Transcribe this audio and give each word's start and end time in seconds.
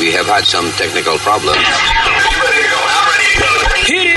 We 0.00 0.12
have 0.12 0.24
had 0.24 0.44
some 0.46 0.64
technical 0.78 1.18
problems. 1.18 1.58
Hit 3.84 4.16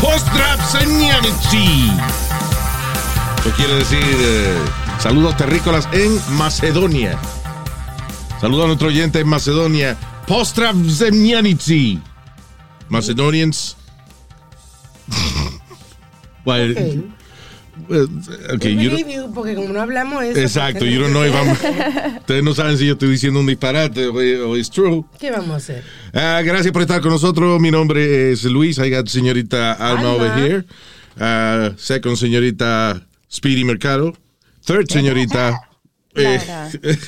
Post-Draft 0.00 0.70
Seniority. 0.70 1.90
Quiere 3.56 3.74
decir 3.76 4.02
eh, 4.02 4.83
saludos 5.04 5.36
terrícolas 5.36 5.86
en 5.92 6.18
Macedonia. 6.38 7.18
Saludos 8.40 8.64
a 8.64 8.66
nuestro 8.68 8.88
oyente 8.88 9.20
en 9.20 9.28
Macedonia. 9.28 9.98
Post-Draft 10.26 10.88
Seniority. 10.88 12.00
Macedonians. 12.88 13.76
well, 16.46 16.70
Ok. 16.72 17.04
well, 17.90 18.08
okay, 18.54 18.76
you 18.76 19.30
porque 19.34 19.54
como 19.54 19.74
no 19.74 19.82
hablamos 19.82 20.24
eso. 20.24 20.40
Exacto, 20.40 20.78
pues, 20.80 20.90
you 20.94 21.00
don't 21.02 21.12
know 21.12 21.22
if 21.26 21.34
I'm- 21.34 22.16
Ustedes 22.20 22.42
no 22.42 22.54
saben 22.54 22.78
si 22.78 22.86
yo 22.86 22.94
estoy 22.94 23.10
diciendo 23.10 23.40
un 23.40 23.46
disparate 23.46 24.06
o, 24.06 24.56
it's 24.56 24.70
true. 24.70 25.04
¿Qué 25.20 25.30
vamos 25.30 25.50
a 25.50 25.56
hacer? 25.56 25.84
Ah, 26.14 26.40
gracias 26.42 26.72
por 26.72 26.80
estar 26.80 27.02
con 27.02 27.10
nosotros. 27.10 27.60
Mi 27.60 27.70
nombre 27.70 28.32
es 28.32 28.44
Luis. 28.44 28.78
I 28.78 28.88
got 28.90 29.08
señorita 29.08 29.74
Alma, 29.74 30.12
Alma. 30.12 30.12
over 30.12 30.32
here. 30.38 30.64
Ah, 31.20 31.72
second, 31.76 32.16
señorita 32.16 33.06
Speedy 33.30 33.64
Mercado. 33.64 34.14
Third, 34.64 34.88
señorita 34.88 35.68
eh, 36.14 36.40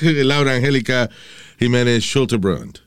Laura 0.25 0.55
Angélica 0.55 1.11
Jiménez 1.59 2.05
Schulterbrand. 2.05 2.81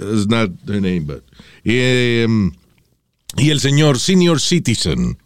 It's 0.00 0.26
not 0.26 0.50
her 0.66 0.80
name, 0.80 1.04
but. 1.06 1.24
Y, 1.64 1.78
em, 2.22 2.52
y 3.36 3.50
el 3.50 3.60
señor 3.60 3.98
Senior 3.98 4.40
Citizen. 4.40 5.18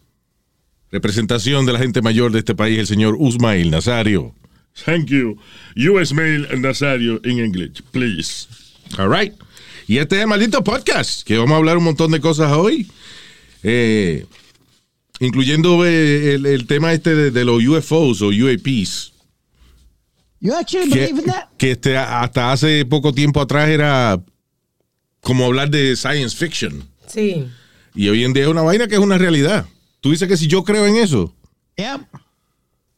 Representación 0.91 1.65
de 1.65 1.73
la 1.73 1.79
gente 1.79 2.03
mayor 2.03 2.33
de 2.33 2.41
este 2.41 2.55
país, 2.55 2.79
el 2.79 2.87
señor 2.87 3.17
Usmail 3.19 3.71
Nazario. 3.71 4.35
Thank 4.85 5.07
you. 5.07 5.39
US 5.77 6.13
Mail 6.13 6.47
Nazario 6.61 7.21
in 7.25 7.39
English, 7.39 7.83
please. 7.93 8.47
All 8.99 9.09
right. 9.09 9.35
Y 9.87 9.99
este 9.99 10.17
es 10.17 10.23
el 10.23 10.29
maldito 10.29 10.63
podcast, 10.65 11.23
que 11.23 11.39
vamos 11.39 11.53
a 11.53 11.57
hablar 11.57 11.77
un 11.77 11.85
montón 11.85 12.11
de 12.11 12.21
cosas 12.21 12.53
hoy. 12.53 12.91
Eh, 13.63 14.27
incluyendo 15.21 15.85
eh, 15.87 16.35
el, 16.35 16.47
el 16.47 16.67
tema 16.67 16.93
este 16.93 17.15
de, 17.15 17.31
de 17.31 17.45
los 17.45 17.63
UFOs 17.65 18.23
o 18.23 18.29
UAPs. 18.29 19.13
You 20.41 20.55
actually 20.55 20.91
Que, 20.91 20.99
believe 21.01 21.21
in 21.21 21.27
that? 21.27 21.49
que 21.57 21.71
este, 21.73 21.97
hasta 21.97 22.51
hace 22.53 22.85
poco 22.85 23.13
tiempo 23.13 23.41
atrás 23.41 23.69
era 23.69 24.21
como 25.21 25.45
hablar 25.47 25.71
de 25.71 25.95
science 25.95 26.37
fiction. 26.37 26.89
Sí. 27.07 27.47
Y 27.95 28.09
hoy 28.09 28.25
en 28.25 28.33
día 28.33 28.45
es 28.45 28.49
una 28.49 28.63
vaina 28.63 28.89
que 28.89 28.95
es 28.95 29.01
una 29.01 29.19
realidad. 29.19 29.67
Tú 30.01 30.11
dices 30.11 30.27
que 30.27 30.37
si 30.37 30.49
yo 30.49 30.65
creo 30.65 30.87
en 30.87 30.97
eso, 30.97 31.33
Yep. 31.77 32.01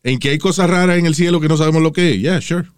en 0.04 0.18
que 0.18 0.30
hay 0.30 0.38
cosas 0.38 0.70
raras 0.70 0.98
en 0.98 1.04
el 1.06 1.14
cielo 1.14 1.38
que 1.40 1.48
no 1.48 1.56
sabemos 1.56 1.82
lo 1.82 1.92
que 1.92 2.14
es, 2.14 2.20
yeah, 2.20 2.40
sure. 2.40 2.68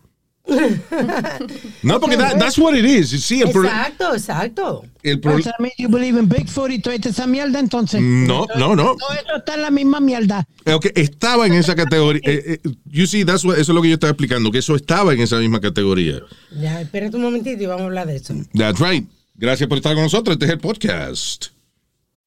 No, 1.83 2.01
porque 2.01 2.17
that- 2.17 2.39
that's 2.39 2.59
what 2.59 2.75
it 2.75 2.85
is. 2.85 3.11
Sí, 3.25 3.43
el, 3.43 3.51
pro- 3.51 3.65
Exacto, 3.65 4.15
exacto. 4.15 4.85
el 5.03 5.21
pro- 5.21 5.37
O 5.37 5.43
sea, 5.43 5.55
me- 5.59 5.73
you 5.79 5.89
believe 5.89 6.19
in 6.19 6.29
Bigfoot 6.29 6.71
y 6.71 6.79
toda 6.79 6.97
esa 6.97 7.27
mierda, 7.27 7.59
entonces. 7.59 8.01
No, 8.01 8.47
no, 8.57 8.75
no. 8.77 8.97
Todo 8.97 9.13
eso 9.13 9.37
está 9.37 9.55
en 9.55 9.63
la 9.63 9.71
misma 9.71 10.01
mierda. 10.01 10.47
Ok, 10.67 10.87
estaba 10.95 11.47
en 11.47 11.55
esa 11.55 11.75
categoría. 11.75 12.21
Eh, 12.25 12.61
eh, 12.65 12.71
you 12.87 13.07
see, 13.07 13.25
that's 13.25 13.45
what- 13.45 13.55
eso 13.59 13.73
es 13.73 13.75
lo 13.75 13.83
que 13.83 13.89
yo 13.89 13.95
estaba 13.95 14.11
explicando, 14.13 14.51
que 14.51 14.59
eso 14.59 14.75
estaba 14.77 15.13
en 15.13 15.21
esa 15.21 15.37
misma 15.39 15.61
categoría. 15.61 16.21
Ya, 16.59 16.81
espérate 16.81 17.17
un 17.17 17.23
momentito 17.23 17.63
y 17.63 17.67
vamos 17.67 17.83
a 17.83 17.87
hablar 17.87 18.07
de 18.07 18.17
eso. 18.17 18.35
That's 18.55 18.81
right. 18.81 19.07
Gracias 19.35 19.69
por 19.69 19.79
estar 19.79 19.95
con 19.95 20.05
nosotros. 20.05 20.35
Este 20.35 20.47
es 20.47 20.53
el 20.53 20.59
podcast. 20.61 21.47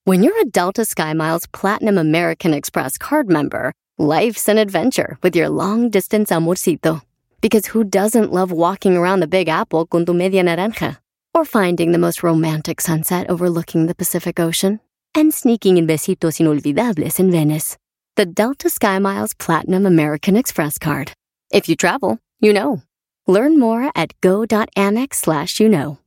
When 0.06 0.24
you're 0.24 0.34
a 0.42 0.46
Delta 0.52 0.84
SkyMiles 0.86 1.48
Platinum 1.52 1.98
American 1.98 2.54
Express 2.54 2.98
card 2.98 3.28
member, 3.30 3.72
life's 3.98 4.48
an 4.50 4.58
adventure 4.58 5.18
with 5.22 5.36
your 5.36 5.50
long 5.50 5.90
distance 5.90 6.34
amorcito. 6.34 7.02
Because 7.42 7.68
who 7.68 7.84
doesn't 7.84 8.34
love 8.34 8.52
walking 8.52 8.98
around 8.98 9.22
the 9.22 9.28
Big 9.28 9.48
Apple 9.48 9.86
con 9.86 10.06
tu 10.06 10.14
media 10.14 10.44
naranja? 10.44 10.98
Or 11.34 11.46
finding 11.46 11.92
the 11.92 11.98
most 11.98 12.22
romantic 12.22 12.82
sunset 12.82 13.30
overlooking 13.30 13.86
the 13.86 13.96
Pacific 13.96 14.40
Ocean? 14.40 14.80
And 15.16 15.34
sneaking 15.34 15.78
in 15.78 15.88
besitos 15.88 16.40
inolvidables 16.40 17.20
in 17.20 17.32
Venice. 17.32 17.78
The 18.16 18.26
Delta 18.26 18.68
SkyMiles 18.68 19.38
Platinum 19.38 19.86
American 19.86 20.36
Express 20.36 20.78
card. 20.78 21.14
If 21.52 21.70
you 21.70 21.76
travel, 21.76 22.20
you 22.40 22.52
know. 22.52 22.84
Learn 23.26 23.58
more 23.58 23.90
at 23.96 24.20
go.amex 24.22 25.14
slash 25.16 25.60
you 25.60 25.70
know. 25.70 26.00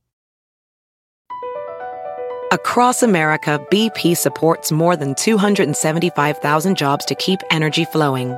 Across 2.51 3.01
America, 3.01 3.59
BP 3.71 4.15
supports 4.15 4.71
more 4.71 4.95
than 4.95 5.15
275,000 5.15 6.77
jobs 6.77 7.05
to 7.05 7.15
keep 7.15 7.39
energy 7.49 7.85
flowing. 7.85 8.37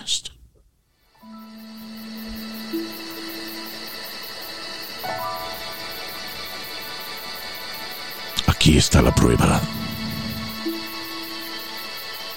Podcast. 0.00 0.30
Aquí 8.46 8.76
está 8.76 9.02
la 9.02 9.14
prueba. 9.14 9.60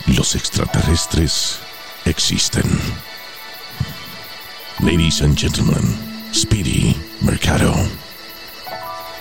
Los 0.07 0.35
extraterrestres 0.35 1.59
existen. 2.06 2.63
Ladies 4.79 5.22
and 5.22 5.38
gentlemen, 5.38 5.81
Speedy 6.34 6.96
Mercado. 7.22 7.73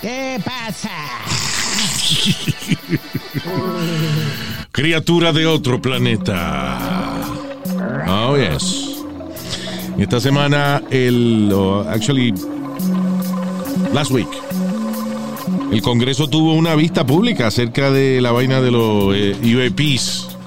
¿Qué 0.01 0.41
pasa? 0.43 0.89
Criatura 4.71 5.31
de 5.31 5.45
otro 5.45 5.81
planeta. 5.81 7.32
Oh, 8.07 8.37
yes. 8.37 9.03
Esta 9.97 10.19
semana, 10.19 10.81
el. 10.89 11.51
oh, 11.53 11.81
actually, 11.87 12.33
last 13.93 14.11
week, 14.11 14.27
el 15.71 15.81
Congreso 15.81 16.27
tuvo 16.27 16.53
una 16.53 16.75
vista 16.75 17.05
pública 17.05 17.47
acerca 17.47 17.91
de 17.91 18.21
la 18.21 18.31
vaina 18.31 18.61
de 18.61 18.71
los 18.71 19.15
eh, 19.15 19.35
UAPs, 19.43 20.37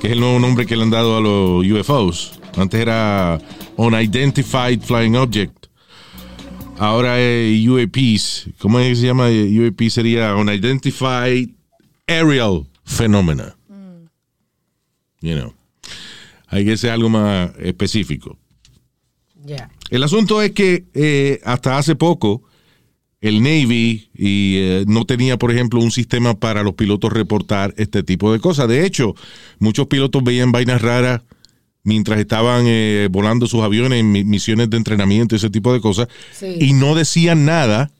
que 0.00 0.06
es 0.08 0.12
el 0.12 0.20
nuevo 0.20 0.38
nombre 0.38 0.66
que 0.66 0.76
le 0.76 0.82
han 0.82 0.90
dado 0.90 1.16
a 1.16 1.20
los 1.20 1.66
UFOs. 1.66 2.38
Antes 2.56 2.80
era 2.80 3.38
Unidentified 3.76 4.80
Flying 4.80 5.16
Object. 5.16 5.66
Ahora 6.78 7.18
es 7.20 7.66
UAPs. 7.66 8.50
¿Cómo 8.58 8.78
es 8.80 8.88
que 8.88 8.96
se 8.96 9.06
llama? 9.06 9.26
UAP 9.28 9.88
sería 9.90 10.34
Unidentified 10.36 11.50
Aerial 12.06 12.66
Phenomena. 12.84 13.56
You 15.20 15.34
know. 15.34 15.55
Hay 16.48 16.64
que 16.64 16.76
ser 16.76 16.90
algo 16.90 17.08
más 17.08 17.50
específico. 17.58 18.38
El 19.90 20.02
asunto 20.02 20.42
es 20.42 20.50
que 20.52 20.84
eh, 20.94 21.40
hasta 21.44 21.78
hace 21.78 21.94
poco 21.94 22.42
el 23.20 23.42
Navy 23.42 24.10
y, 24.14 24.56
eh, 24.58 24.84
no 24.88 25.04
tenía, 25.04 25.36
por 25.38 25.52
ejemplo, 25.52 25.80
un 25.80 25.90
sistema 25.92 26.34
para 26.38 26.62
los 26.64 26.74
pilotos 26.74 27.12
reportar 27.12 27.72
este 27.76 28.02
tipo 28.02 28.32
de 28.32 28.40
cosas. 28.40 28.68
De 28.68 28.84
hecho, 28.84 29.14
muchos 29.60 29.86
pilotos 29.86 30.24
veían 30.24 30.50
vainas 30.52 30.82
raras 30.82 31.22
mientras 31.84 32.18
estaban 32.18 32.64
eh, 32.66 33.06
volando 33.10 33.46
sus 33.46 33.62
aviones 33.62 34.00
en 34.00 34.10
mi- 34.10 34.24
misiones 34.24 34.68
de 34.70 34.76
entrenamiento 34.76 35.34
y 35.34 35.38
ese 35.38 35.50
tipo 35.50 35.72
de 35.72 35.80
cosas 35.80 36.08
Sí. 36.32 36.56
y 36.60 36.72
no 36.72 36.96
decían 36.96 37.44
nada 37.44 37.90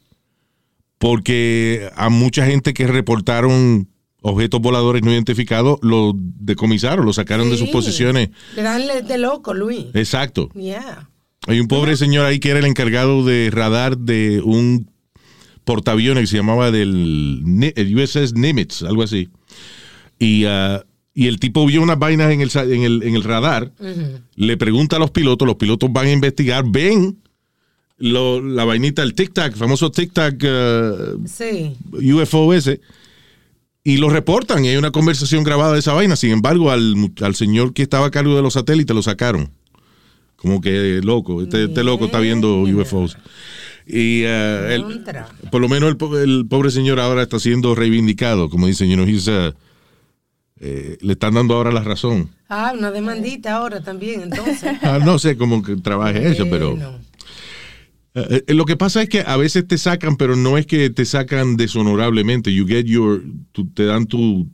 porque 0.99 1.91
a 1.95 2.09
mucha 2.09 2.47
gente 2.47 2.75
que 2.75 2.87
reportaron 2.87 3.89
objetos 4.31 4.61
voladores 4.61 5.02
no 5.02 5.12
identificados 5.12 5.78
lo 5.82 6.12
decomisaron, 6.17 7.05
lo 7.06 7.12
sacaron 7.12 7.50
de 7.50 7.56
sus 7.56 7.69
posiciones. 7.70 8.31
Le 8.55 8.62
dan 8.62 8.82
de 9.06 9.19
loco, 9.19 9.55
Luis. 9.55 9.87
Exacto. 9.94 10.49
Yeah. 10.55 11.08
Hay 11.46 11.61
un 11.61 11.69
pobre 11.69 11.96
señor 11.96 12.25
ahí 12.26 12.40
que 12.40 12.50
era 12.50 12.58
el 12.58 12.64
encargado 12.67 13.25
de 13.25 13.50
radar 13.52 13.96
de 13.99 14.40
un 14.43 14.90
portaaviones 15.64 16.23
que 16.23 16.26
se 16.28 16.37
llamaba 16.37 16.70
del 16.70 17.73
el 17.76 17.96
USS 17.96 18.34
Nimitz, 18.34 18.82
algo 18.82 19.02
así. 19.02 19.28
Y, 20.19 20.44
ah, 20.44 20.84
y 21.14 21.26
el 21.28 21.38
tipo 21.40 21.64
vio 21.67 21.82
unas 21.82 21.99
vainas 21.99 22.32
en 22.32 22.40
el, 22.40 22.50
en 22.56 22.82
el, 22.82 23.02
en 23.02 23.14
el 23.17 23.23
radar, 23.25 23.73
le 24.34 24.56
pregunta 24.56 24.96
a 24.96 24.99
los 24.99 25.11
pilotos, 25.11 25.46
los 25.46 25.56
pilotos 25.56 25.93
van 25.93 26.06
a 26.06 26.12
investigar, 26.12 26.64
ven 26.67 27.19
lo- 27.99 28.40
la 28.43 28.64
vainita, 28.64 29.02
el 29.02 29.14
tic-tac, 29.14 29.55
famoso 29.55 29.90
tic-tac 29.90 30.37
eh, 30.43 31.17
Sí. 31.26 31.76
UFO 32.12 32.52
ese, 32.55 32.81
y 33.88 33.99
lo 33.99 34.09
reportan, 34.11 34.65
y 34.65 34.69
hay 34.69 34.77
una 34.77 34.91
conversación 34.91 35.44
grabada 35.44 35.73
de 35.75 35.79
esa 35.79 35.93
vaina. 35.93 36.17
Sin 36.17 36.33
embargo, 36.33 36.73
al, 36.73 36.94
al 37.21 37.35
señor 37.37 37.73
que 37.73 37.83
estaba 37.83 38.06
a 38.06 38.11
cargo 38.11 38.35
de 38.35 38.43
los 38.43 38.55
satélites 38.55 38.97
lo 38.97 39.03
sacaron. 39.03 39.50
Como 40.35 40.61
que 40.61 41.00
loco, 41.05 41.41
este, 41.41 41.65
este 41.67 41.85
loco 41.85 42.06
está 42.06 42.19
viendo 42.19 42.62
UFOs. 42.62 43.17
Y 43.87 44.23
eh, 44.25 44.75
él- 44.75 44.83
Contra. 44.83 45.29
por 45.53 45.61
lo 45.61 45.69
menos 45.69 45.94
el, 46.00 46.17
el 46.19 46.47
pobre 46.49 46.73
señor 46.73 46.99
ahora 46.99 47.23
está 47.23 47.38
siendo 47.38 47.77
reivindicado, 47.77 48.50
como 48.50 48.67
dicen, 48.67 48.88
you 48.91 48.97
know, 48.97 49.06
he's, 49.06 49.29
uh, 49.29 49.53
eh, 50.59 50.99
le 51.00 51.12
están 51.12 51.35
dando 51.35 51.55
ahora 51.55 51.71
la 51.71 51.83
razón. 51.83 52.31
Ah, 52.49 52.73
una 52.77 52.91
demandita 52.91 53.55
ahora 53.55 53.81
también, 53.83 54.23
entonces. 54.23 54.77
Ah, 54.83 54.99
no 54.99 55.19
sé 55.21 55.37
cómo 55.37 55.62
que 55.62 55.77
trabaje 55.77 56.29
eso, 56.29 56.44
pero... 56.50 56.77
Eh, 58.19 58.45
eh, 58.47 58.55
lo 58.55 58.65
que 58.65 58.77
pasa 58.77 59.03
es 59.03 59.09
que 59.11 59.21
a 59.21 59.37
veces 59.37 59.69
te 59.69 59.77
sacan, 59.77 60.17
pero 60.17 60.37
no 60.37 60.57
es 60.57 60.65
que 60.67 60.89
te 60.89 61.05
sacan 61.05 61.57
deshonorablemente. 61.59 62.53
You 62.53 62.67
get 62.67 62.87
your, 62.87 63.23
tu- 63.53 63.67
te 63.69 63.85
dan 63.85 64.07
tu, 64.07 64.49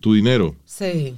tu 0.00 0.14
dinero. 0.14 0.56
Sí. 0.64 1.14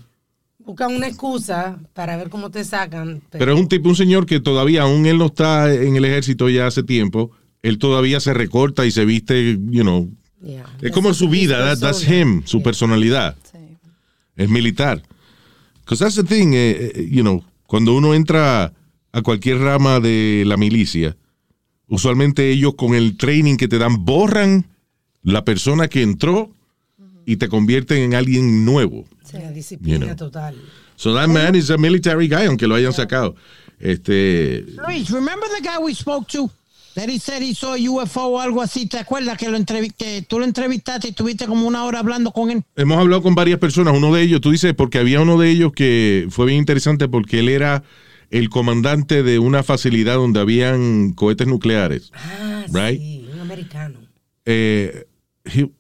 Buscan 0.58 0.92
una 0.94 1.06
excusa 1.06 1.78
para 1.92 2.16
ver 2.16 2.30
cómo 2.30 2.50
te 2.50 2.64
sacan. 2.64 3.22
Pero 3.30 3.52
es 3.54 3.60
un 3.60 3.68
tipo, 3.68 3.88
un 3.88 3.94
señor 3.96 4.26
que 4.26 4.40
todavía, 4.40 4.82
aún 4.82 5.06
él 5.06 5.18
no 5.18 5.26
está 5.26 5.72
en 5.72 5.94
el 5.94 6.04
ejército 6.04 6.48
ya 6.48 6.66
hace 6.66 6.82
tiempo, 6.82 7.30
él 7.62 7.78
todavía 7.78 8.18
se 8.18 8.34
recorta 8.34 8.84
y 8.84 8.90
se 8.90 9.04
viste, 9.04 9.52
you 9.70 9.82
know. 9.82 10.10
Yeah. 10.42 10.66
Es 10.82 10.90
como 10.90 11.14
su 11.14 11.28
vida, 11.28 11.58
that- 11.58 11.80
that's 11.80 12.06
him, 12.08 12.42
su 12.44 12.60
personalidad. 12.62 13.36
Es 14.36 14.48
militar. 14.48 15.00
Because 15.84 16.02
that's 16.02 16.16
the 16.16 16.24
thing, 16.24 16.54
eh, 16.54 16.90
eh, 16.96 17.08
you 17.08 17.22
know, 17.22 17.44
cuando 17.68 17.94
uno 17.94 18.14
entra 18.14 18.72
a 19.12 19.22
cualquier 19.22 19.58
rama 19.58 20.00
de 20.00 20.42
la 20.46 20.56
milicia, 20.56 21.16
usualmente 21.88 22.50
ellos 22.50 22.74
con 22.76 22.94
el 22.94 23.16
training 23.16 23.56
que 23.56 23.68
te 23.68 23.78
dan 23.78 24.04
borran 24.04 24.66
la 25.22 25.44
persona 25.44 25.88
que 25.88 26.02
entró 26.02 26.50
y 27.26 27.36
te 27.36 27.48
convierten 27.48 27.98
en 27.98 28.14
alguien 28.14 28.64
nuevo. 28.64 29.04
La 29.32 29.50
disciplina 29.50 29.98
You 29.98 30.04
know. 30.04 30.16
total. 30.16 30.54
So 30.96 31.12
that 31.14 31.28
man 31.28 31.56
is 31.56 31.70
a 31.70 31.78
military 31.78 32.28
guy, 32.28 32.46
aunque 32.46 32.66
lo 32.66 32.76
hayan 32.76 32.92
sacado. 32.92 33.34
Este, 33.80 34.64
Luis, 34.86 35.10
remember 35.10 35.48
the 35.56 35.60
guy 35.60 35.78
we 35.82 35.94
spoke 35.94 36.28
to? 36.28 36.48
That 36.94 37.08
he 37.08 37.18
said 37.18 37.42
he 37.42 37.52
saw 37.54 37.74
a 37.74 37.90
UFO 37.90 38.26
o 38.26 38.40
algo 38.40 38.62
así. 38.62 38.86
¿Te 38.86 38.98
acuerdas 38.98 39.36
que, 39.36 39.48
lo 39.48 39.58
que 39.64 40.24
tú 40.28 40.38
lo 40.38 40.44
entrevistaste 40.44 41.08
y 41.08 41.12
tuviste 41.12 41.46
como 41.46 41.66
una 41.66 41.84
hora 41.84 41.98
hablando 41.98 42.30
con 42.30 42.52
él? 42.52 42.62
hemos 42.76 42.98
hablado 42.98 43.20
con 43.20 43.34
varias 43.34 43.58
personas. 43.58 43.96
Uno 43.96 44.14
de 44.14 44.22
ellos, 44.22 44.40
tú 44.40 44.52
dices, 44.52 44.74
porque 44.74 44.98
había 44.98 45.20
uno 45.20 45.36
de 45.36 45.50
ellos 45.50 45.72
que 45.72 46.28
fue 46.30 46.46
bien 46.46 46.58
interesante 46.58 47.08
porque 47.08 47.40
él 47.40 47.48
era 47.48 47.82
el 48.30 48.48
comandante 48.48 49.22
de 49.22 49.38
una 49.38 49.62
facilidad 49.62 50.14
donde 50.16 50.40
habían 50.40 51.12
cohetes 51.12 51.46
nucleares. 51.46 52.10
Ah, 52.14 52.64
Right. 52.72 53.00
sí, 53.00 53.28
un 53.32 53.40
americano. 53.40 53.98
Eh, 54.44 55.06
he- 55.44 55.70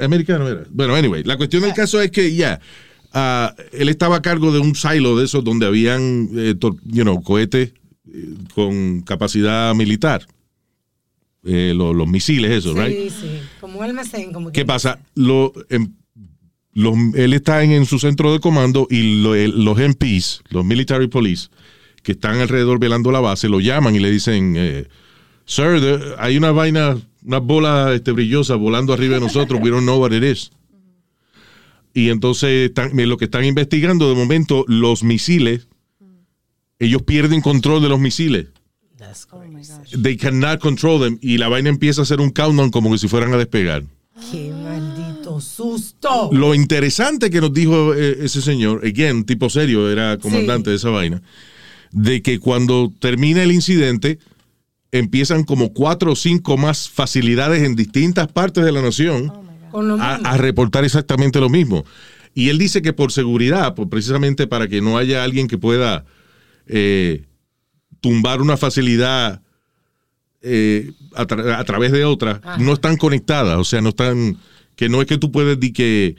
americano 0.00 0.48
era. 0.48 0.64
Bueno, 0.70 0.94
anyway, 0.94 1.22
la 1.24 1.36
cuestión 1.36 1.62
del 1.62 1.74
caso 1.74 2.00
es 2.00 2.10
que 2.10 2.34
ya, 2.34 2.60
ah, 3.12 3.54
él 3.72 3.88
estaba 3.88 4.16
a 4.16 4.22
cargo 4.22 4.52
de 4.52 4.58
un 4.60 4.74
silo 4.74 5.16
de 5.16 5.24
esos 5.26 5.44
donde 5.44 5.66
habían, 5.66 6.28
eh, 6.34 6.54
you 6.84 7.02
know, 7.02 7.22
cohetes 7.22 7.72
eh, 8.12 8.34
con 8.54 9.02
capacidad 9.02 9.74
militar. 9.74 10.26
Eh, 11.46 11.74
lo- 11.76 11.92
los 11.92 12.08
misiles, 12.08 12.50
eso, 12.52 12.72
Sí, 12.72 12.80
right? 12.80 13.10
sí. 13.10 13.38
Como 13.60 13.78
un 13.80 13.84
almacén. 13.84 14.32
Como 14.32 14.48
¿Qué 14.50 14.60
que- 14.62 14.64
pasa? 14.66 14.98
Lo, 15.14 15.52
em, 15.68 15.92
los- 16.74 16.96
él 17.14 17.32
está 17.32 17.62
en, 17.62 17.70
en 17.72 17.86
su 17.86 17.98
centro 17.98 18.32
de 18.32 18.40
comando 18.40 18.86
y 18.90 19.22
lo- 19.22 19.34
el- 19.34 19.64
los 19.64 19.78
MPs, 19.78 20.42
los 20.50 20.64
military 20.64 21.06
police, 21.08 21.48
que 22.02 22.12
están 22.12 22.38
alrededor 22.40 22.78
velando 22.78 23.10
la 23.10 23.20
base, 23.20 23.48
lo 23.48 23.60
llaman 23.60 23.94
y 23.96 24.00
le 24.00 24.10
dicen, 24.10 24.54
eh, 24.56 24.86
Sir, 25.46 25.78
there- 25.80 26.14
hay 26.18 26.36
una 26.38 26.52
vaina, 26.52 26.96
una 27.22 27.38
bola 27.38 27.92
este, 27.94 28.12
brillosa 28.12 28.54
volando 28.56 28.92
arriba 28.94 29.14
de 29.16 29.20
nosotros, 29.20 29.60
we 29.62 29.70
don't 29.70 29.82
know 29.84 30.00
what 30.00 30.12
it 30.12 30.22
is. 30.24 30.50
Y 31.92 32.08
entonces 32.10 32.68
están- 32.70 32.90
lo 33.08 33.16
que 33.16 33.26
están 33.26 33.44
investigando 33.44 34.08
de 34.08 34.16
momento, 34.16 34.64
los 34.68 35.04
misiles, 35.04 35.68
ellos 36.78 37.02
pierden 37.02 37.40
control 37.40 37.82
de 37.82 37.88
los 37.88 38.00
misiles. 38.00 38.46
That's 38.98 39.26
Oh 39.30 39.40
crazy. 39.40 40.02
They 40.02 40.16
cannot 40.16 40.60
control 40.60 41.00
them. 41.00 41.18
Y 41.20 41.36
la 41.38 41.48
vaina 41.48 41.68
empieza 41.68 42.00
a 42.00 42.04
hacer 42.04 42.20
un 42.20 42.30
countdown 42.30 42.70
como 42.70 42.90
que 42.90 42.98
si 42.98 43.06
fueran 43.06 43.32
a 43.32 43.36
despegar. 43.36 43.84
Qué 44.30 44.50
susto. 45.40 46.30
Lo 46.32 46.54
interesante 46.54 47.30
que 47.30 47.40
nos 47.40 47.52
dijo 47.52 47.94
eh, 47.94 48.18
ese 48.22 48.40
señor, 48.42 48.80
again, 48.84 49.24
tipo 49.24 49.48
serio, 49.50 49.90
era 49.90 50.18
comandante 50.18 50.66
Sí. 50.66 50.70
de 50.70 50.76
esa 50.76 50.90
vaina, 50.90 51.22
de 51.92 52.22
que 52.22 52.38
cuando 52.38 52.92
termina 52.98 53.42
el 53.42 53.52
incidente, 53.52 54.18
empiezan 54.92 55.44
como 55.44 55.72
cuatro 55.72 56.12
o 56.12 56.16
cinco 56.16 56.56
más 56.56 56.88
facilidades 56.88 57.62
en 57.62 57.74
distintas 57.76 58.28
partes 58.30 58.64
de 58.64 58.72
la 58.72 58.80
nación 58.82 59.32
lo 59.72 59.96
a, 60.00 60.36
reportar 60.36 60.84
exactamente 60.84 61.40
lo 61.40 61.48
mismo. 61.48 61.84
Y 62.32 62.48
él 62.48 62.58
dice 62.58 62.80
que 62.82 62.92
por 62.92 63.10
seguridad, 63.12 63.74
por- 63.74 63.88
precisamente 63.88 64.46
para 64.46 64.68
que 64.68 64.80
no 64.80 64.96
haya 64.98 65.24
alguien 65.24 65.48
que 65.48 65.58
pueda 65.58 66.04
eh, 66.66 67.24
tumbar 68.00 68.40
una 68.40 68.56
facilidad 68.56 69.40
eh, 70.42 70.92
a, 71.14 71.26
tra- 71.26 71.58
a 71.58 71.64
través 71.64 71.90
de 71.92 72.04
otra, 72.04 72.40
no 72.58 72.74
están 72.74 72.96
conectadas, 72.96 73.58
o 73.58 73.64
sea, 73.64 73.80
no 73.80 73.88
están, 73.90 74.36
que 74.76 74.88
no 74.88 75.00
es 75.00 75.06
que 75.06 75.18
tú 75.18 75.30
puedes 75.30 75.58
di 75.58 75.72
que 75.72 76.16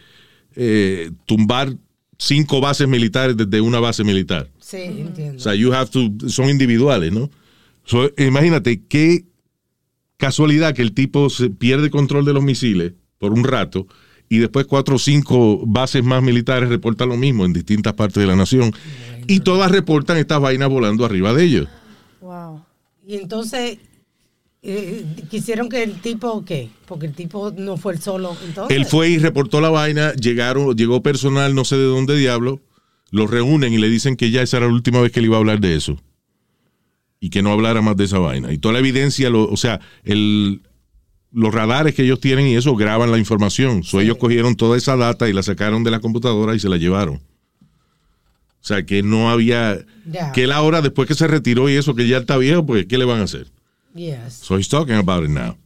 eh, 0.55 1.11
tumbar 1.25 1.75
cinco 2.17 2.61
bases 2.61 2.87
militares 2.87 3.35
desde 3.37 3.61
una 3.61 3.79
base 3.79 4.03
militar. 4.03 4.49
Sí, 4.59 4.77
entiendo. 4.77 5.37
O 5.37 5.39
sea, 5.39 5.55
you 5.55 5.73
have 5.73 5.89
to, 5.89 6.11
son 6.29 6.49
individuales, 6.49 7.11
¿no? 7.11 7.29
So, 7.83 8.09
imagínate 8.17 8.81
qué 8.87 9.25
casualidad 10.17 10.73
que 10.73 10.81
el 10.81 10.93
tipo 10.93 11.29
se 11.29 11.49
pierde 11.49 11.89
control 11.89 12.25
de 12.25 12.33
los 12.33 12.43
misiles 12.43 12.93
por 13.19 13.33
un 13.33 13.43
rato 13.43 13.87
y 14.27 14.39
después 14.39 14.65
cuatro 14.65 14.95
o 14.95 14.99
cinco 14.99 15.61
bases 15.65 16.03
más 16.03 16.23
militares 16.23 16.69
reportan 16.69 17.09
lo 17.09 17.17
mismo 17.17 17.45
en 17.45 17.53
distintas 17.53 17.93
partes 17.93 18.21
de 18.21 18.27
la 18.27 18.35
nación 18.35 18.71
y 19.27 19.41
todas 19.41 19.71
reportan 19.71 20.17
estas 20.17 20.39
vainas 20.39 20.69
volando 20.69 21.05
arriba 21.05 21.33
de 21.33 21.43
ellos. 21.43 21.67
Wow. 22.21 22.63
Y 23.05 23.15
entonces, 23.17 23.77
eh, 24.67 25.05
quisieron 25.29 25.69
que 25.69 25.83
el 25.83 26.01
tipo, 26.01 26.43
¿qué? 26.43 26.69
Porque 26.87 27.05
el 27.05 27.13
tipo 27.13 27.51
no 27.51 27.77
fue 27.77 27.93
el 27.93 28.01
solo. 28.01 28.35
Entonces, 28.43 28.75
Él 28.75 28.85
fue 28.85 29.09
y 29.09 29.19
reportó 29.19 29.61
la 29.61 29.69
vaina, 29.69 30.13
llegaron, 30.13 30.75
llegó 30.75 31.03
personal, 31.03 31.53
no 31.53 31.65
sé 31.65 31.77
de 31.77 31.83
dónde 31.83 32.17
diablo, 32.17 32.61
los 33.11 33.29
reúnen 33.29 33.73
y 33.73 33.77
le 33.77 33.89
dicen 33.89 34.15
que 34.15 34.31
ya 34.31 34.41
esa 34.41 34.57
era 34.57 34.65
la 34.65 34.73
última 34.73 35.01
vez 35.01 35.11
que 35.11 35.19
él 35.19 35.27
iba 35.27 35.35
a 35.35 35.39
hablar 35.39 35.59
de 35.59 35.75
eso. 35.75 36.01
Y 37.19 37.29
que 37.29 37.43
no 37.43 37.51
hablara 37.51 37.81
más 37.81 37.95
de 37.95 38.05
esa 38.05 38.17
vaina. 38.17 38.51
Y 38.51 38.57
toda 38.57 38.73
la 38.73 38.79
evidencia, 38.79 39.29
lo, 39.29 39.47
o 39.47 39.55
sea, 39.55 39.79
el, 40.03 40.63
los 41.31 41.53
radares 41.53 41.93
que 41.93 42.03
ellos 42.03 42.19
tienen 42.19 42.47
y 42.47 42.55
eso 42.55 42.75
graban 42.75 43.11
la 43.11 43.19
información. 43.19 43.83
So, 43.83 44.01
Ellos 44.01 44.17
cogieron 44.17 44.55
toda 44.55 44.77
esa 44.77 44.95
data 44.95 45.29
y 45.29 45.33
la 45.33 45.43
sacaron 45.43 45.83
de 45.83 45.91
la 45.91 45.99
computadora 45.99 46.55
y 46.55 46.59
se 46.59 46.69
la 46.69 46.77
llevaron. 46.77 47.15
O 47.15 48.67
sea, 48.67 48.83
que 48.83 49.03
no 49.03 49.29
había... 49.29 49.77
Que 50.33 50.45
él 50.45 50.51
ahora, 50.51 50.81
después 50.81 51.07
que 51.07 51.13
se 51.13 51.27
retiró 51.27 51.69
y 51.69 51.73
eso, 51.73 51.93
que 51.93 52.07
ya 52.07 52.17
está 52.17 52.37
viejo, 52.37 52.65
pues, 52.65 52.87
¿qué 52.87 52.97
le 52.97 53.05
van 53.05 53.19
a 53.19 53.25
hacer? 53.25 53.51
Yes. 53.95 54.33
So 54.43 54.57
he's 54.57 54.67
talking 54.67 54.95
about 54.95 55.23
it 55.23 55.29
now. 55.29 55.57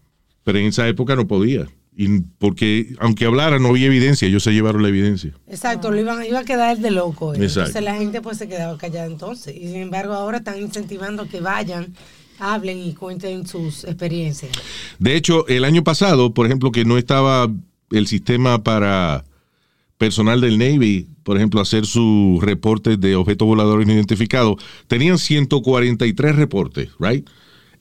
Pero 0.44 0.60
en 0.60 0.68
esa 0.68 0.88
época 0.88 1.16
no 1.16 1.28
podía. 1.28 1.68
Y 1.98 2.22
porque, 2.38 2.96
aunque 3.00 3.26
hablara, 3.26 3.60
no 3.60 3.70
había 3.70 3.88
evidencia. 3.88 4.28
Ellos 4.28 4.44
se 4.44 4.52
llevaron 4.54 4.82
la 4.84 4.88
evidencia. 4.88 5.34
Exacto, 5.48 5.92
lo 5.92 6.00
iban, 6.00 6.26
iba 6.26 6.40
a 6.40 6.46
quedar 6.46 6.78
de 6.78 6.92
loco. 6.92 7.34
eh. 7.34 7.38
Exacto. 7.44 7.72
Entonces 7.72 7.84
la 7.84 7.96
gente 7.96 8.22
pues 8.22 8.38
se 8.38 8.48
quedaba 8.48 8.78
callada 8.78 9.08
entonces. 9.08 9.54
Y 9.56 9.68
sin 9.68 9.78
embargo 9.78 10.14
ahora 10.14 10.38
están 10.38 10.60
incentivando 10.62 11.28
que 11.28 11.42
vayan, 11.42 11.94
hablen 12.40 12.80
y 12.80 12.94
cuenten 12.94 13.46
sus 13.46 13.84
experiencias. 13.84 14.52
De 14.98 15.16
hecho, 15.16 15.46
el 15.48 15.66
año 15.66 15.84
pasado, 15.84 16.34
por 16.34 16.46
ejemplo, 16.46 16.72
que 16.72 16.86
no 16.86 16.98
estaba 16.98 17.52
el 17.92 18.08
sistema 18.08 18.64
para 18.64 19.26
personal 19.98 20.40
del 20.40 20.58
Navy, 20.58 21.10
por 21.24 21.36
ejemplo, 21.36 21.60
hacer 21.60 21.86
sus 21.86 22.42
reportes 22.42 23.00
de 23.02 23.16
objetos 23.18 23.46
voladores 23.46 23.86
no 23.86 23.94
identificados, 23.94 24.56
tenían 24.88 25.18
143 25.18 26.36
reportes, 26.38 26.90
right? 27.00 27.28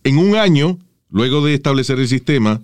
En 0.05 0.19
un 0.19 0.37
año, 0.37 0.79
luego 1.11 1.45
de 1.45 1.55
establecer 1.55 1.99
el 1.99 2.09
sistema, 2.09 2.61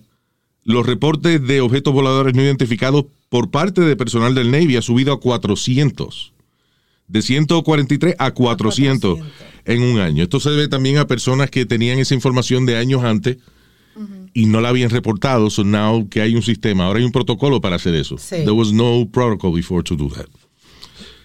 los 0.64 0.86
reportes 0.86 1.46
de 1.46 1.60
objetos 1.60 1.92
voladores 1.92 2.34
no 2.34 2.42
identificados 2.42 3.04
por 3.28 3.50
parte 3.50 3.82
de 3.82 3.96
personal 3.96 4.34
del 4.34 4.50
Navy 4.50 4.76
ha 4.76 4.82
subido 4.82 5.12
a 5.12 5.20
400. 5.20 6.32
De 7.06 7.20
143 7.20 8.14
a 8.18 8.30
400 8.30 9.18
en 9.66 9.82
un 9.82 9.98
año. 9.98 10.22
Esto 10.22 10.40
se 10.40 10.50
debe 10.50 10.68
también 10.68 10.96
a 10.96 11.06
personas 11.06 11.50
que 11.50 11.66
tenían 11.66 11.98
esa 11.98 12.14
información 12.14 12.64
de 12.64 12.78
años 12.78 13.04
antes 13.04 13.36
y 14.32 14.46
no 14.46 14.60
la 14.60 14.70
habían 14.70 14.90
reportado. 14.90 15.50
So 15.50 15.64
now 15.64 16.08
que 16.08 16.22
hay 16.22 16.34
un 16.34 16.42
sistema, 16.42 16.86
ahora 16.86 17.00
hay 17.00 17.04
un 17.04 17.12
protocolo 17.12 17.60
para 17.60 17.76
hacer 17.76 17.94
eso. 17.94 18.16
Sí. 18.18 18.36
There 18.36 18.52
was 18.52 18.72
no 18.72 19.06
protocol 19.12 19.54
before 19.54 19.82
to 19.84 19.96
do 19.96 20.08
that. 20.08 20.28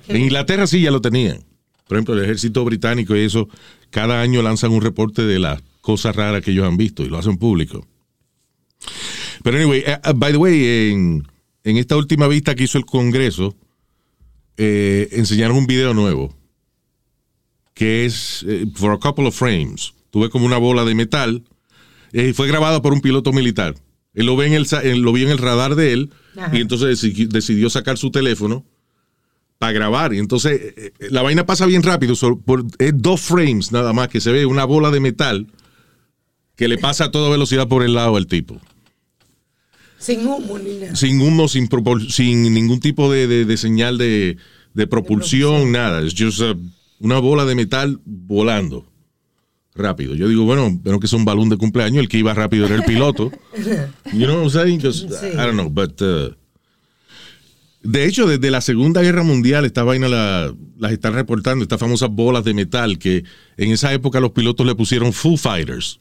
En 0.08 0.22
Inglaterra 0.22 0.68
sí 0.68 0.82
ya 0.82 0.92
lo 0.92 1.02
tenían. 1.02 1.44
Por 1.90 1.98
ejemplo, 1.98 2.14
el 2.14 2.24
ejército 2.24 2.64
británico 2.64 3.16
y 3.16 3.22
eso, 3.22 3.50
cada 3.90 4.22
año 4.22 4.44
lanzan 4.44 4.70
un 4.72 4.82
reporte 4.82 5.24
de 5.24 5.40
las 5.40 5.60
cosas 5.82 6.16
raras 6.16 6.44
que 6.44 6.52
ellos 6.52 6.68
han 6.68 6.78
visto 6.78 7.04
y 7.04 7.10
lo 7.10 7.18
hacen 7.18 7.38
público. 7.38 7.88
Pero 9.44 9.58
anyway, 9.58 9.84
uh, 10.08 10.14
by 10.14 10.32
the 10.34 10.38
way, 10.38 10.92
en, 10.92 11.28
en 11.64 11.78
esta 11.78 11.98
última 11.98 12.28
vista 12.28 12.54
que 12.54 12.66
hizo 12.66 12.78
el 12.78 12.86
Congreso, 12.86 13.56
eh, 14.58 15.08
enseñaron 15.14 15.58
un 15.58 15.66
video 15.66 15.96
nuevo 15.96 16.36
que 17.74 18.06
es 18.06 18.46
eh, 18.48 18.66
for 18.76 18.92
a 18.92 18.98
couple 19.00 19.26
of 19.28 19.36
frames. 19.36 19.94
Tuve 20.12 20.30
como 20.30 20.46
una 20.46 20.58
bola 20.58 20.86
de 20.86 20.94
metal. 20.94 21.44
eh, 22.14 22.34
fue 22.34 22.48
grabado 22.48 22.82
por 22.84 22.94
un 22.94 23.02
piloto 23.02 23.32
militar. 23.34 23.74
Él 24.14 24.26
lo 24.28 24.36
ve 24.36 24.46
en 24.48 24.54
el, 24.54 25.00
lo 25.02 25.12
vio 25.14 25.26
en 25.26 25.32
el 25.32 25.38
radar 25.40 25.76
de 25.76 25.94
él 25.94 26.12
Ajá. 26.38 26.56
y 26.56 26.62
entonces 26.62 27.04
deci- 27.04 27.28
decidió 27.28 27.70
sacar 27.70 27.98
su 27.98 28.12
teléfono 28.12 28.66
para 29.60 29.74
grabar. 29.74 30.14
Y 30.14 30.18
entonces 30.18 30.60
eh, 30.76 30.94
eh, 31.00 31.08
la 31.12 31.22
vaina 31.22 31.46
pasa 31.46 31.68
bien 31.68 31.84
rápido. 31.84 32.16
so- 32.16 32.40
por- 32.40 32.66
es 32.80 32.94
dos 32.96 33.22
frames 33.22 33.72
nada 33.72 33.94
más 33.94 34.08
que 34.08 34.20
se 34.22 34.32
ve 34.32 34.46
una 34.48 34.66
bola 34.66 34.90
de 34.90 35.00
metal 35.02 35.46
que 36.56 36.68
le 36.68 36.78
pasa 36.80 37.06
a 37.06 37.12
toda 37.12 37.30
velocidad 37.30 37.68
por 37.68 37.84
el 37.84 37.94
lado 37.94 38.16
al 38.16 38.26
tipo. 38.26 38.60
Sin 39.98 40.26
humo 40.26 40.58
ni 40.58 40.78
nada. 40.80 40.96
Sin 40.96 41.22
humo, 41.22 41.48
sin, 41.48 41.70
sin 42.10 42.54
ningún 42.54 42.80
tipo 42.80 43.12
de, 43.12 43.28
de- 43.28 43.46
de 43.46 43.58
señal 43.58 43.98
de, 43.98 44.38
de 44.74 44.88
propulsión, 44.88 45.72
nada. 45.74 46.02
Es 46.02 46.16
just 46.18 46.42
a- 46.42 46.56
una 47.02 47.20
bola 47.20 47.46
de 47.46 47.56
metal 47.56 48.00
volando 48.06 48.86
rápido. 49.76 50.16
Yo 50.16 50.28
digo, 50.28 50.44
bueno, 50.46 50.78
pero 50.84 51.00
que 51.00 51.06
es 51.08 51.14
un 51.14 51.24
balón 51.26 51.50
de 51.50 51.58
cumpleaños. 51.58 52.02
El 52.02 52.10
que 52.10 52.18
iba 52.18 52.34
rápido 52.34 52.66
era 52.66 52.76
el 52.76 52.84
piloto. 52.84 53.32
You 54.14 54.26
know 54.26 54.38
what 54.44 54.44
I'm 54.44 54.50
saying? 54.50 54.82
Sí. 54.94 55.06
I 55.34 55.36
don't 55.38 55.54
know, 55.54 55.70
but... 55.70 56.02
uh, 56.02 56.34
de 57.82 58.06
hecho, 58.06 58.28
desde 58.28 58.52
la 58.52 58.62
Segunda 58.62 59.02
Guerra 59.02 59.24
Mundial, 59.24 59.66
esta 59.66 59.84
vaina 59.84 60.08
la- 60.08 60.54
las 60.78 60.92
están 60.92 61.14
reportando, 61.14 61.64
estas 61.64 61.80
famosas 61.80 62.10
bolas 62.10 62.44
de 62.44 62.54
metal 62.54 62.98
que 63.00 63.24
en 63.58 63.72
esa 63.72 63.94
época 63.94 64.20
los 64.20 64.32
pilotos 64.32 64.66
le 64.66 64.76
pusieron 64.76 65.14
Foo 65.14 65.38
Fighters. 65.38 66.00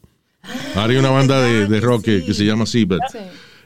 Ahora 0.75 0.93
hay 0.93 0.99
una 0.99 1.11
banda 1.11 1.41
de, 1.43 1.67
de 1.67 1.81
rock 1.81 2.05
que, 2.05 2.25
que 2.25 2.35
se 2.35 2.45
llama 2.45 2.65
así, 2.65 2.85
but 2.85 3.01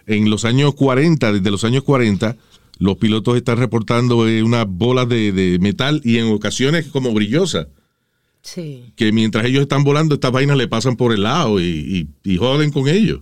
en 0.07 0.29
los 0.31 0.45
años 0.45 0.75
40, 0.75 1.33
desde 1.33 1.51
los 1.51 1.65
años 1.65 1.85
40, 1.85 2.37
los 2.79 2.97
pilotos 2.97 3.37
están 3.37 3.59
reportando 3.59 4.27
eh, 4.29 4.43
unas 4.43 4.67
bolas 4.69 5.09
de, 5.09 5.31
de 5.33 5.59
metal 5.61 6.01
y 6.05 6.19
en 6.19 6.27
ocasiones 6.33 6.87
como 6.89 7.13
brillosas, 7.13 7.69
Sí. 8.43 8.93
que 8.97 9.13
mientras 9.13 9.45
ellos 9.47 9.63
están 9.63 9.85
volando, 9.85 10.15
estas 10.17 10.33
vainas 10.33 10.57
le 10.57 10.67
pasan 10.67 10.97
por 10.97 11.13
el 11.13 11.23
lado 11.23 11.61
y, 11.61 12.09
y- 12.25 12.33
y 12.33 12.37
joden 12.39 12.73
con 12.73 12.89
ellos. 12.89 13.21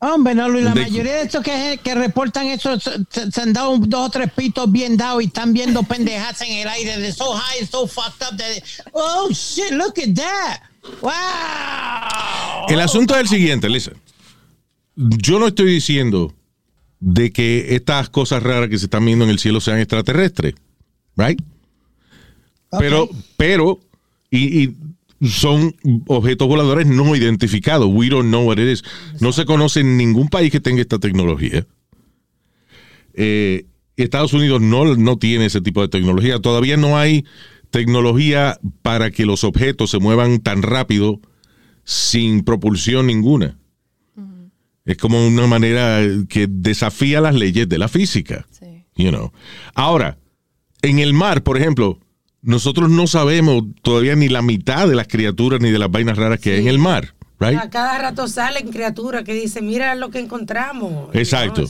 Hombre, 0.00 0.32
no, 0.34 0.48
Luis, 0.48 0.64
la 0.64 0.74
De- 0.74 0.82
mayoría 0.82 1.14
de 1.16 1.22
estos 1.22 1.42
que, 1.42 1.80
que 1.82 1.94
reportan 1.94 2.46
eso 2.46 2.78
se, 2.78 3.40
han 3.40 3.52
dado 3.52 3.78
dos 3.78 4.06
o 4.06 4.10
tres 4.10 4.30
pitos 4.32 4.70
bien 4.70 4.96
dados 4.96 5.22
y 5.22 5.26
están 5.26 5.52
viendo 5.52 5.82
pendejas 5.82 6.40
en 6.42 6.52
el 6.58 6.68
aire 6.68 6.98
de 6.98 7.12
so 7.12 7.32
high, 7.32 7.66
so 7.66 7.86
fucked 7.86 8.22
up. 8.30 8.40
Oh, 8.92 9.28
shit, 9.30 9.70
look 9.72 9.94
at 9.98 10.14
that. 10.14 10.60
Wow. 11.02 12.68
El 12.68 12.80
asunto 12.80 13.14
es 13.14 13.22
el 13.22 13.28
siguiente, 13.28 13.68
listen. 13.68 13.94
Yo 14.94 15.38
no 15.40 15.48
estoy 15.48 15.72
diciendo 15.72 16.32
de 17.00 17.32
que 17.32 17.74
estas 17.74 18.08
cosas 18.08 18.42
raras 18.42 18.68
que 18.68 18.78
se 18.78 18.86
están 18.86 19.04
viendo 19.04 19.24
en 19.24 19.30
el 19.30 19.38
cielo 19.38 19.60
sean 19.60 19.78
extraterrestres, 19.78 20.54
right? 21.16 21.40
Pero, 22.78 23.08
pero, 23.36 23.80
y, 24.30 24.62
y 24.64 24.76
son 25.22 25.74
objetos 26.06 26.46
voladores 26.46 26.86
no 26.86 27.16
identificados. 27.16 27.88
We 27.90 28.08
don't 28.08 28.28
know 28.28 28.44
what 28.46 28.58
it 28.58 28.68
is. 28.68 28.84
No 29.20 29.32
se 29.32 29.44
conoce 29.44 29.80
en 29.80 29.96
ningún 29.96 30.28
país 30.28 30.52
que 30.52 30.60
tenga 30.60 30.80
esta 30.80 30.98
tecnología. 30.98 31.66
Eh, 33.14 33.66
Estados 33.96 34.32
Unidos 34.32 34.60
no, 34.60 34.94
no 34.96 35.18
tiene 35.18 35.46
ese 35.46 35.60
tipo 35.60 35.82
de 35.82 35.88
tecnología. 35.88 36.38
Todavía 36.38 36.76
no 36.76 36.96
hay 36.96 37.24
tecnología 37.70 38.58
para 38.82 39.10
que 39.10 39.26
los 39.26 39.44
objetos 39.44 39.90
se 39.90 39.98
muevan 39.98 40.38
tan 40.38 40.62
rápido 40.62 41.20
sin 41.84 42.44
propulsión 42.44 43.06
ninguna. 43.06 43.58
Es 44.84 44.96
como 44.96 45.26
una 45.26 45.46
manera 45.46 46.00
que 46.30 46.46
desafía 46.48 47.20
las 47.20 47.34
leyes 47.34 47.68
de 47.68 47.76
la 47.76 47.88
física. 47.88 48.46
Sí. 48.50 48.84
You 48.96 49.10
know. 49.10 49.32
Ahora, 49.74 50.16
en 50.80 50.98
el 50.98 51.12
mar, 51.12 51.42
por 51.42 51.58
ejemplo, 51.58 51.98
nosotros 52.42 52.90
no 52.90 53.06
sabemos 53.06 53.64
todavía 53.82 54.14
ni 54.16 54.28
la 54.28 54.42
mitad 54.42 54.88
de 54.88 54.94
las 54.94 55.08
criaturas 55.08 55.60
ni 55.60 55.70
de 55.70 55.78
las 55.78 55.90
vainas 55.90 56.16
raras 56.16 56.38
que 56.40 56.54
hay 56.54 56.60
en 56.60 56.68
el 56.68 56.78
mar, 56.78 57.14
right? 57.40 57.58
A 57.58 57.68
cada 57.70 57.98
rato 57.98 58.28
salen 58.28 58.70
criaturas 58.70 59.24
que 59.24 59.34
dicen, 59.34 59.66
mira 59.66 59.94
lo 59.94 60.10
que 60.10 60.20
encontramos. 60.20 61.14
Exacto. 61.14 61.64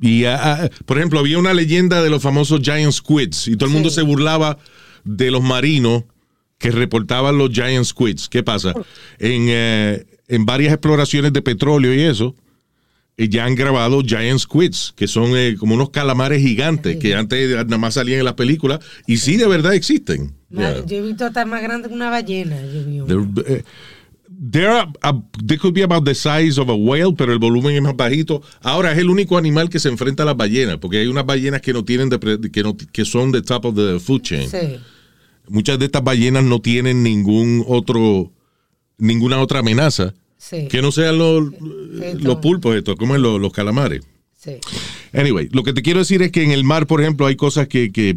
Y, 0.00 0.24
ah, 0.24 0.40
ah, 0.64 0.68
por 0.86 0.96
ejemplo, 0.96 1.18
había 1.18 1.38
una 1.38 1.52
leyenda 1.52 2.02
de 2.02 2.08
los 2.08 2.22
famosos 2.22 2.60
giant 2.62 2.92
squids 2.92 3.48
y 3.48 3.56
todo 3.56 3.66
el 3.66 3.72
mundo 3.74 3.90
Sí. 3.90 3.96
se 3.96 4.02
burlaba 4.02 4.56
de 5.04 5.30
los 5.30 5.42
marinos 5.42 6.04
que 6.58 6.70
reportaban 6.70 7.36
los 7.36 7.50
giant 7.50 7.84
squids. 7.84 8.28
¿Qué 8.28 8.42
pasa? 8.42 8.72
En, 9.18 9.46
eh, 9.48 10.06
en 10.28 10.46
varias 10.46 10.72
exploraciones 10.72 11.32
de 11.34 11.42
petróleo 11.42 11.94
y 11.94 12.00
eso, 12.00 12.34
ya 13.28 13.44
han 13.44 13.54
grabado 13.54 14.02
giant 14.02 14.38
squids, 14.40 14.92
que 14.96 15.06
son 15.06 15.32
eh, 15.36 15.56
como 15.58 15.74
unos 15.74 15.90
calamares 15.90 16.40
gigantes 16.42 16.96
que 16.96 17.14
antes 17.14 17.50
nada 17.66 17.78
más 17.78 17.94
salían 17.94 18.20
en 18.20 18.24
las 18.24 18.34
películas 18.34 18.80
y 19.06 19.18
sí 19.18 19.36
de 19.36 19.46
verdad 19.46 19.74
existen. 19.74 20.34
Ma- 20.50 20.62
Yeah. 20.62 20.84
Yo 20.86 20.96
he 20.96 21.02
visto 21.02 21.24
hasta 21.26 21.44
más 21.44 21.62
grande 21.62 21.88
que 21.88 21.94
una 21.94 22.10
ballena. 22.10 22.56
yo 22.62 22.84
vi 22.84 23.00
uno. 23.00 23.06
They're, 24.42 24.86
eh, 25.02 25.22
they 25.44 25.56
could 25.58 25.74
be 25.74 25.82
about 25.82 26.04
the 26.04 26.14
size 26.14 26.58
of 26.60 26.68
a 26.70 26.74
whale, 26.74 27.12
pero 27.16 27.32
el 27.32 27.38
volumen 27.38 27.74
es 27.74 27.82
más 27.82 27.96
bajito. 27.96 28.42
Ahora 28.62 28.92
es 28.92 28.98
el 28.98 29.10
único 29.10 29.36
animal 29.36 29.68
que 29.68 29.78
se 29.78 29.88
enfrenta 29.88 30.22
a 30.22 30.26
las 30.26 30.36
ballenas, 30.36 30.78
porque 30.78 30.98
hay 30.98 31.08
unas 31.08 31.26
ballenas 31.26 31.60
que 31.60 31.72
no 31.72 31.84
tienen 31.84 32.08
depre- 32.10 32.50
que 32.50 32.62
no 32.62 32.76
que 32.76 33.04
son 33.04 33.32
the 33.32 33.42
top 33.42 33.64
of 33.66 33.74
the 33.74 33.98
food 34.00 34.22
chain. 34.22 34.48
Sí. 34.48 34.78
Muchas 35.48 35.78
de 35.78 35.86
estas 35.86 36.02
ballenas 36.04 36.44
no 36.44 36.60
tienen 36.60 37.02
ningún 37.02 37.64
otro 37.66 38.32
ninguna 38.98 39.40
otra 39.40 39.60
amenaza 39.60 40.14
Sí. 40.42 40.68
que 40.68 40.80
no 40.80 40.90
sean 40.90 41.18
los, 41.18 41.52
los 41.60 42.36
pulpos 42.36 42.74
estos, 42.74 42.96
como 42.96 43.16
los, 43.18 43.38
los 43.38 43.52
calamares. 43.52 44.00
Sí. 44.38 44.52
Anyway, 45.12 45.50
lo 45.52 45.62
que 45.62 45.74
te 45.74 45.82
quiero 45.82 45.98
decir 45.98 46.22
es 46.22 46.32
que 46.32 46.42
en 46.42 46.50
el 46.50 46.64
mar, 46.64 46.86
por 46.86 47.02
ejemplo, 47.02 47.26
hay 47.26 47.36
cosas 47.36 47.68
que, 47.68 47.92
que 47.92 48.16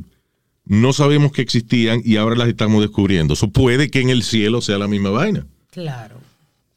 no 0.66 0.94
sabemos 0.94 1.34
que 1.34 1.42
existían 1.42 2.02
y 2.06 2.16
ahora 2.16 2.38
las 2.38 2.48
estamos 2.48 2.82
descubriendo. 2.82 3.34
Eso 3.34 3.50
puede 3.50 3.92
que 3.92 4.00
en 4.00 4.10
el 4.10 4.24
cielo 4.24 4.62
sea 4.62 4.78
la 4.78 4.88
misma 4.88 5.10
vaina. 5.10 5.46
Claro. 5.70 6.16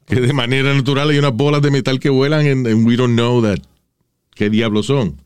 Que 0.04 0.20
de 0.20 0.32
manera 0.32 0.74
natural 0.74 1.10
hay 1.10 1.18
unas 1.18 1.32
bolas 1.32 1.62
de 1.62 1.70
metal 1.70 2.00
que 2.00 2.10
vuelan 2.10 2.44
and 2.46 2.86
we 2.86 2.96
don't 2.96 3.14
know 3.14 3.40
that. 3.40 3.58
¿Qué 4.34 4.50
diablos 4.50 4.86
son? 4.86 5.20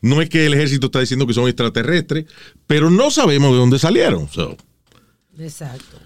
No 0.00 0.22
es 0.22 0.30
que 0.30 0.46
el 0.46 0.54
ejército 0.54 0.86
está 0.86 1.00
diciendo 1.00 1.26
que 1.26 1.34
son 1.34 1.48
extraterrestres, 1.48 2.24
pero 2.66 2.90
no 2.90 3.10
sabemos 3.10 3.52
de 3.52 3.58
dónde 3.58 3.78
salieron. 3.78 4.28
So, 4.28 4.56
Exacto. 5.38 5.98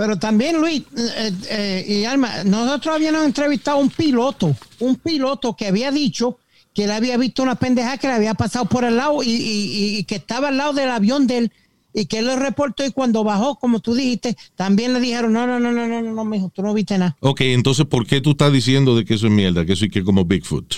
Pero 0.00 0.18
también, 0.18 0.58
Luis 0.58 0.82
eh, 0.96 1.30
eh, 1.50 1.84
y 1.86 2.04
Alma, 2.06 2.42
nosotros 2.44 2.94
habíamos 2.94 3.22
entrevistado 3.22 3.76
a 3.76 3.80
un 3.82 3.90
piloto, 3.90 4.56
un 4.78 4.96
piloto 4.96 5.54
que 5.54 5.66
había 5.66 5.90
dicho 5.90 6.38
que 6.72 6.84
él 6.84 6.90
había 6.90 7.18
visto 7.18 7.42
una 7.42 7.56
pendeja 7.56 7.98
que 7.98 8.06
le 8.06 8.14
había 8.14 8.32
pasado 8.32 8.64
por 8.64 8.84
el 8.84 8.96
lado 8.96 9.22
y, 9.22 9.28
y- 9.28 9.98
y 9.98 10.04
que 10.04 10.14
estaba 10.14 10.48
al 10.48 10.56
lado 10.56 10.72
del 10.72 10.88
avión 10.88 11.26
de 11.26 11.36
él 11.36 11.52
y 11.92 12.06
que 12.06 12.20
él 12.20 12.28
le 12.28 12.36
reportó 12.36 12.82
y 12.82 12.92
cuando 12.92 13.24
bajó, 13.24 13.56
como 13.56 13.80
tú 13.80 13.92
dijiste, 13.92 14.38
también 14.56 14.94
le 14.94 15.00
dijeron, 15.00 15.34
no, 15.34 15.46
no, 15.46 15.60
no, 15.60 15.70
no, 15.70 15.86
no, 15.86 16.00
no, 16.00 16.12
no, 16.14 16.24
mijo, 16.24 16.48
tú 16.48 16.62
no 16.62 16.72
viste 16.72 16.96
nada. 16.96 17.14
ok, 17.20 17.42
entonces, 17.42 17.84
¿por 17.84 18.06
qué 18.06 18.22
tú 18.22 18.30
estás 18.30 18.50
diciendo 18.54 18.96
de 18.96 19.04
que 19.04 19.12
eso 19.16 19.26
es 19.26 19.32
mierda? 19.34 19.66
Que 19.66 19.74
eso 19.74 19.84
es 19.84 19.90
que 19.90 20.02
como 20.02 20.24
Bigfoot. 20.24 20.76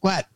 What? 0.00 0.26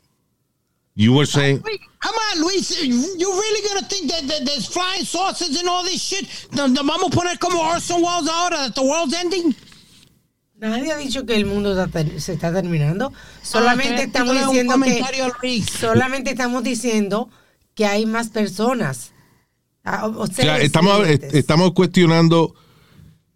You 0.95 1.15
were 1.15 1.27
saying... 1.27 1.63
Come 1.63 2.15
on, 2.33 2.43
Luis, 2.43 2.83
you 2.85 3.31
really 3.31 3.69
gonna 3.69 3.87
think 3.89 4.11
that, 4.11 4.27
that 4.27 4.45
there's 4.45 4.67
flying 4.67 5.05
saucers 5.05 5.57
and 5.59 5.69
all 5.69 5.85
this 5.85 6.03
shit? 6.03 6.27
Vamos 6.53 7.13
a 7.13 7.17
poner 7.17 7.39
como 7.39 7.59
Orson 7.61 8.03
Welles 8.03 8.29
ahora, 8.29 8.57
that 8.57 8.75
the 8.75 8.83
world's 8.83 9.15
ending? 9.15 9.55
Nadie 10.59 10.93
ha 10.93 10.97
dicho 10.97 11.25
que 11.27 11.35
el 11.37 11.47
mundo 11.47 11.75
se 12.19 12.33
está 12.35 12.53
terminando. 12.53 13.13
Solamente 13.43 14.03
Ah, 14.03 14.05
estamos 14.05 14.33
tírale 14.35 14.47
un 14.47 14.53
diciendo 14.81 15.41
que 15.41 15.63
solamente 15.63 16.31
estamos 16.33 16.63
diciendo 16.63 17.31
que 17.75 17.87
hay 17.87 18.05
más 18.07 18.29
personas. 18.29 19.13
Ah, 19.85 20.07
o- 20.07 20.27
sea, 20.27 20.59
estamos, 20.61 21.09
estamos 21.09 21.73
cuestionando 21.73 22.55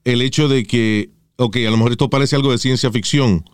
el 0.04 0.22
hecho 0.22 0.46
de 0.48 0.64
que, 0.64 1.10
ok, 1.36 1.56
a 1.66 1.70
lo 1.70 1.76
mejor 1.78 1.92
esto 1.92 2.10
parece 2.10 2.36
algo 2.36 2.52
de 2.52 2.58
ciencia 2.58 2.92
ficción, 2.92 3.44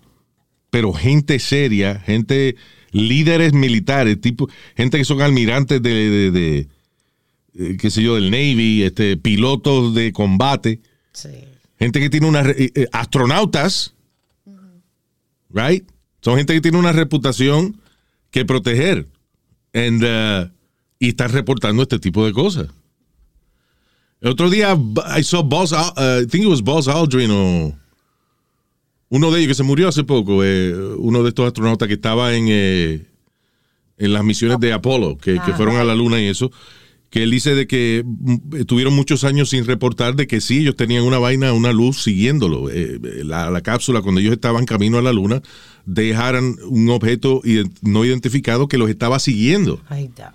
pero 0.71 0.93
gente 0.93 1.39
seria, 1.39 1.99
gente, 2.01 2.57
líderes 2.93 3.53
militares, 3.53 4.21
tipo, 4.21 4.49
gente 4.77 4.99
que 4.99 5.05
son 5.05 5.21
almirantes 5.21 5.83
de, 5.83 5.91
de- 5.91 6.31
de, 6.31 6.69
eh, 7.59 7.77
qué 7.81 7.91
sé 7.91 8.03
yo, 8.03 8.15
del 8.15 8.31
Navy, 8.31 8.83
este, 8.85 9.17
pilotos 9.17 9.95
de 9.95 10.13
combate, 10.13 10.81
Sí. 11.13 11.31
gente 11.79 12.01
que 12.01 12.09
tiene 12.11 12.27
una, 12.27 12.43
re- 12.43 12.71
eh, 12.75 12.87
astronautas, 12.93 13.95
right? 15.51 15.85
Son 16.23 16.37
gente 16.37 16.55
que 16.55 16.61
tiene 16.61 16.79
una 16.79 16.93
reputación 16.93 17.81
que 18.31 18.45
proteger. 18.45 19.07
And, 19.75 20.03
uh, 20.05 20.51
y 20.99 21.09
están 21.09 21.31
reportando 21.33 21.83
este 21.83 21.99
tipo 21.99 22.25
de 22.27 22.33
cosas. 22.33 22.69
El 24.21 24.31
otro 24.31 24.51
día, 24.51 24.77
I 25.19 25.25
saw 25.25 25.43
Buzz, 25.43 25.73
Al- 25.73 25.93
uh, 25.97 26.23
I 26.23 26.27
think 26.27 26.45
it 26.45 26.51
was 26.51 26.63
Buzz 26.63 26.87
Aldrin 26.89 27.31
o 27.31 27.75
uno 29.15 29.31
de 29.31 29.39
ellos 29.41 29.49
que 29.49 29.55
se 29.55 29.63
murió 29.63 29.89
hace 29.89 30.05
poco, 30.05 30.43
eh, 30.43 30.75
uno 30.97 31.23
de 31.23 31.29
estos 31.29 31.47
astronautas 31.47 31.87
que 31.87 31.95
estaba 31.95 32.35
en, 32.35 32.47
eh, 32.49 33.07
en 33.99 34.13
las 34.13 34.25
misiones 34.25 34.59
de 34.59 34.73
Apolo, 34.73 35.19
que, 35.19 35.39
que 35.45 35.53
fueron 35.53 35.77
a 35.77 35.85
la 35.85 35.95
luna 35.95 36.19
y 36.21 36.27
eso, 36.29 36.51
que 37.11 37.23
él 37.23 37.31
dice 37.31 37.55
de 37.55 37.67
que 37.67 38.03
mm, 38.07 38.57
estuvieron 38.57 38.95
muchos 38.95 39.23
años 39.25 39.51
sin 39.51 39.67
reportar 39.67 40.17
de 40.17 40.27
que 40.27 40.41
sí, 40.41 40.61
ellos 40.61 40.77
tenían 40.77 41.05
una 41.05 41.19
vaina, 41.19 41.53
una 41.53 41.71
luz 41.73 42.03
siguiéndolo. 42.03 42.71
Eh, 42.71 42.99
la, 43.23 43.51
la 43.51 43.61
cápsula, 43.61 44.01
cuando 44.01 44.21
ellos 44.23 44.33
estaban 44.33 44.65
camino 44.65 44.97
a 44.97 45.03
la 45.03 45.13
luna, 45.13 45.43
dejaran 45.85 46.57
un 46.71 46.89
objeto 46.89 47.43
ident- 47.43 47.77
no 47.83 48.05
identificado 48.07 48.67
que 48.67 48.79
los 48.79 48.89
estaba 48.89 49.19
siguiendo. 49.19 49.79
Ahí 49.91 50.05
está. 50.05 50.35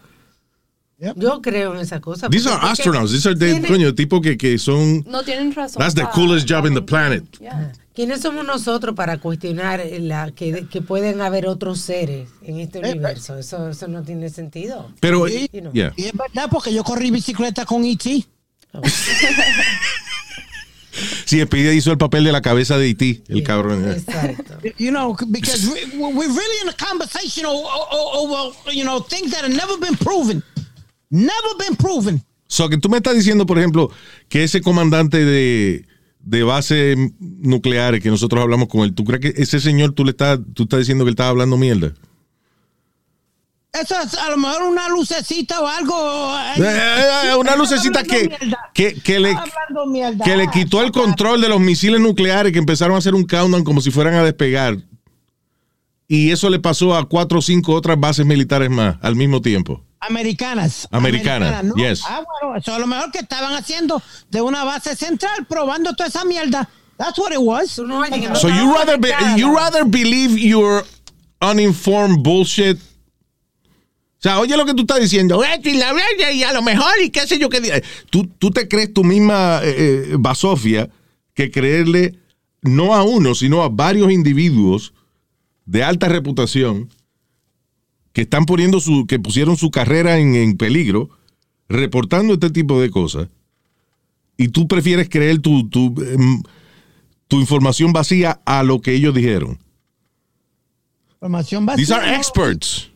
Yo 1.16 1.42
creo 1.44 1.74
en 1.76 1.80
esa 1.82 2.00
cosa. 2.02 2.28
These 2.30 2.50
are 2.50 2.60
astronauts. 2.68 3.12
These 3.12 3.28
are 3.30 3.38
the, 3.38 3.54
¿Quiénes- 3.54 3.68
coño, 3.72 3.94
tipo 3.96 4.20
que, 4.22 4.36
que 4.38 4.58
son. 4.58 5.04
No 5.08 5.24
tienen 5.24 5.54
razón. 5.54 5.80
That's 5.80 5.94
the 5.96 6.06
coolest 6.14 6.48
job 6.50 6.66
in 6.68 6.74
the 6.74 6.82
planet. 6.82 7.24
Yeah. 7.40 7.72
¿Quiénes 7.98 8.22
somos 8.22 8.46
nosotros 8.46 8.94
para 8.94 9.18
cuestionar 9.18 9.84
la, 10.02 10.30
que, 10.30 10.68
que 10.68 10.84
pueden 10.84 11.20
haber 11.20 11.48
otros 11.48 11.82
seres 11.82 12.30
en 12.44 12.60
este 12.60 12.78
universo? 12.78 13.40
Eso, 13.40 13.70
eso 13.70 13.88
no 13.88 14.04
tiene 14.04 14.30
sentido. 14.30 14.92
Pero, 15.00 15.28
yeah. 15.28 15.94
Y 15.96 16.04
es 16.04 16.14
verdad 16.14 16.48
porque 16.52 16.72
yo 16.72 16.84
corrí 16.84 17.10
bicicleta 17.10 17.66
con 17.66 17.84
E 17.84 17.94
E.T. 17.94 18.24
Sí, 21.26 21.42
Speedy 21.42 21.76
hizo 21.76 21.92
el 21.92 21.98
papel 21.98 22.24
de 22.24 22.32
la 22.32 22.44
cabeza 22.44 22.78
de 22.78 22.88
E.T., 22.88 23.24
el 23.30 23.42
cabrón. 23.42 23.90
eh. 23.90 23.94
Exacto. 23.98 24.60
You 24.78 24.92
know, 24.92 25.18
because 25.32 25.66
we, 25.66 25.98
we're 25.98 26.28
really 26.28 26.62
in 26.62 26.70
a 26.70 26.74
conversation 26.74 27.48
over, 27.48 28.56
you 28.76 28.84
know, 28.84 29.00
things 29.00 29.32
that 29.32 29.42
have 29.42 29.56
never 29.56 29.76
been 29.80 29.98
proven. 29.98 30.44
Never 31.10 31.56
been 31.58 31.76
proven. 31.76 32.24
So, 32.48 32.70
que 32.70 32.78
tú 32.78 32.90
me 32.90 32.98
estás 32.98 33.16
diciendo, 33.16 33.48
por 33.48 33.58
ejemplo, 33.58 33.90
que 34.30 34.44
ese 34.44 34.62
comandante 34.62 35.26
de, 35.26 35.88
de 36.28 36.44
bases 36.44 36.98
nucleares 37.20 38.04
que 38.04 38.10
nosotros 38.10 38.42
hablamos 38.42 38.68
con 38.68 38.82
él, 38.82 38.94
¿tú 38.94 39.06
crees 39.06 39.22
que 39.22 39.42
ese 39.42 39.62
señor 39.62 39.94
tú 39.94 40.04
le 40.04 40.12
estás, 40.12 40.40
tú 40.54 40.64
estás 40.64 40.80
diciendo 40.80 41.06
que 41.06 41.10
él 41.10 41.14
estaba 41.14 41.30
hablando 41.30 41.56
mierda? 41.56 41.94
Eso 43.72 43.96
es 44.02 44.14
a 44.16 44.32
lo 44.32 44.38
mejor 44.38 44.64
una 44.64 44.90
lucecita 44.90 45.62
o 45.62 45.68
algo. 45.68 46.36
Eh, 46.58 46.64
eh, 46.64 47.30
eh, 47.30 47.36
una 47.36 47.56
lucecita 47.56 48.04
que, 48.04 48.30
que, 48.74 48.96
que 48.96 49.20
le, 49.20 49.38
que 50.26 50.36
le 50.36 50.48
quitó 50.50 50.84
el 50.84 50.92
control 50.92 51.40
de 51.40 51.48
los 51.48 51.62
misiles 51.62 52.02
nucleares 52.02 52.52
que 52.52 52.60
empezaron 52.60 52.96
a 52.96 52.98
hacer 52.98 53.16
un 53.16 53.24
countdown 53.24 53.64
como 53.64 53.80
si 53.80 53.92
fueran 53.92 54.16
a 54.16 54.24
despegar. 54.24 54.78
Y 56.10 56.32
eso 56.32 56.50
le 56.50 56.60
pasó 56.60 56.96
a 56.96 57.08
cuatro 57.08 57.40
o 57.40 57.42
cinco 57.42 57.74
otras 57.74 57.98
bases 58.00 58.26
militares 58.26 58.70
más 58.70 58.98
al 59.02 59.16
mismo 59.16 59.42
tiempo. 59.42 59.84
Americanas. 60.00 60.88
Americanas, 60.92 61.64
¿no? 61.64 61.76
yes. 61.76 62.04
Ah, 62.08 62.24
bueno, 62.42 62.58
eso 62.58 62.74
a 62.74 62.80
lo 62.80 62.88
mejor 62.88 63.12
que 63.12 63.20
estaban 63.20 63.54
haciendo 63.54 64.02
de 64.30 64.42
una 64.42 64.64
base 64.64 64.96
central, 64.96 65.46
probando 65.48 65.94
toda 65.96 66.10
esa 66.10 66.24
mierda. 66.26 66.70
That's 66.98 67.18
what 67.20 67.32
it 67.32 67.40
was. 67.40 67.72
So 67.72 67.84
you 67.84 68.74
rather 68.74 68.98
be- 69.00 69.14
you 69.38 69.56
rather 69.56 69.86
believe 69.86 70.38
your 70.40 70.84
uninformed 71.42 72.24
bullshit. 72.24 72.78
O 72.78 74.20
sea, 74.20 74.40
oye 74.40 74.58
lo 74.58 74.66
que 74.66 74.74
tú 74.74 74.82
estás 74.82 75.00
diciendo. 75.00 75.44
"Eh, 75.44 75.62
y 76.34 76.44
a 76.44 76.54
lo 76.54 76.62
mejor, 76.64 76.92
y 77.04 77.12
qué 77.12 77.28
sé 77.28 77.38
yo 77.38 77.50
qué. 77.50 77.62
di-". 77.62 77.70
Tú, 78.10 78.26
tú 78.40 78.50
te 78.50 78.68
crees 78.68 78.94
tu 78.94 79.04
misma 79.04 79.62
eh, 79.64 79.76
eh, 80.12 80.16
basofia 80.18 80.90
que 81.36 81.52
creerle 81.52 82.18
no 82.64 82.96
a 82.96 83.04
uno, 83.04 83.36
sino 83.36 83.62
a 83.62 83.70
varios 83.70 84.12
individuos 84.12 84.94
de 85.66 85.84
alta 85.84 86.08
reputación 86.10 86.90
que 88.18 88.24
están 88.24 88.48
poniendo 88.48 88.80
su, 88.80 89.06
que 89.06 89.20
pusieron 89.20 89.58
su 89.58 89.70
carrera 89.70 90.18
en, 90.18 90.34
en 90.34 90.58
peligro, 90.58 91.12
reportando 91.70 92.34
este 92.34 92.50
tipo 92.50 92.82
de 92.82 92.90
cosas. 92.90 93.28
Y 94.38 94.48
tú 94.48 94.68
prefieres 94.68 95.08
creer 95.08 95.38
tu, 95.38 95.70
tu, 95.70 95.94
em, 96.02 96.42
tu 97.28 97.40
información 97.40 97.94
vacía 97.94 98.42
a 98.44 98.64
lo 98.64 98.82
que 98.82 98.96
ellos 98.96 99.14
dijeron. 99.14 99.60
Información 101.12 101.68
These 101.76 101.94
vacía, 101.94 101.96
are 101.98 102.08
¿no? 102.12 102.18
experts. 102.18 102.90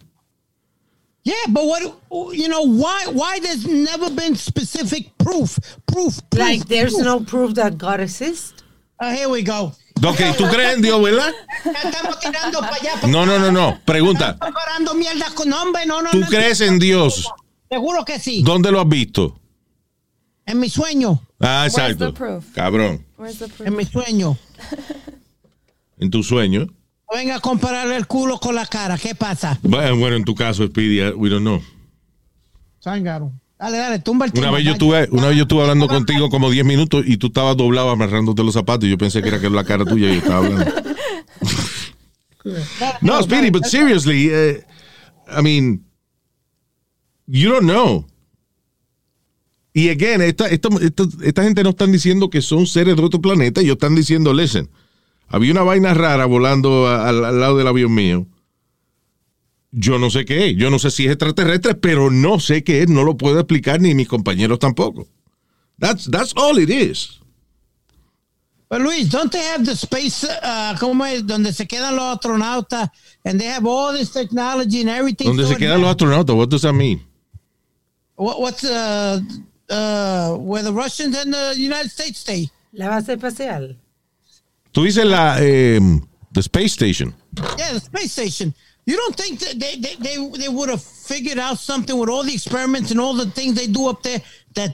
Yeah, 1.23 1.35
but 1.49 1.65
what 1.67 1.81
you 2.33 2.47
know 2.47 2.63
why 2.63 3.05
why 3.13 3.39
there's 3.41 3.67
never 3.67 4.09
been 4.09 4.35
specific 4.35 5.15
proof 5.19 5.55
proof, 5.85 6.19
proof 6.31 6.39
Like 6.39 6.65
there's 6.65 6.95
proof. 6.95 7.05
no 7.05 7.19
proof 7.19 7.53
that 7.53 7.77
God 7.77 7.99
exists. 7.99 8.63
Ah, 8.99 9.11
here 9.11 9.29
we 9.29 9.43
go. 9.43 9.71
Ok, 10.03 10.19
tú 10.37 10.47
crees 10.47 10.75
en 10.75 10.81
Dios, 10.81 11.01
¿verdad? 11.01 11.31
Ya 11.65 11.89
estamos 11.89 12.19
tirando 12.19 12.59
para 12.59 12.75
allá. 12.75 12.91
No, 13.07 13.25
no, 13.25 13.37
no, 13.37 13.51
no. 13.51 13.79
Pregunta. 13.85 14.31
Estamos 14.31 14.55
comparando 14.55 14.93
mierda 14.95 15.25
con 15.35 15.49
nombre, 15.49 15.85
no, 15.85 16.01
no. 16.01 16.09
¿Tú 16.11 16.19
no, 16.19 16.27
crees 16.27 16.59
no. 16.61 16.65
en 16.67 16.79
Dios? 16.79 17.29
Seguro 17.69 18.03
que 18.03 18.19
sí. 18.19 18.41
¿Dónde 18.43 18.71
lo 18.71 18.81
has 18.81 18.89
visto? 18.89 19.39
En 20.45 20.59
mi 20.59 20.69
sueño, 20.69 21.21
Ah, 21.39 21.65
exacto. 21.65 22.13
Cabrón. 22.53 23.05
En 23.59 23.75
mi 23.75 23.85
sueño. 23.85 24.37
En 25.97 26.09
tu 26.09 26.23
sueño. 26.23 26.67
Venga 27.13 27.35
a 27.35 27.39
comparar 27.39 27.87
el 27.91 28.07
culo 28.07 28.39
con 28.39 28.55
la 28.55 28.65
cara. 28.65 28.97
¿Qué 28.97 29.15
pasa? 29.15 29.59
Bueno, 29.61 29.97
bueno, 29.97 30.15
en 30.15 30.23
tu 30.23 30.33
caso, 30.33 30.65
Speedy, 30.67 31.11
we 31.11 31.29
don't 31.29 31.41
know. 31.43 31.61
Zángaro. 32.83 33.31
Dale, 33.61 33.77
dale, 33.77 33.99
tumba 33.99 34.25
el 34.25 34.31
Una 34.39 34.49
vez 34.49 34.65
yo 34.65 34.71
estuve, 34.71 35.07
una 35.11 35.27
vez 35.27 35.37
yo 35.37 35.43
estuve 35.43 35.61
hablando 35.61 35.87
contigo 35.87 36.31
como 36.31 36.49
10 36.49 36.65
minutos 36.65 37.03
y 37.05 37.17
tú 37.17 37.27
estabas 37.27 37.55
doblado 37.55 37.91
amarrándote 37.91 38.43
los 38.43 38.55
zapatos 38.55 38.87
y 38.87 38.89
yo 38.89 38.97
pensé 38.97 39.21
que 39.21 39.27
era 39.27 39.39
que 39.39 39.45
era 39.45 39.55
la 39.55 39.63
cara 39.63 39.85
tuya 39.85 40.09
y 40.09 40.13
yo 40.13 40.17
estaba 40.17 40.37
hablando. 40.37 40.73
No, 43.01 43.21
Speedy, 43.21 43.51
but 43.51 43.65
seriously, 43.65 44.29
eh, 44.31 44.63
I 45.27 45.43
mean, 45.43 45.85
you 47.27 47.51
don't 47.51 47.67
know. 47.69 48.07
Y 49.73 49.89
again, 49.89 50.21
esta, 50.21 50.47
esta, 50.47 50.69
esta, 50.81 51.03
esta 51.21 51.43
gente 51.43 51.61
no 51.61 51.69
están 51.69 51.91
diciendo 51.91 52.31
que 52.31 52.41
son 52.41 52.65
seres 52.65 52.95
de 52.95 53.03
otro 53.03 53.21
planeta, 53.21 53.61
ellos 53.61 53.73
están 53.73 53.93
diciendo, 53.93 54.33
listen, 54.33 54.71
había 55.27 55.51
una 55.51 55.61
vaina 55.61 55.93
rara 55.93 56.25
volando 56.25 56.87
al 56.87 57.39
lado 57.39 57.57
del 57.57 57.67
avión 57.67 57.93
mío. 57.93 58.25
Yo 59.71 59.97
no 59.97 60.09
sé 60.09 60.25
qué 60.25 60.49
es, 60.49 60.57
yo 60.57 60.69
no 60.69 60.79
sé 60.79 60.91
si 60.91 61.05
es 61.05 61.13
extraterrestre, 61.13 61.75
pero 61.75 62.09
no 62.11 62.39
sé 62.39 62.63
qué 62.63 62.83
es, 62.83 62.89
no 62.89 63.03
lo 63.03 63.15
puedo 63.15 63.39
explicar 63.39 63.79
ni 63.79 63.93
mis 63.95 64.07
compañeros 64.07 64.59
tampoco. 64.59 65.07
That's, 65.79 66.09
that's 66.11 66.33
all 66.35 66.57
it 66.59 66.69
is. 66.69 67.21
But 68.69 68.81
Luis, 68.81 69.09
don't 69.09 69.31
they 69.31 69.43
have 69.43 69.65
the 69.65 69.75
space, 69.75 70.23
uh, 70.23 70.75
¿cómo 70.79 71.05
es? 71.05 71.25
Donde 71.25 71.53
se 71.53 71.65
quedan 71.65 71.95
los 71.95 72.17
astronautas 72.17 72.89
and 73.25 73.39
they 73.39 73.47
have 73.47 73.65
all 73.65 73.91
this 73.91 74.11
technology 74.11 74.81
and 74.81 74.89
everything. 74.89 75.27
Donde 75.27 75.45
se 75.45 75.55
quedan 75.55 75.81
los 75.81 75.89
astronautas, 75.89 76.35
what 76.35 76.49
does 76.49 76.61
that 76.61 76.73
mean? 76.73 77.01
What, 78.15 78.39
what's 78.39 78.63
uh, 78.63 79.19
uh, 79.69 80.35
where 80.37 80.63
the 80.63 80.71
Russians 80.71 81.17
and 81.17 81.33
the 81.33 81.53
United 81.57 81.91
States 81.91 82.19
stay? 82.19 82.49
La 82.73 82.87
base 82.87 83.09
espacial. 83.09 83.75
Tú 84.71 84.83
dices 84.83 85.05
la 85.05 85.37
em, 85.39 86.07
the 86.31 86.41
space 86.41 86.71
station. 86.71 87.13
Yeah, 87.57 87.73
the 87.73 87.79
space 87.81 88.11
station. 88.11 88.53
You 88.91 88.97
don't 88.97 89.15
think 89.15 89.39
that 89.39 89.55
they 89.57 89.75
they, 89.79 89.95
they, 90.05 90.17
they 90.37 90.49
would 90.49 90.69
have 90.69 90.81
figured 90.83 91.39
out 91.39 91.57
something 91.59 91.97
with 91.97 92.09
all 92.09 92.23
the 92.25 92.33
experiments 92.33 92.91
and 92.91 92.99
all 92.99 93.15
the 93.15 93.31
things 93.31 93.55
they 93.55 93.67
do 93.67 93.87
up 93.89 94.01
there 94.03 94.21
that 94.55 94.73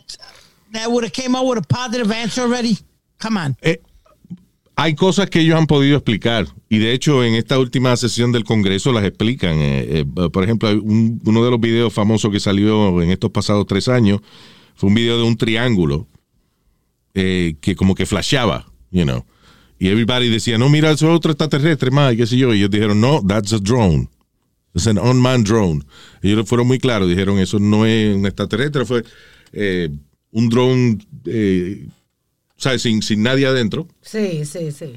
that 0.73 0.88
would 0.91 1.03
have 1.03 1.13
came 1.13 1.36
out 1.38 1.45
with 1.45 1.60
a 1.60 1.67
positive 1.67 2.12
answer 2.12 2.41
already? 2.41 2.77
Come 3.19 3.38
on. 3.38 3.56
Eh, 3.62 3.77
hay 4.75 4.95
cosas 4.95 5.30
que 5.30 5.41
ellos 5.41 5.56
han 5.60 5.67
podido 5.67 5.97
explicar 5.97 6.47
y 6.69 6.80
de 6.80 6.93
hecho 6.93 7.23
en 7.23 7.36
esta 7.36 7.60
última 7.60 7.95
sesión 7.95 8.32
del 8.32 8.43
Congreso 8.43 8.91
las 8.91 9.03
explican. 9.06 9.56
Eh, 9.60 9.99
eh, 9.99 10.30
por 10.32 10.43
ejemplo, 10.43 10.69
un- 10.71 11.21
uno 11.25 11.43
de 11.45 11.51
los 11.51 11.60
videos 11.60 11.93
famosos 11.93 12.32
que 12.32 12.39
salió 12.39 12.99
en 13.03 13.12
estos 13.12 13.30
pasados 13.32 13.67
tres 13.67 13.88
años 13.88 14.21
fue 14.75 14.89
un 14.89 14.95
video 14.95 15.17
de 15.17 15.23
un 15.25 15.38
triángulo 15.38 16.08
eh, 17.13 17.56
que 17.62 17.75
como 17.75 17.93
que 17.95 18.06
flasheaba, 18.08 18.65
you 18.91 19.03
know. 19.03 19.23
Y 19.79 19.89
everybody 19.89 20.29
decía, 20.29 20.57
no, 20.57 20.69
mira, 20.69 20.91
eso 20.91 21.07
es 21.09 21.15
otro 21.15 21.31
extraterrestre 21.31 21.91
más, 21.91 22.13
y 22.13 22.17
qué 22.17 22.25
sé 22.27 22.37
yo. 22.37 22.53
Y 22.53 22.57
ellos 22.59 22.71
dijeron, 22.71 22.99
no, 22.99 23.21
that's 23.27 23.53
a 23.53 23.59
drone. 23.59 24.09
It's 24.73 24.87
an 24.87 24.97
unmanned 24.97 25.47
drone. 25.47 25.83
Ellos 26.21 26.47
fueron 26.47 26.67
muy 26.67 26.79
claros, 26.79 27.07
dijeron, 27.09 27.39
eso 27.39 27.59
no 27.59 27.85
es 27.85 28.15
un 28.15 28.25
extraterrestre, 28.25 28.85
fue 28.85 29.03
eh, 29.53 29.89
un 30.31 30.49
drone, 30.49 30.97
eh, 31.25 31.87
¿sabes? 32.57 32.81
Sin, 32.81 33.01
sin 33.01 33.23
nadie 33.23 33.45
adentro, 33.45 33.87
Sí, 34.01 34.45
sí, 34.45 34.71
sí. 34.71 34.93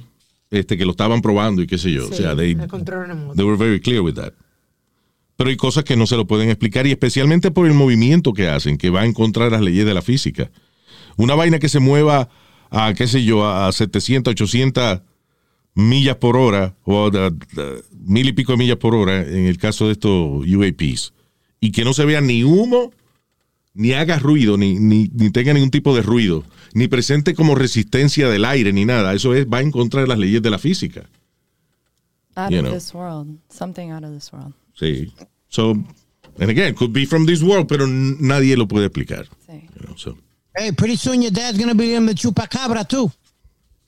este, 0.50 0.76
que 0.76 0.84
lo 0.84 0.92
estaban 0.92 1.22
probando 1.22 1.62
y 1.62 1.66
qué 1.66 1.78
sé 1.78 1.92
yo. 1.92 2.06
sí 2.08 2.14
o 2.14 2.16
sea, 2.16 2.36
they, 2.36 2.54
they 2.54 3.44
were 3.44 3.56
very 3.56 3.80
clear 3.80 4.00
with 4.02 4.14
that. 4.14 4.32
Pero 5.36 5.48
hay 5.48 5.56
cosas 5.56 5.84
que 5.84 5.96
no 5.96 6.06
se 6.06 6.16
lo 6.16 6.26
pueden 6.26 6.50
explicar 6.50 6.86
y 6.86 6.90
especialmente 6.90 7.50
por 7.50 7.66
el 7.66 7.72
movimiento 7.72 8.34
que 8.34 8.48
hacen, 8.48 8.76
que 8.76 8.90
va 8.90 9.06
en 9.06 9.14
contra 9.14 9.46
de 9.46 9.50
las 9.52 9.62
leyes 9.62 9.86
de 9.86 9.94
la 9.94 10.02
física. 10.02 10.50
Una 11.16 11.34
vaina 11.34 11.58
que 11.58 11.70
se 11.70 11.80
mueva 11.80 12.28
a, 12.70 12.94
qué 12.94 13.06
sé 13.06 13.24
yo, 13.24 13.46
a 13.48 13.70
700, 13.72 14.32
800 14.32 15.00
millas 15.74 16.16
por 16.16 16.36
hora 16.36 16.74
o 16.84 17.06
a, 17.06 17.26
a- 17.26 17.30
mil 17.92 18.28
y 18.28 18.32
pico 18.32 18.52
de 18.52 18.58
millas 18.58 18.76
por 18.78 18.94
hora 18.94 19.20
en 19.22 19.46
el 19.46 19.58
caso 19.58 19.86
de 19.86 19.92
estos 19.92 20.44
UAPs 20.46 21.12
y 21.60 21.72
que 21.72 21.84
no 21.84 21.92
se 21.92 22.04
vea 22.04 22.20
ni 22.20 22.42
humo, 22.44 22.92
ni 23.74 23.92
haga 23.92 24.18
ruido, 24.18 24.56
ni, 24.56 24.78
ni, 24.78 25.10
ni 25.14 25.30
tenga 25.30 25.52
ningún 25.52 25.70
tipo 25.70 25.94
de 25.94 26.02
ruido, 26.02 26.44
ni 26.74 26.88
presente 26.88 27.34
como 27.34 27.54
resistencia 27.54 28.28
del 28.28 28.44
aire, 28.44 28.72
ni 28.72 28.84
nada. 28.84 29.12
Eso 29.14 29.34
es, 29.34 29.46
va 29.46 29.60
en 29.60 29.70
contra 29.70 30.00
de 30.00 30.06
las 30.08 30.18
leyes 30.18 30.42
de 30.42 30.50
la 30.50 30.58
física. 30.58 31.08
Out 32.36 32.50
You 32.50 32.58
of 32.60 32.64
know. 32.64 32.74
this 32.74 32.94
world. 32.94 33.38
Something 33.48 33.90
out 33.90 34.04
of 34.04 34.12
this 34.12 34.32
world. 34.32 34.54
Sí. 34.78 35.12
So, 35.48 35.72
and 36.38 36.50
again, 36.50 36.74
could 36.74 36.92
be 36.92 37.04
from 37.06 37.26
this 37.26 37.42
world, 37.42 37.66
pero 37.68 37.86
nadie 37.86 38.56
lo 38.56 38.66
puede 38.66 38.86
explicar. 38.86 39.26
Sí. 39.46 39.60
you 39.78 39.86
know, 39.86 39.96
so. 39.96 40.16
Hey, 40.60 40.72
pretty 40.72 40.96
soon 40.96 41.22
your 41.22 41.30
dad's 41.30 41.56
gonna 41.56 41.74
be 41.74 41.94
in 41.94 42.04
the 42.04 42.12
chupacabra 42.12 42.86
too. 42.86 43.10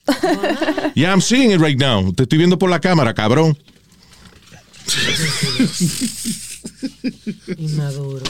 Yeah, 0.95 1.11
I'm 1.13 1.21
seeing 1.21 1.51
it 1.51 1.59
right 1.59 1.77
now. 1.77 2.09
Te 2.11 2.23
estoy 2.23 2.39
viendo 2.39 2.57
por 2.57 2.67
la 2.71 2.79
cámara, 2.79 3.13
cabrón. 3.13 3.55
Inmaduro. 7.57 8.23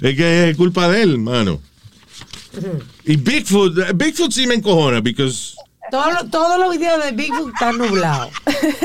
Es 0.00 0.16
que 0.16 0.50
es 0.50 0.56
culpa 0.56 0.88
de 0.88 1.02
él, 1.02 1.18
mano. 1.18 1.60
Y 3.04 3.16
Bigfoot, 3.16 3.74
Bigfoot 3.96 4.30
sí 4.30 4.46
me 4.46 4.54
encojona, 4.54 5.00
because 5.00 5.56
Todos 5.90 6.14
los- 6.14 6.30
todos 6.30 6.58
los 6.60 6.78
videos 6.78 7.02
de 7.04 7.10
Bigfoot 7.10 7.52
están 7.54 7.76
nublados. 7.76 8.30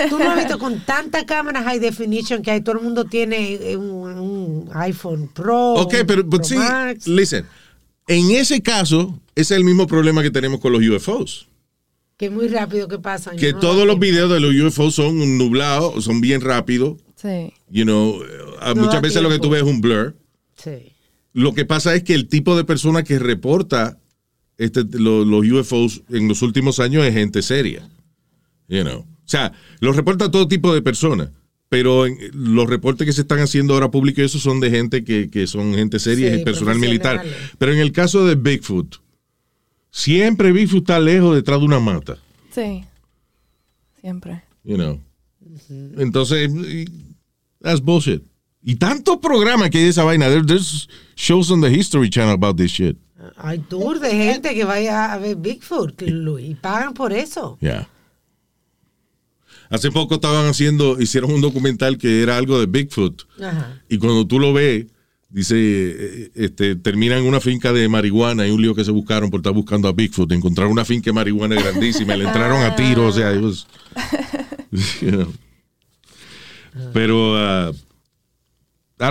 Tú 0.09 0.17
no 0.17 0.31
has 0.31 0.35
visto 0.37 0.57
con 0.57 0.79
tanta 0.83 1.27
cámara 1.27 1.61
high 1.63 1.77
definition 1.79 2.41
que 2.41 2.49
hay, 2.51 2.61
todo 2.61 2.77
el 2.77 2.81
mundo 2.83 3.05
tiene 3.05 3.53
eh, 3.53 3.77
un, 3.77 4.17
un 4.17 4.69
iPhone 4.73 5.27
Pro. 5.31 5.73
Ok, 5.75 5.93
pero 6.07 6.23
sí, 6.43 6.57
listen. 7.05 7.45
En 8.09 8.31
ese 8.31 8.61
caso, 8.61 9.19
ese 9.35 9.53
es 9.53 9.57
el 9.59 9.63
mismo 9.63 9.85
problema 9.85 10.23
que 10.23 10.31
tenemos 10.31 10.59
con 10.59 10.73
los 10.73 10.81
UFOs. 10.81 11.47
Que 12.17 12.25
es 12.25 12.31
muy 12.31 12.47
rápido 12.47 12.87
que 12.87 12.97
pasan. 12.97 13.37
Que 13.37 13.53
¿no? 13.53 13.59
todos 13.59 13.85
los 13.87 13.99
videos 13.99 14.29
de 14.31 14.39
los 14.39 14.53
UFOs 14.53 14.95
son 14.95 15.37
nublados, 15.37 16.03
son 16.03 16.19
bien 16.19 16.41
rápidos. 16.41 16.97
Sí. 17.15 17.53
You 17.69 17.83
know, 17.83 18.19
No 18.75 18.75
muchas 18.83 19.01
veces 19.01 19.21
lo 19.21 19.29
que 19.29 19.37
tú 19.39 19.49
ves 19.51 19.61
es 19.61 19.67
un 19.69 19.79
blur. 19.79 20.15
Sí. 20.57 20.91
Lo 21.33 21.53
que 21.53 21.65
pasa 21.65 21.93
es 21.93 22.03
que 22.03 22.15
el 22.15 22.27
tipo 22.27 22.57
de 22.57 22.63
persona 22.65 23.03
que 23.03 23.19
reporta 23.19 23.99
este, 24.57 24.83
lo- 24.97 25.23
los 25.23 25.45
UFOs 25.49 26.01
en 26.09 26.27
los 26.27 26.41
últimos 26.41 26.79
años 26.79 27.05
es 27.05 27.13
gente 27.13 27.41
seria. 27.43 27.87
You 28.67 28.81
know. 28.83 28.99
O 29.01 29.05
sea, 29.31 29.53
los 29.79 29.95
reporta 29.95 30.31
todo 30.31 30.47
tipo 30.47 30.73
de 30.73 30.81
personas. 30.81 31.29
Pero 31.69 32.05
en- 32.07 32.17
los 32.33 32.67
reportes 32.67 33.05
que 33.05 33.13
se 33.13 33.21
están 33.21 33.39
haciendo 33.39 33.73
ahora 33.75 33.91
públicos, 33.91 34.23
esos 34.23 34.41
son 34.41 34.59
de 34.59 34.71
gente 34.71 35.03
que, 35.03 35.29
que 35.29 35.45
son 35.47 35.73
gente 35.75 35.99
seria 35.99 36.33
Sí, 36.33 36.41
y 36.41 36.43
personal 36.43 36.79
militar. 36.79 37.23
Pero 37.57 37.71
en 37.73 37.79
el 37.79 37.91
caso 37.91 38.25
de 38.25 38.35
Bigfoot, 38.35 38.95
siempre 39.91 40.51
Bigfoot 40.51 40.81
está 40.81 40.99
lejos 40.99 41.35
detrás 41.35 41.59
de 41.59 41.65
una 41.65 41.79
mata. 41.79 42.17
Sí. 42.53 42.83
Siempre. 44.01 44.41
You 44.63 44.75
know. 44.77 44.99
Entonces, 45.97 46.49
that's 47.61 47.81
bullshit. 47.81 48.23
Y 48.63 48.75
tanto 48.75 49.19
programa 49.21 49.69
que 49.69 49.77
hay 49.77 49.83
de 49.85 49.89
esa 49.91 50.03
vaina. 50.03 50.27
There- 50.27 50.45
there's 50.45 50.87
shows 51.15 51.49
on 51.51 51.61
the 51.61 51.69
History 51.71 52.09
Channel 52.09 52.33
about 52.33 52.57
this 52.57 52.71
shit. 52.71 52.97
Hay 53.37 53.59
tour 53.59 53.99
de 53.99 54.09
gente 54.11 54.53
que 54.53 54.63
vaya 54.63 55.13
a 55.13 55.17
ver 55.17 55.35
Bigfoot 55.35 56.01
Luis, 56.03 56.49
y 56.51 56.55
pagan 56.55 56.93
por 56.93 57.13
eso. 57.13 57.57
Yeah. 57.61 57.87
Hace 59.69 59.91
poco 59.91 60.15
estaban 60.15 60.47
haciendo, 60.47 60.99
hicieron 60.99 61.31
un 61.31 61.41
documental 61.41 61.97
que 61.97 62.21
era 62.23 62.37
algo 62.37 62.59
de 62.59 62.65
Bigfoot. 62.65 63.23
Ajá. 63.41 63.81
Y 63.89 63.97
cuando 63.99 64.25
tú 64.25 64.39
lo 64.39 64.51
ves, 64.51 64.87
dice, 65.29 65.55
eh, 65.57 66.31
este, 66.35 66.75
termina 66.75 67.17
en 67.17 67.25
una 67.25 67.39
finca 67.39 67.71
de 67.71 67.87
marihuana 67.87 68.47
y 68.47 68.51
un 68.51 68.61
lío 68.61 68.73
que 68.73 68.83
se 68.83 68.89
buscaron 68.91 69.29
por 69.29 69.41
estar 69.41 69.53
buscando 69.53 69.87
a 69.87 69.93
Bigfoot. 69.93 70.31
Encontraron 70.31 70.71
una 70.71 70.85
finca 70.85 71.05
de 71.09 71.13
marihuana 71.13 71.55
grandísima, 71.55 72.15
y 72.15 72.19
le 72.19 72.25
entraron 72.25 72.63
a 72.63 72.75
tiro, 72.75 73.05
o 73.07 73.11
sea, 73.11 73.31
was- 73.33 73.67
you 75.01 75.11
know. 75.11 75.33
Pero, 76.93 77.33
uh, 77.69 77.71
I 77.71 77.75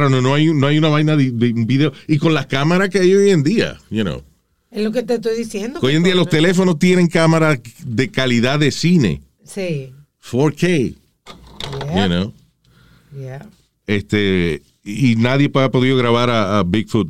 don't 0.01 0.09
know, 0.09 0.21
no 0.21 0.35
hay, 0.35 0.47
no 0.53 0.67
hay 0.67 0.79
una 0.79 0.89
vaina 0.89 1.17
de, 1.17 1.31
de 1.31 1.53
video. 1.53 1.93
Y 2.07 2.19
con 2.19 2.35
las 2.35 2.47
cámaras 2.47 2.89
que 2.89 2.99
hay 3.01 3.15
hoy 3.15 3.31
en 3.31 3.43
día, 3.43 3.79
you 3.91 4.03
know. 4.03 4.23
Es 4.71 4.83
lo 4.83 4.93
que 4.93 5.03
te 5.03 5.15
estoy 5.15 5.37
diciendo. 5.37 5.81
Hoy 5.83 5.95
en 5.95 6.03
día 6.03 6.15
los 6.15 6.29
teléfonos 6.29 6.79
tienen 6.79 7.07
cámaras 7.09 7.59
de 7.85 8.11
calidad 8.11 8.59
de 8.59 8.71
cine, 8.71 9.23
Sí. 9.45 9.95
4K, 10.31 10.95
Yeah, 11.87 12.03
you 12.03 12.09
know. 12.09 12.33
yeah. 13.17 13.47
Este, 13.87 14.63
y 14.85 15.17
nadie 15.17 15.51
ha 15.55 15.71
podido 15.71 15.97
grabar 15.97 16.31
a, 16.31 16.59
a 16.59 16.63
Bigfoot 16.63 17.09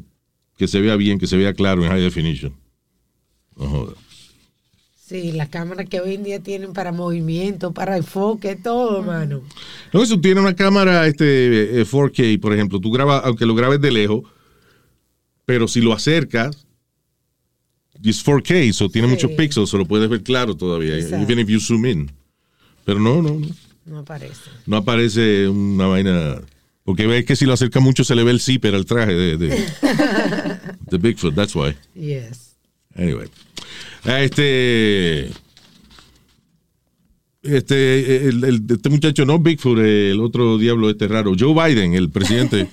que 0.56 0.66
se 0.68 0.80
vea 0.80 0.96
bien, 0.96 1.18
que 1.18 1.26
se 1.26 1.36
vea 1.36 1.52
claro 1.54 1.84
en 1.84 1.90
high 1.90 2.00
definition. 2.00 2.52
No 3.56 3.66
joda. 3.68 3.92
Sí, 5.06 5.32
las 5.32 5.48
cámaras 5.48 5.88
que 5.88 6.00
hoy 6.00 6.14
en 6.14 6.24
día 6.24 6.40
tienen 6.42 6.72
para 6.72 6.92
movimiento, 6.92 7.72
para 7.72 7.96
enfoque, 7.96 8.56
todo, 8.56 9.02
mano. 9.02 9.42
No, 9.92 10.04
si 10.04 10.14
tú 10.14 10.20
tienes 10.20 10.42
una 10.42 10.54
cámara 10.54 11.06
este, 11.06 11.80
eh, 11.80 11.84
4K, 11.86 12.38
por 12.40 12.52
ejemplo, 12.52 12.78
tú 12.80 12.90
grabas, 12.90 13.22
aunque 13.24 13.46
lo 13.46 13.54
grabes 13.54 13.80
de 13.80 13.90
lejos, 13.90 14.22
pero 15.46 15.66
si 15.66 15.80
lo 15.80 15.92
acercas, 15.94 16.66
es 18.04 18.22
4K, 18.24 18.72
so 18.72 18.88
tiene 18.90 19.08
Sí. 19.08 19.14
muchos 19.14 19.30
píxeles, 19.32 19.70
so 19.70 19.78
lo 19.78 19.86
puedes 19.86 20.08
ver 20.10 20.22
claro 20.22 20.54
todavía, 20.56 20.94
Exacto. 20.96 21.22
even 21.24 21.38
if 21.38 21.48
you 21.48 21.58
zoom 21.58 21.86
in. 21.86 22.10
Pero 22.88 23.00
no, 23.00 23.20
no, 23.20 23.38
no. 23.38 23.46
No 23.84 23.98
aparece. 23.98 24.40
No 24.64 24.78
aparece 24.78 25.46
una 25.46 25.86
vaina. 25.86 26.40
Porque 26.84 27.06
ves 27.06 27.26
que 27.26 27.36
si 27.36 27.44
lo 27.44 27.52
acerca 27.52 27.80
mucho 27.80 28.02
se 28.02 28.14
le 28.14 28.24
ve 28.24 28.30
el 28.30 28.40
zipper 28.40 28.74
al 28.74 28.86
traje 28.86 29.12
de, 29.12 29.36
de, 29.36 29.48
de 30.90 30.96
Bigfoot, 30.98 31.34
that's 31.34 31.54
why. 31.54 31.76
Yes. 31.94 32.56
Anyway. 32.94 33.28
Este. 34.06 35.30
Este, 37.42 38.28
el, 38.28 38.42
el- 38.44 38.64
este 38.70 38.88
muchacho, 38.88 39.26
no 39.26 39.38
Bigfoot, 39.38 39.78
el 39.80 40.20
otro 40.20 40.56
diablo 40.56 40.88
este 40.88 41.06
raro, 41.08 41.32
Joe 41.38 41.52
Biden, 41.52 41.92
el 41.92 42.08
presidente 42.08 42.68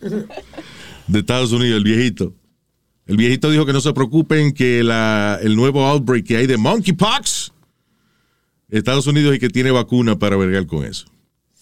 de 1.06 1.18
Estados 1.20 1.52
Unidos, 1.52 1.78
el 1.78 1.84
viejito. 1.84 2.34
El 3.06 3.16
viejito 3.16 3.48
dijo 3.50 3.64
que 3.64 3.72
no 3.72 3.80
se 3.80 3.92
preocupen 3.92 4.52
que 4.52 4.82
la, 4.82 5.38
el 5.40 5.54
nuevo 5.54 5.84
outbreak 5.86 6.26
que 6.26 6.36
hay 6.36 6.46
de 6.48 6.56
monkeypox, 6.56 7.43
Estados 8.78 9.06
Unidos 9.06 9.34
y 9.34 9.38
que 9.38 9.48
tiene 9.48 9.70
vacuna 9.70 10.18
para 10.18 10.36
vergar 10.36 10.66
con 10.66 10.84
eso. 10.84 11.06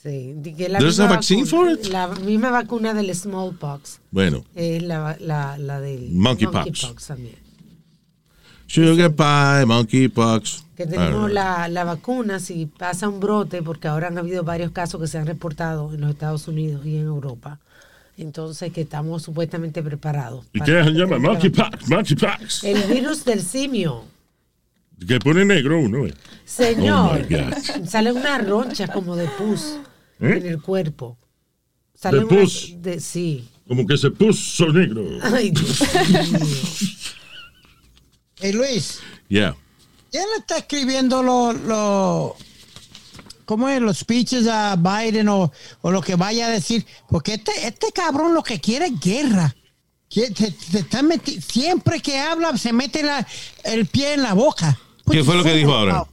Sí. 0.03 0.35
que 0.57 0.69
la 0.69 0.81
misma 0.81 1.07
vacuna- 1.07 1.47
for 1.47 1.71
it? 1.71 1.87
La 1.87 2.09
misma 2.09 2.51
vacuna 2.51 2.93
del 2.93 3.15
smallpox 3.15 4.01
Bueno, 4.11 4.45
es 4.55 4.83
la, 4.83 5.17
la, 5.21 5.57
la 5.59 5.81
del 5.81 6.11
Monkeypox. 6.11 7.07
también. 7.07 7.37
sugar 8.67 9.13
pie, 9.15 9.67
monkeypox. 9.67 10.65
Que 10.77 10.87
tenemos 10.87 11.31
la, 11.31 11.69
la 11.69 11.85
vacuna, 11.85 12.41
si 12.41 12.67
pasa 12.67 13.09
un 13.09 13.21
brote, 13.21 13.63
porque 13.63 13.87
ahora 13.89 14.09
han 14.09 14.19
habido 14.19 14.43
varios 14.43 14.73
casos 14.73 15.01
que 15.01 15.07
se 15.07 15.19
han 15.19 15.27
reportado 15.27 15.93
en 15.95 16.01
los 16.01 16.11
Estados 16.11 16.49
Unidos 16.49 16.85
y 16.87 16.97
en 16.97 17.05
Europa. 17.05 17.61
Entonces, 18.17 18.73
que 18.73 18.81
estamos 18.83 19.23
supuestamente 19.23 19.83
preparados. 19.83 20.47
¿Y 20.53 20.61
qué 20.61 20.83
se 20.85 20.91
llama? 20.91 21.19
Monkeypox, 21.19 21.89
monkeypox. 21.89 22.65
El 22.65 22.83
virus 22.93 23.25
del 23.25 23.41
simio. 23.41 24.05
Que 25.07 25.19
pone 25.19 25.45
negro 25.45 25.81
uno, 25.81 26.07
eh. 26.07 26.15
Señor, 26.45 27.27
Oh, 27.31 27.87
salen 27.87 28.17
unas 28.17 28.47
ronchas 28.47 28.91
como 28.91 29.17
de 29.17 29.27
pus 29.29 29.77
¿Eh? 30.21 30.39
en 30.39 30.47
el 30.47 30.61
cuerpo. 30.63 31.19
Salen 31.95 32.27
¿De 32.29 32.35
pus? 32.37 32.75
de- 32.77 33.01
sí. 33.01 33.49
Como 33.67 33.87
que 33.87 33.97
se 33.97 34.11
puso 34.11 34.69
negro. 34.73 35.03
Ay, 35.23 35.51
Dios 35.51 35.81
mío. 36.09 36.39
Hey, 38.41 38.53
Luis, 38.53 38.99
Yeah. 39.29 39.57
¿quién 40.11 40.25
le 40.35 40.39
está 40.41 40.59
escribiendo 40.59 41.23
los, 41.23 41.55
los, 41.63 42.33
¿cómo 43.45 43.69
es? 43.69 43.81
Los 43.81 43.99
speeches 43.99 44.47
a 44.47 44.77
Biden 44.77 45.29
o, 45.29 45.53
o 45.81 45.91
lo 45.91 46.03
que 46.03 46.17
vaya 46.17 46.47
a 46.47 46.51
decir? 46.51 46.85
Porque 47.09 47.35
este, 47.35 47.53
este 47.67 47.93
cabrón 47.95 48.35
lo 48.35 48.43
que 48.43 48.61
quiere 48.61 48.87
es 48.87 49.01
guerra. 49.01 49.55
Que 50.11 50.31
te- 50.31 50.51
te 50.71 50.81
está 50.81 51.01
meti- 51.03 51.41
siempre 51.41 52.01
que 52.01 52.19
habla 52.19 52.55
se 52.59 52.73
mete 52.75 53.03
la- 53.03 53.27
el 53.65 53.87
pie 53.87 54.15
en 54.15 54.23
la 54.23 54.35
boca. 54.35 54.79
¿Qué 55.11 55.25
fue 55.25 55.37
lo 55.37 55.45
que 55.45 55.55
dijo 55.55 55.73
ahora? 55.73 56.05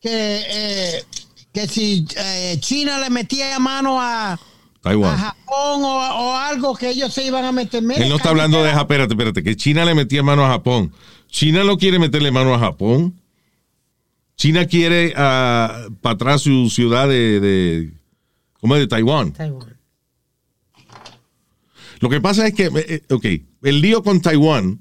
Que, 0.00 0.42
eh, 0.48 1.04
que 1.52 1.66
si 1.68 2.06
eh, 2.16 2.56
China 2.60 2.98
le 2.98 3.10
metía 3.10 3.58
mano 3.58 4.00
a, 4.00 4.32
a 4.34 4.40
Taiwán. 4.82 5.16
Japón 5.16 5.82
o, 5.84 5.96
o 5.96 6.36
algo 6.36 6.74
que 6.76 6.90
ellos 6.90 7.12
se 7.12 7.24
iban 7.26 7.44
a 7.44 7.52
meter. 7.52 7.82
Mira, 7.82 8.02
Él 8.02 8.08
no 8.08 8.16
está 8.16 8.30
hablando 8.30 8.62
de, 8.62 8.72
Ja- 8.72 8.80
espérate, 8.82 9.14
espérate, 9.14 9.42
que 9.42 9.56
China 9.56 9.84
le 9.84 9.94
metía 9.94 10.22
mano 10.22 10.44
a 10.44 10.48
Japón. 10.48 10.92
China 11.28 11.64
no 11.64 11.76
quiere 11.76 11.98
meterle 11.98 12.30
mano 12.30 12.54
a 12.54 12.58
Japón. 12.58 13.20
China 14.36 14.66
quiere 14.66 15.12
para 15.12 15.88
atrás 16.02 16.42
su 16.42 16.68
ciudad 16.70 17.08
de, 17.08 17.40
de 17.40 17.92
¿cómo 18.60 18.76
es? 18.76 18.80
De 18.82 18.86
Taiwán. 18.86 19.32
Taiwán. 19.32 19.76
Lo 22.00 22.08
que 22.10 22.20
pasa 22.20 22.46
es 22.46 22.54
que, 22.54 22.66
eh, 22.74 23.02
ok, 23.10 23.24
el 23.62 23.80
lío 23.80 24.02
con 24.02 24.20
Taiwán 24.20 24.80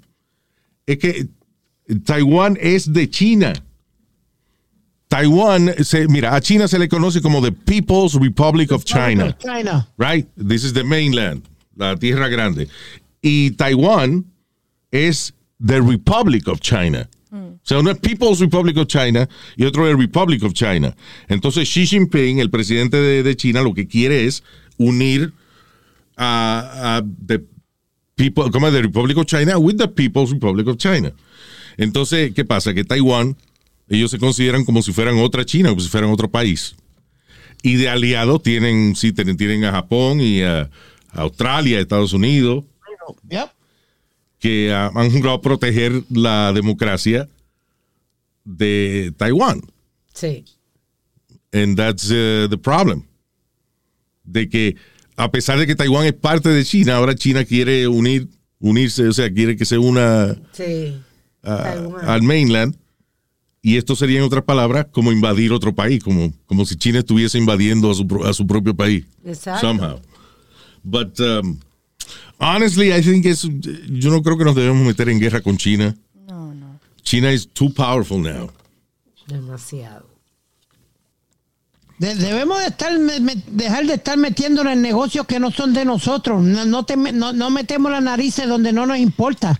es 0.85 0.97
que 0.99 1.27
Taiwán 2.03 2.57
es 2.59 2.91
de 2.91 3.09
China. 3.09 3.53
Taiwán, 5.07 5.73
se, 5.83 6.07
mira, 6.07 6.35
a 6.35 6.41
China 6.41 6.67
se 6.67 6.79
le 6.79 6.89
conoce 6.89 7.21
como 7.21 7.41
the 7.41 7.51
People's 7.51 8.15
Republic 8.15 8.71
of 8.71 8.83
China. 8.85 9.35
China. 9.39 9.87
right? 9.97 10.27
This 10.35 10.63
is 10.63 10.73
the 10.73 10.83
mainland, 10.83 11.43
la 11.75 11.95
tierra 11.95 12.27
grande. 12.27 12.67
Y 13.21 13.51
Taiwán 13.51 14.25
es 14.91 15.33
the 15.59 15.81
Republic 15.81 16.47
of 16.47 16.59
China. 16.59 17.07
O 17.31 17.59
sea, 17.63 17.79
uno 17.79 17.91
es 17.91 17.99
People's 17.99 18.39
Republic 18.39 18.77
of 18.77 18.87
China 18.87 19.27
y 19.57 19.65
otro 19.65 19.87
es 19.89 19.97
Republic 19.97 20.43
of 20.43 20.53
China. 20.53 20.95
Entonces 21.27 21.67
Xi 21.67 21.85
Jinping, 21.85 22.39
el 22.39 22.49
presidente 22.49 22.97
de, 22.97 23.23
de 23.23 23.35
China, 23.35 23.61
lo 23.61 23.73
que 23.73 23.87
quiere 23.87 24.25
es 24.25 24.43
unir 24.77 25.33
a, 26.15 26.97
a 26.97 27.01
the 27.25 27.43
people, 28.15 28.49
como 28.51 28.71
the 28.71 28.81
Republic 28.81 29.17
of 29.17 29.25
China 29.25 29.57
with 29.59 29.77
the 29.77 29.87
People's 29.87 30.31
Republic 30.31 30.67
of 30.67 30.77
China. 30.77 31.11
Entonces, 31.77 32.33
¿qué 32.33 32.45
pasa? 32.45 32.73
Que 32.73 32.83
Taiwán, 32.83 33.35
ellos 33.89 34.11
se 34.11 34.19
consideran 34.19 34.65
como 34.65 34.81
si 34.81 34.91
fueran 34.93 35.17
otra 35.17 35.45
China, 35.45 35.69
como 35.69 35.81
si 35.81 35.89
fueran 35.89 36.09
otro 36.09 36.29
país. 36.29 36.75
Y 37.61 37.75
de 37.75 37.89
aliados 37.89 38.43
tienen, 38.43 38.95
sí, 38.95 39.11
tienen, 39.11 39.37
tienen 39.37 39.63
a 39.65 39.71
Japón 39.71 40.21
y 40.21 40.41
a, 40.41 40.61
a 41.09 41.21
Australia, 41.21 41.79
Estados 41.79 42.13
Unidos, 42.13 42.63
Yep. 43.29 43.49
que 44.39 44.73
han 44.73 45.11
jurado 45.11 45.39
proteger 45.41 46.03
la 46.09 46.51
democracia 46.53 47.29
de 48.43 49.13
Taiwán. 49.17 49.61
Sí. 50.13 50.43
And 51.53 51.77
that's 51.77 52.09
uh, 52.09 52.47
the 52.49 52.57
problem. 52.57 53.03
De 54.23 54.49
que 54.49 54.75
a 55.17 55.31
pesar 55.31 55.59
de 55.59 55.67
que 55.67 55.75
Taiwán 55.75 56.05
es 56.05 56.13
parte 56.13 56.49
de 56.49 56.63
China, 56.65 56.95
ahora 56.95 57.15
China 57.15 57.45
quiere 57.45 57.87
unir, 57.87 58.27
unirse, 58.59 59.07
o 59.07 59.13
sea, 59.13 59.31
quiere 59.31 59.55
que 59.55 59.65
se 59.65 59.77
una 59.77 60.35
Sí. 60.51 60.95
A- 61.45 62.13
al 62.13 62.21
mainland 62.23 62.75
Y 63.61 63.77
esto 63.77 63.95
sería, 63.95 64.19
en 64.19 64.23
otras 64.25 64.43
palabras, 64.43 64.85
como 64.91 65.11
invadir 65.11 65.51
otro 65.51 65.73
país, 65.73 66.03
como, 66.03 66.31
como 66.45 66.65
si 66.67 66.75
China 66.75 66.99
estuviese 66.99 67.39
invadiendo 67.39 67.89
a 67.89 67.95
su, 67.95 68.05
pro- 68.07 68.23
a 68.23 68.31
su 68.31 68.45
propio 68.45 68.75
país. 68.75 69.05
Exacto. 69.25 69.61
Somehow. 69.67 69.99
But, 70.83 71.19
um, 71.19 71.57
honestly, 72.39 72.93
I 72.93 73.01
think 73.01 73.25
it's, 73.25 73.41
yo 73.89 74.11
no 74.11 74.21
creo 74.21 74.37
que 74.37 74.43
nos 74.45 74.53
debemos 74.55 74.85
meter 74.85 75.09
en 75.09 75.19
guerra 75.19 75.41
con 75.41 75.57
China. 75.57 75.95
No, 76.27 76.53
no. 76.53 76.79
China 77.01 77.31
is 77.31 77.47
too 77.47 77.73
powerful 77.73 78.21
now. 78.21 78.51
Demasiado. 79.25 80.05
De- 81.97 82.13
debemos 82.15 82.59
de 82.59 82.65
estar, 82.67 82.91
dejar 83.47 83.87
de 83.87 83.93
estar 83.95 84.15
metiéndonos 84.17 84.73
en 84.73 84.81
negocios 84.83 85.25
que 85.25 85.39
no 85.39 85.49
son 85.49 85.73
de 85.73 85.85
nosotros. 85.85 86.43
No, 86.43 86.65
no, 86.65 86.83
te 86.85 86.97
me- 86.97 87.13
no- 87.13 87.31
no 87.33 87.49
metemos 87.49 87.89
las 87.91 88.03
narices 88.03 88.47
donde 88.47 88.73
no 88.73 88.85
nos 88.85 88.97
importa. 88.99 89.59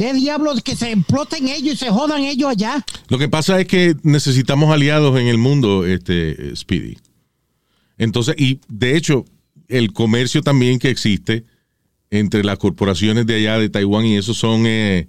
¿Qué 0.00 0.14
diablos 0.14 0.62
que 0.62 0.76
se 0.76 0.92
exploten 0.92 1.46
ellos 1.46 1.74
y 1.74 1.76
se 1.76 1.90
jodan 1.90 2.24
ellos 2.24 2.48
allá? 2.48 2.82
Lo 3.10 3.18
que 3.18 3.28
pasa 3.28 3.60
es 3.60 3.66
que 3.66 3.94
necesitamos 4.02 4.72
aliados 4.72 5.20
en 5.20 5.26
el 5.26 5.36
mundo, 5.36 5.84
este 5.84 6.56
Speedy. 6.56 6.96
Entonces, 7.98 8.34
y 8.38 8.60
de 8.66 8.96
hecho, 8.96 9.26
el 9.68 9.92
comercio 9.92 10.40
también 10.40 10.78
que 10.78 10.88
existe 10.88 11.44
entre 12.08 12.42
las 12.44 12.56
corporaciones 12.56 13.26
de 13.26 13.34
allá 13.34 13.58
de 13.58 13.68
Taiwán 13.68 14.06
y 14.06 14.16
eso 14.16 14.32
son 14.32 14.64
eh, 14.64 15.06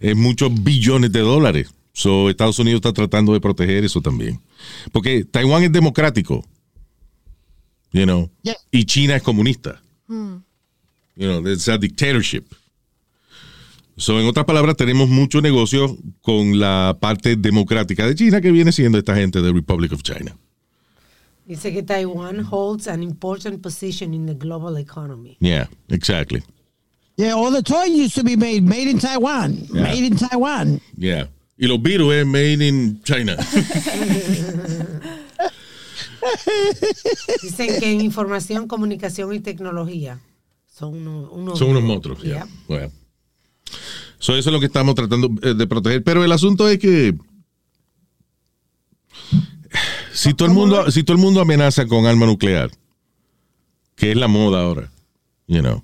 eh, 0.00 0.14
muchos 0.14 0.50
billones 0.64 1.12
de 1.12 1.20
dólares. 1.20 1.68
So, 1.92 2.30
Estados 2.30 2.58
Unidos 2.58 2.78
está 2.78 2.94
tratando 2.94 3.34
de 3.34 3.40
proteger 3.40 3.84
eso 3.84 4.00
también. 4.00 4.40
Porque 4.92 5.24
Taiwán 5.24 5.64
es 5.64 5.72
democrático. 5.72 6.42
You 7.92 8.04
know, 8.04 8.30
Yeah. 8.44 8.56
y 8.70 8.86
China 8.86 9.14
es 9.14 9.22
comunista. 9.22 9.82
You 10.08 10.42
know, 11.16 11.46
it's 11.46 11.68
a 11.68 11.76
dictatorship. 11.76 12.46
So, 13.96 14.18
en 14.20 14.26
otras 14.26 14.46
palabras, 14.46 14.76
tenemos 14.76 15.08
mucho 15.08 15.40
negocio 15.40 15.96
con 16.22 16.58
la 16.58 16.96
parte 16.98 17.36
democrática 17.36 18.06
de 18.06 18.14
China 18.14 18.40
que 18.40 18.50
viene 18.50 18.72
siendo 18.72 18.98
esta 18.98 19.14
gente 19.14 19.40
de 19.42 19.52
Republic 19.52 19.92
of 19.92 20.02
China. 20.02 20.36
Dice 21.46 21.72
que 21.72 21.82
Taiwan 21.82 22.46
holds 22.50 22.88
an 22.88 23.02
important 23.02 23.60
position 23.60 24.14
in 24.14 24.26
the 24.26 24.34
global 24.34 24.76
economy. 24.78 25.36
Yeah, 25.40 25.66
exactly. 25.88 26.42
Yeah, 27.16 27.34
all 27.34 27.50
the 27.52 27.62
toys 27.62 27.90
used 27.90 28.14
to 28.14 28.22
be 28.24 28.36
made, 28.36 28.62
made 28.62 28.88
in 28.88 28.98
Taiwan, 28.98 29.66
Yeah. 29.72 29.82
made 29.82 30.04
in 30.06 30.16
Taiwan. 30.16 30.80
Yeah. 30.96 31.26
Y 31.58 31.66
los 31.66 31.80
virus 31.82 32.14
es 32.14 32.26
made 32.26 32.62
in 32.66 33.02
China. 33.04 33.36
Dicen 37.42 37.80
que 37.80 37.92
en 37.92 38.00
información, 38.00 38.66
comunicación 38.68 39.34
y 39.34 39.40
tecnología 39.40 40.20
son 40.66 41.06
unos, 41.06 41.58
Son 41.58 41.70
unos 41.70 41.82
monstruos. 41.82 42.22
Yeah. 42.22 42.46
So, 44.18 44.36
eso 44.36 44.50
es 44.50 44.52
lo 44.52 44.60
que 44.60 44.66
estamos 44.66 44.94
tratando 44.94 45.30
eh, 45.42 45.54
de 45.54 45.66
proteger. 45.66 46.02
Pero 46.04 46.24
el 46.24 46.32
asunto 46.32 46.68
es 46.68 46.78
que 46.78 47.14
si 50.12 50.34
todo 50.34 50.48
el 50.48 50.54
mundo, 50.54 50.90
si 50.90 51.02
todo 51.02 51.16
el 51.16 51.22
mundo 51.22 51.40
amenaza 51.40 51.86
con 51.86 52.06
arma 52.06 52.26
nuclear, 52.26 52.70
que 53.96 54.12
es 54.12 54.16
la 54.16 54.28
moda 54.28 54.62
ahora, 54.62 54.90
you 55.46 55.60
know, 55.60 55.82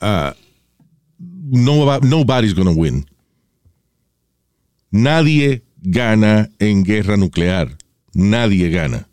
ah, 0.00 0.34
no 1.18 2.00
nobody's 2.00 2.54
gonna 2.54 2.70
win. 2.70 3.06
Nadie 4.90 5.62
gana 5.80 6.50
en 6.58 6.82
guerra 6.82 7.16
nuclear. 7.16 7.76
Nadie 8.12 8.70
gana. 8.70 9.08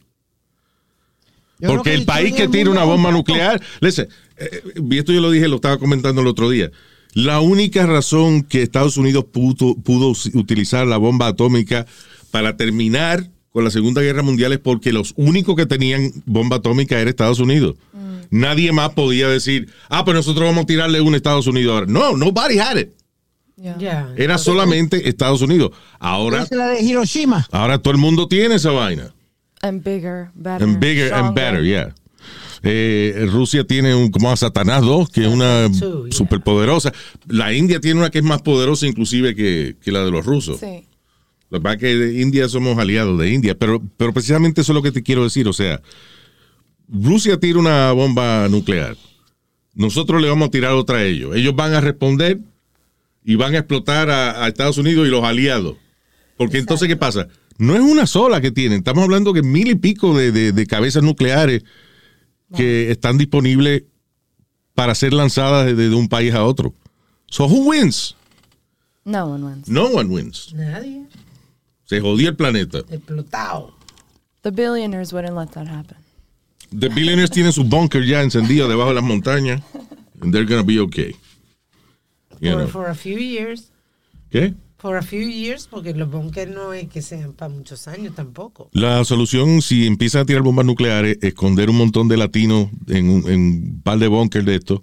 Yo 1.59 1.69
Porque 1.69 1.93
el 1.93 2.05
país 2.05 2.33
que 2.33 2.47
tira 2.47 2.69
una 2.69 2.83
bomba 2.83 3.11
nuclear, 3.11 3.61
listen, 3.79 4.07
eh, 4.37 4.61
y 4.75 4.97
esto 4.97 5.11
yo 5.11 5.21
lo 5.21 5.31
dije, 5.31 5.47
lo 5.47 5.55
estaba 5.55 5.77
comentando 5.77 6.21
el 6.21 6.27
otro 6.27 6.49
día. 6.49 6.71
La 7.17 7.39
única 7.41 7.87
razón 7.87 8.43
que 8.43 8.61
Estados 8.61 8.95
Unidos 8.95 9.25
pudo, 9.31 9.75
utilizar 10.35 10.85
la 10.85 10.97
bomba 10.97 11.25
atómica 11.25 11.87
para 12.29 12.57
terminar 12.57 13.27
con 13.49 13.63
la 13.63 13.71
Segunda 13.71 14.03
Guerra 14.03 14.21
Mundial 14.21 14.53
es 14.53 14.59
porque 14.59 14.93
los 14.93 15.15
únicos 15.17 15.55
que 15.55 15.65
tenían 15.65 16.11
bomba 16.27 16.57
atómica 16.57 16.99
era 16.99 17.09
Estados 17.09 17.39
Unidos. 17.39 17.73
Nadie 18.29 18.71
más 18.71 18.91
podía 18.91 19.27
decir, 19.29 19.67
ah, 19.89 20.05
pues 20.05 20.13
nosotros 20.13 20.45
vamos 20.47 20.65
a 20.65 20.67
tirarle 20.67 21.01
una 21.01 21.15
a 21.15 21.17
Estados 21.17 21.47
Unidos 21.47 21.73
ahora. 21.73 21.87
No, 21.87 22.15
nobody 22.15 22.59
had 22.59 22.77
it. 22.77 22.91
Yeah. 23.79 24.13
Era 24.15 24.37
solamente 24.37 25.09
Estados 25.09 25.41
Unidos. 25.41 25.71
Ahora, 25.97 26.43
Es 26.43 26.51
la 26.51 26.67
de 26.67 26.83
Hiroshima. 26.83 27.47
ahora 27.51 27.79
todo 27.79 27.95
el 27.95 27.99
mundo 27.99 28.27
tiene 28.27 28.53
esa 28.53 28.69
vaina. 28.69 29.11
And 29.63 29.83
bigger, 29.83 30.29
better. 30.35 30.63
And 30.67 30.79
bigger 30.79 31.11
and 31.11 31.31
stronger. 31.31 31.33
better, 31.33 31.63
yeah. 31.63 31.95
Eh, 32.69 33.25
Rusia 33.31 33.63
tiene 33.65 33.95
un, 33.95 34.11
como 34.11 34.29
a 34.31 34.35
Satanás 34.35 34.81
2, 34.81 35.09
que 35.09 35.21
es 35.21 35.27
una 35.27 35.69
superpoderosa. 36.11 36.91
La 37.27 37.53
India 37.53 37.79
tiene 37.79 37.99
una 37.99 38.09
que 38.09 38.17
es 38.19 38.23
más 38.23 38.41
poderosa 38.41 38.85
inclusive 38.87 39.35
que, 39.35 39.75
que 39.81 39.91
la 39.91 40.03
de 40.03 40.11
los 40.11 40.25
rusos. 40.25 40.59
Sí. 40.59 40.85
Lo 41.49 41.59
que 41.59 41.63
pasa 41.63 41.75
es 41.75 41.79
que 41.81 41.95
de 41.95 42.21
India 42.21 42.49
somos 42.49 42.77
aliados 42.77 43.17
de 43.19 43.31
India, 43.31 43.55
pero, 43.57 43.81
pero 43.95 44.11
precisamente 44.13 44.61
eso 44.61 44.73
es 44.73 44.75
lo 44.75 44.81
que 44.83 44.91
te 44.91 45.01
quiero 45.03 45.23
decir. 45.23 45.47
O 45.47 45.53
sea, 45.53 45.81
Rusia 46.89 47.39
tira 47.39 47.59
una 47.59 47.91
bomba 47.91 48.47
nuclear. 48.49 48.95
Nosotros 49.73 50.21
le 50.21 50.27
vamos 50.29 50.47
a 50.47 50.51
tirar 50.51 50.73
otra 50.73 50.97
a 50.97 51.03
ellos. 51.05 51.35
Ellos 51.35 51.55
van 51.55 51.73
a 51.73 51.81
responder 51.81 52.39
y 53.23 53.35
van 53.35 53.53
a 53.55 53.59
explotar 53.59 54.09
a, 54.09 54.43
a 54.43 54.47
Estados 54.47 54.77
Unidos 54.77 55.07
y 55.07 55.11
los 55.11 55.23
aliados. 55.23 55.75
Porque 56.37 56.57
entonces, 56.57 56.87
¿qué 56.87 56.97
pasa? 56.97 57.27
No 57.57 57.75
es 57.75 57.81
una 57.81 58.07
sola 58.07 58.41
que 58.41 58.51
tienen. 58.51 58.79
Estamos 58.79 59.03
hablando 59.03 59.33
que 59.33 59.41
mil 59.41 59.67
y 59.69 59.75
pico 59.75 60.17
de, 60.17 60.31
de- 60.31 60.51
de 60.51 60.65
cabezas 60.67 61.03
nucleares 61.03 61.63
que 62.55 62.91
están 62.91 63.17
disponibles 63.17 63.83
para 64.73 64.95
ser 64.95 65.13
lanzadas 65.13 65.65
de, 65.65 65.75
de 65.89 65.95
un 65.95 66.07
país 66.07 66.33
a 66.33 66.43
otro. 66.43 66.73
So, 67.29 67.45
who 67.47 67.69
wins? 67.69 68.15
No 69.03 69.25
one 69.25 69.43
wins. 69.45 69.67
No 69.67 69.85
one 69.87 70.09
wins. 70.09 70.53
Nadie. 70.53 71.05
Se 71.85 71.99
jodió 71.99 72.29
el 72.29 72.35
planeta. 72.35 72.79
Explotado. 72.89 73.73
The 74.43 74.51
billionaires 74.51 75.11
wouldn't 75.13 75.35
let 75.35 75.51
that 75.53 75.67
happen. 75.67 75.97
The 76.71 76.89
billionaires 76.89 77.31
tienen 77.31 77.53
su 77.53 77.63
bunker 77.63 78.03
ya 78.03 78.21
encendido 78.21 78.67
debajo 78.67 78.89
de 78.89 78.95
las 78.95 79.03
montañas. 79.03 79.61
And 80.21 80.33
they're 80.33 80.45
gonna 80.45 80.63
be 80.63 80.79
okay. 80.79 81.15
You 82.39 82.51
For, 82.51 82.57
know. 82.57 82.67
for 82.67 82.87
a 82.87 82.95
few 82.95 83.17
years. 83.17 83.71
¿Qué? 84.31 84.53
For 84.79 84.95
a 84.95 85.01
few 85.01 85.27
years, 85.27 85.67
porque 85.67 85.93
los 85.95 86.07
bunkers 86.09 86.51
no 86.51 86.71
es 86.71 86.87
que 86.87 87.01
sean 87.01 87.33
para 87.33 87.49
muchos 87.49 87.87
años 87.87 88.13
tampoco. 88.13 88.69
La 88.73 89.03
solución, 89.05 89.63
si 89.63 89.87
empiezan 89.87 90.21
a 90.21 90.25
tirar 90.25 90.43
bombas 90.43 90.65
nucleares, 90.67 91.17
esconder 91.23 91.71
un 91.71 91.77
montón 91.77 92.07
de 92.07 92.15
latinos 92.15 92.69
en 92.87 93.09
un, 93.09 93.27
en 93.27 93.39
un 93.39 93.81
par 93.83 93.97
de 93.97 94.07
bunkers 94.07 94.45
de 94.45 94.55
estos, 94.55 94.81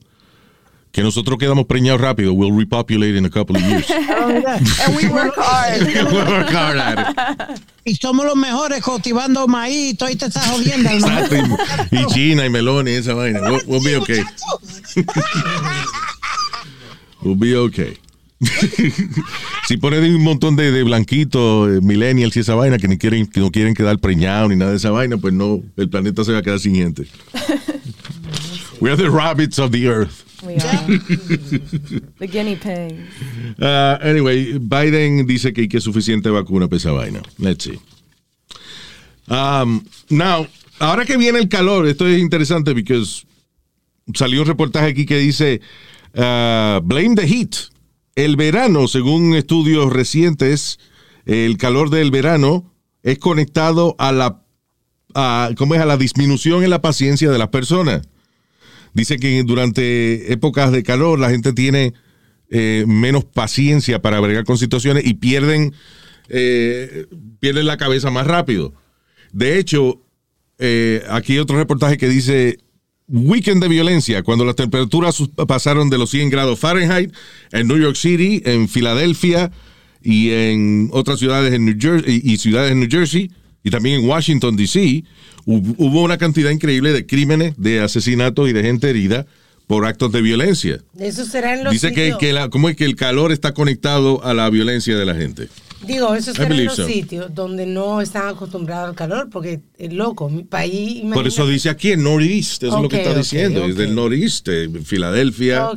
que 0.90 1.02
nosotros 1.02 1.38
quedamos 1.38 1.66
preñados 1.66 2.00
rápido. 2.00 2.33
We'll 2.35 2.57
repopulate 2.57 3.16
in 3.16 3.24
a 3.24 3.30
couple 3.30 3.57
of 3.57 3.62
years. 3.62 3.88
And 3.90 4.96
we 4.96 5.09
work 5.09 5.35
hard. 5.37 5.83
We'll 5.83 6.28
work 6.28 6.50
hard 6.50 6.76
at 6.78 7.11
it. 7.11 7.61
Y 7.85 7.94
somos 7.94 8.26
los 8.26 8.37
mejores 8.37 8.83
cultivando 8.83 9.46
maíz 9.46 9.96
y 10.00 10.12
esta 10.12 10.40
jodienda, 10.40 10.92
hermano. 10.92 11.20
Exacto. 11.20 11.57
Y, 11.92 11.98
y 11.98 12.07
China 12.07 12.44
y 12.44 12.50
melones 12.50 12.94
y 12.94 12.96
esa 12.96 13.14
vaina. 13.14 13.40
We'll, 13.42 13.62
we'll 13.66 13.85
be 13.85 13.96
okay. 13.96 14.24
We'll 17.22 17.37
be 17.37 17.57
okay. 17.57 17.98
si 19.68 19.76
ponen 19.76 20.14
un 20.14 20.22
montón 20.22 20.57
de, 20.57 20.70
de 20.70 20.83
blanquitos, 20.83 21.68
eh, 21.70 21.80
millennials 21.83 22.37
y 22.37 22.40
esa 22.40 22.54
vaina 22.54 22.78
que, 22.78 22.88
ni 22.88 22.98
quieren, 22.98 23.26
que 23.26 23.40
no 23.40 23.50
quieren 23.50 23.74
quedar 23.74 23.98
preñados 23.98 24.50
ni 24.50 24.57
nada 24.57 24.72
de 24.72 24.76
esa 24.76 24.90
vaina, 24.90 25.16
pues 25.16 25.35
no, 25.35 25.62
el 25.76 25.88
planeta 25.88 26.24
se 26.24 26.33
va 26.33 26.38
a 26.38 26.42
quedar 26.42 26.61
sin 26.61 26.74
gente. 26.74 27.07
We 28.80 28.90
are 28.90 28.96
the 28.96 29.11
rabbits 29.11 29.59
of 29.59 29.70
the 29.70 29.88
earth. 29.88 30.24
We 30.42 30.57
are. 30.57 30.59
the 32.18 32.26
guinea 32.26 32.57
pigs. 32.57 33.00
Uh, 33.59 33.98
anyway, 34.02 34.59
Biden 34.59 35.26
dice 35.26 35.52
que 35.52 35.62
hay 35.62 35.68
que 35.68 35.80
suficiente 35.80 36.28
vacuna 36.28 36.68
para 36.68 36.76
esa 36.76 36.92
vaina. 36.92 37.22
Let's 37.38 37.64
see. 37.64 37.78
Um, 39.28 39.87
now, 40.11 40.46
ahora 40.80 41.07
que 41.07 41.16
viene 41.16 41.38
el 41.38 41.48
calor, 41.48 41.87
esto 41.87 42.07
es 42.07 42.20
interesante 42.20 42.74
porque 42.74 43.02
salió 44.14 44.42
un 44.42 44.46
reportaje 44.46 44.88
aquí 44.88 45.07
que 45.07 45.18
dice 45.18 45.61
uh, 46.14 46.80
blame 46.83 47.14
the 47.14 47.26
heat. 47.26 47.70
El 48.16 48.37
verano, 48.37 48.87
según 48.88 49.35
estudios 49.35 49.92
recientes, 49.92 50.79
el 51.27 51.57
calor 51.57 51.90
del 51.90 52.11
verano 52.11 52.72
es 53.03 53.18
conectado 53.18 53.96
a 53.98 54.12
la 54.12 54.44
a, 55.14 55.50
¿cómo 55.57 55.74
es? 55.74 55.81
a 55.81 55.87
la 55.87 55.96
disminución 55.96 56.64
en 56.64 56.70
la 56.70 56.83
paciencia 56.83 57.31
de 57.31 57.38
las 57.38 57.48
personas. 57.48 58.03
Dice 58.92 59.16
que 59.18 59.42
durante 59.44 60.33
épocas 60.33 60.70
de 60.72 60.83
calor 60.83 61.18
la 61.18 61.31
gente 61.31 61.53
tiene 61.53 61.94
eh, 62.50 62.85
menos 62.87 63.24
paciencia 63.24 64.03
para 64.03 64.20
bregar 64.20 64.44
con 64.44 64.59
situaciones 64.59 65.05
y 65.07 65.14
pierden, 65.14 65.72
eh, 66.29 67.07
pierden 67.40 67.66
la 67.66 67.77
cabeza 67.77 68.11
más 68.11 68.27
rápido. 68.27 68.72
De 69.33 69.59
hecho, 69.59 70.00
eh, 70.59 71.03
aquí 71.11 71.33
hay 71.33 71.38
otro 71.40 71.57
reportaje 71.57 71.96
que 71.96 72.09
dice 72.09 72.59
weekend 73.14 73.62
de 73.62 73.68
violencia, 73.68 74.22
cuando 74.22 74.44
las 74.44 74.57
temperaturas 74.57 75.16
pasaron 75.46 75.88
de 75.90 75.98
los 75.98 76.11
100 76.11 76.31
grados 76.31 76.59
Fahrenheit 76.59 77.12
en 77.53 77.68
New 77.68 77.79
York 77.79 77.96
City, 77.96 78.42
en 78.44 78.68
Filadelfia 78.68 79.50
y 80.03 80.31
en 80.31 80.90
otras 80.92 81.18
ciudades 81.18 81.53
en 81.55 81.64
New 81.64 81.77
Jersey 81.79 82.20
y, 82.24 82.37
ciudades 82.38 82.72
en 82.72 82.81
New 82.81 82.88
Jersey 82.90 83.31
y 83.62 83.70
también 83.70 84.00
en 84.00 84.09
Washington 84.09 84.57
D.C. 84.57 85.05
hub- 85.46 85.74
Hubo 85.79 86.03
una 86.03 86.18
cantidad 86.18 86.50
increíble 86.50 86.92
de 86.92 87.07
crímenes, 87.07 87.55
de 87.57 87.81
asesinatos 87.81 88.48
y 88.48 88.53
de 88.53 88.62
gente 88.62 88.90
herida 88.90 89.27
por 89.66 89.87
actos 89.87 90.12
de 90.12 90.20
violencia. 90.20 90.81
Eso 90.98 91.24
será 91.24 91.55
en 91.55 91.64
los 91.64 91.72
Dice 91.72 91.92
que, 91.92 92.14
que 92.20 92.33
la, 92.35 92.50
¿cómo 92.50 92.68
es 92.68 92.77
que 92.77 92.85
el 92.85 92.96
calor 92.96 93.33
está 93.33 93.55
conectado 93.55 94.22
a 94.22 94.35
la 94.35 94.50
violencia 94.50 94.96
de 94.98 95.07
la 95.07 95.14
gente? 95.14 95.48
Digo, 95.87 96.14
esos 96.14 96.38
believe 96.38 96.64
los 96.64 96.77
so. 96.77 96.87
sitios 96.87 97.35
donde 97.35 97.66
no 97.66 98.01
están 98.01 98.29
acostumbrados 98.29 98.90
al 98.90 98.94
calor, 98.94 99.29
porque 99.31 99.61
es 99.77 99.92
loco, 99.92 100.29
mi 100.29 100.44
país... 100.44 101.05
Por 101.12 101.27
eso 101.27 101.47
dice 101.47 101.70
aquí 101.70 101.92
en 101.92 102.03
Northeast, 102.03 102.62
eso 102.62 102.77
es 102.77 102.83
lo 102.83 102.88
que 102.88 102.97
está 102.99 103.11
ok, 103.11 103.16
diciendo, 103.16 103.64
es 103.64 103.73
ok. 103.73 103.79
del 103.79 103.94
Northeast, 103.94 104.49
eh, 104.49 104.70
Filadelfia. 104.85 105.70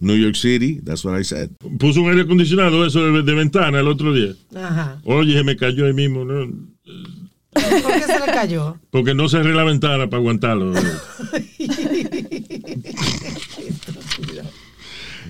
New 0.00 0.16
York 0.16 0.36
City, 0.36 0.80
that's 0.84 1.04
what 1.04 1.18
I 1.18 1.24
said. 1.24 1.50
Puso 1.78 2.02
un 2.02 2.10
aire 2.10 2.22
acondicionado 2.22 2.84
eso 2.86 3.00
de, 3.12 3.22
de 3.22 3.34
ventana 3.34 3.80
el 3.80 3.88
otro 3.88 4.12
día. 4.12 4.34
Ajá. 4.54 5.00
Oye, 5.04 5.34
se 5.34 5.44
me 5.44 5.56
cayó 5.56 5.86
ahí 5.86 5.92
mismo, 5.92 6.24
¿no? 6.24 6.46
¿Por 7.52 7.92
qué 7.92 8.02
se 8.06 8.18
le 8.20 8.26
cayó? 8.26 8.78
Porque 8.90 9.14
no 9.14 9.28
cerré 9.28 9.54
la 9.54 9.64
ventana 9.64 10.08
para 10.08 10.20
aguantarlo. 10.20 10.72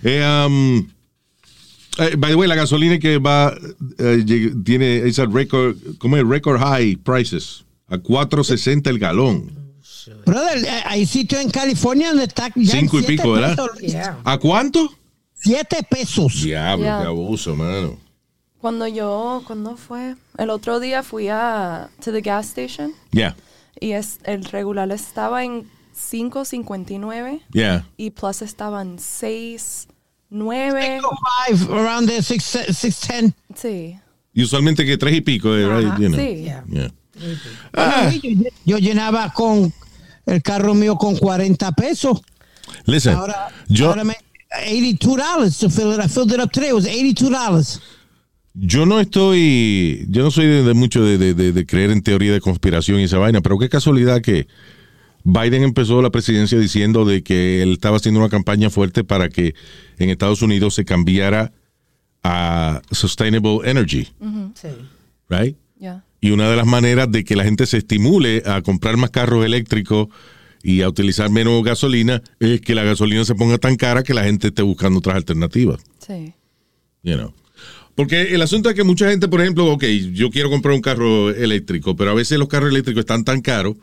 Eh, 0.02 0.24
um, 0.46 0.86
eh, 1.98 2.14
by 2.16 2.30
the 2.30 2.36
way, 2.36 2.48
la 2.48 2.54
gasolina 2.54 2.98
que 2.98 3.18
va, 3.18 3.52
eh, 3.98 4.22
lleg- 4.24 4.64
tiene 4.64 4.98
esa 5.06 5.26
record, 5.26 5.76
¿cómo 5.98 6.16
es? 6.16 6.24
Record 6.26 6.60
high 6.60 6.96
prices, 6.96 7.64
a 7.88 7.96
4.60 7.98 8.88
el 8.88 8.98
galón. 8.98 9.58
Brother, 10.26 10.64
eh, 10.64 10.82
hay 10.86 11.06
sitios 11.06 11.40
en 11.42 11.50
California 11.50 12.08
donde 12.08 12.24
está 12.24 12.48
ya 12.56 12.72
Cinco 12.80 12.98
y 12.98 13.02
siete 13.02 13.16
pico, 13.22 13.32
¿verdad? 13.32 13.56
Yeah. 13.80 14.18
¿A 14.24 14.38
cuánto? 14.38 14.92
Siete 15.34 15.78
pesos. 15.88 16.42
Diablo, 16.42 16.84
Yeah. 16.84 17.00
qué 17.02 17.06
abuso, 17.06 17.54
mano. 17.56 17.96
Cuando 18.60 18.86
yo, 18.86 19.42
cuando 19.46 19.76
fue? 19.76 20.16
El 20.36 20.50
otro 20.50 20.80
día 20.80 21.02
fui 21.02 21.28
a 21.28 21.88
to 22.04 22.12
the 22.12 22.20
gas 22.20 22.48
station 22.48 22.92
Yeah, 23.10 23.34
y 23.80 23.92
es, 23.92 24.18
el 24.24 24.44
regular 24.44 24.90
estaba 24.92 25.44
en 25.44 25.64
5.59 25.94 27.40
yeah. 27.52 27.86
y 27.96 28.10
plus 28.10 28.42
estaban 28.42 28.98
6, 28.98 29.88
9. 30.30 31.00
Five, 31.48 31.70
around 31.70 32.08
there, 32.08 32.22
six, 32.22 32.44
six, 32.72 33.00
ten. 33.00 33.34
Sí. 33.54 33.96
Y 34.32 34.42
usualmente 34.44 34.84
que 34.86 34.96
tres 34.96 35.14
y 35.16 35.20
pico, 35.20 35.54
eh, 35.56 35.66
right? 35.66 35.98
You 35.98 36.08
know. 36.08 36.18
Sí. 36.20 36.42
Yeah. 36.44 36.64
Yeah. 36.68 36.90
Ah. 37.74 38.10
Yo, 38.22 38.30
yo 38.64 38.78
llenaba 38.78 39.32
con 39.32 39.72
el 40.26 40.42
carro 40.42 40.74
mío 40.74 40.96
con 40.96 41.16
40 41.16 41.72
pesos. 41.72 42.20
Listen, 42.86 43.14
Ahora, 43.16 43.48
yo, 43.68 43.88
ahora 43.88 44.04
me, 44.04 44.14
82 44.66 45.16
dollars 45.16 45.58
to 45.58 45.68
fill 45.68 45.92
it. 45.92 46.00
I 46.00 46.08
filled 46.08 46.32
it 46.32 46.40
up 46.40 46.50
today. 46.52 46.68
It 46.68 46.74
was 46.74 46.86
82 46.86 47.28
dollars. 47.30 47.80
yo 48.54 48.84
no 48.86 48.98
estoy, 49.00 50.06
yo 50.08 50.22
no 50.22 50.30
soy 50.30 50.46
de, 50.46 50.62
de 50.64 50.74
mucho 50.74 51.04
de, 51.04 51.18
de- 51.18 51.34
de- 51.34 51.52
de 51.52 51.66
creer 51.66 51.90
en 51.90 52.02
teoría 52.02 52.32
de 52.32 52.40
conspiración 52.40 52.98
y 53.00 53.04
esa 53.04 53.18
vaina, 53.18 53.40
pero 53.40 53.58
qué 53.58 53.68
casualidad 53.68 54.20
que 54.22 54.46
Biden 55.24 55.62
empezó 55.62 56.00
la 56.02 56.10
presidencia 56.10 56.58
diciendo 56.58 57.04
de 57.04 57.22
que 57.22 57.62
él 57.62 57.72
estaba 57.72 57.96
haciendo 57.98 58.20
una 58.20 58.28
campaña 58.30 58.70
fuerte 58.70 59.04
para 59.04 59.28
que 59.28 59.54
en 59.98 60.10
Estados 60.10 60.42
Unidos 60.42 60.74
se 60.74 60.84
cambiara 60.84 61.52
a 62.22 62.82
sustainable 62.90 63.60
energy, 63.64 64.08
Sí. 64.54 64.68
right? 65.28 65.56
Yeah. 65.78 66.04
Y 66.20 66.30
una 66.32 66.50
de 66.50 66.56
las 66.56 66.66
maneras 66.66 67.10
de 67.10 67.24
que 67.24 67.36
la 67.36 67.44
gente 67.44 67.66
se 67.66 67.78
estimule 67.78 68.42
a 68.44 68.60
comprar 68.62 68.96
más 68.98 69.10
carros 69.10 69.44
eléctricos 69.44 70.08
y 70.62 70.82
a 70.82 70.88
utilizar 70.88 71.30
menos 71.30 71.62
gasolina 71.64 72.22
es 72.38 72.60
que 72.60 72.74
la 72.74 72.82
gasolina 72.84 73.24
se 73.24 73.34
ponga 73.34 73.56
tan 73.56 73.76
cara 73.76 74.02
que 74.02 74.12
la 74.12 74.24
gente 74.24 74.48
esté 74.48 74.60
buscando 74.62 74.98
otras 74.98 75.16
alternativas. 75.16 75.80
Sí. 76.06 76.34
You 77.02 77.14
know. 77.16 77.32
Porque 77.94 78.34
el 78.34 78.42
asunto 78.42 78.68
es 78.68 78.74
que 78.74 78.84
mucha 78.84 79.08
gente, 79.10 79.28
por 79.28 79.40
ejemplo, 79.40 79.66
ok, 79.66 79.84
yo 80.12 80.30
quiero 80.30 80.50
comprar 80.50 80.74
un 80.74 80.80
carro 80.82 81.30
eléctrico, 81.30 81.96
pero 81.96 82.10
a 82.10 82.14
veces 82.14 82.38
los 82.38 82.48
carros 82.48 82.70
eléctricos 82.70 83.00
están 83.00 83.24
tan 83.24 83.40
caros 83.40 83.76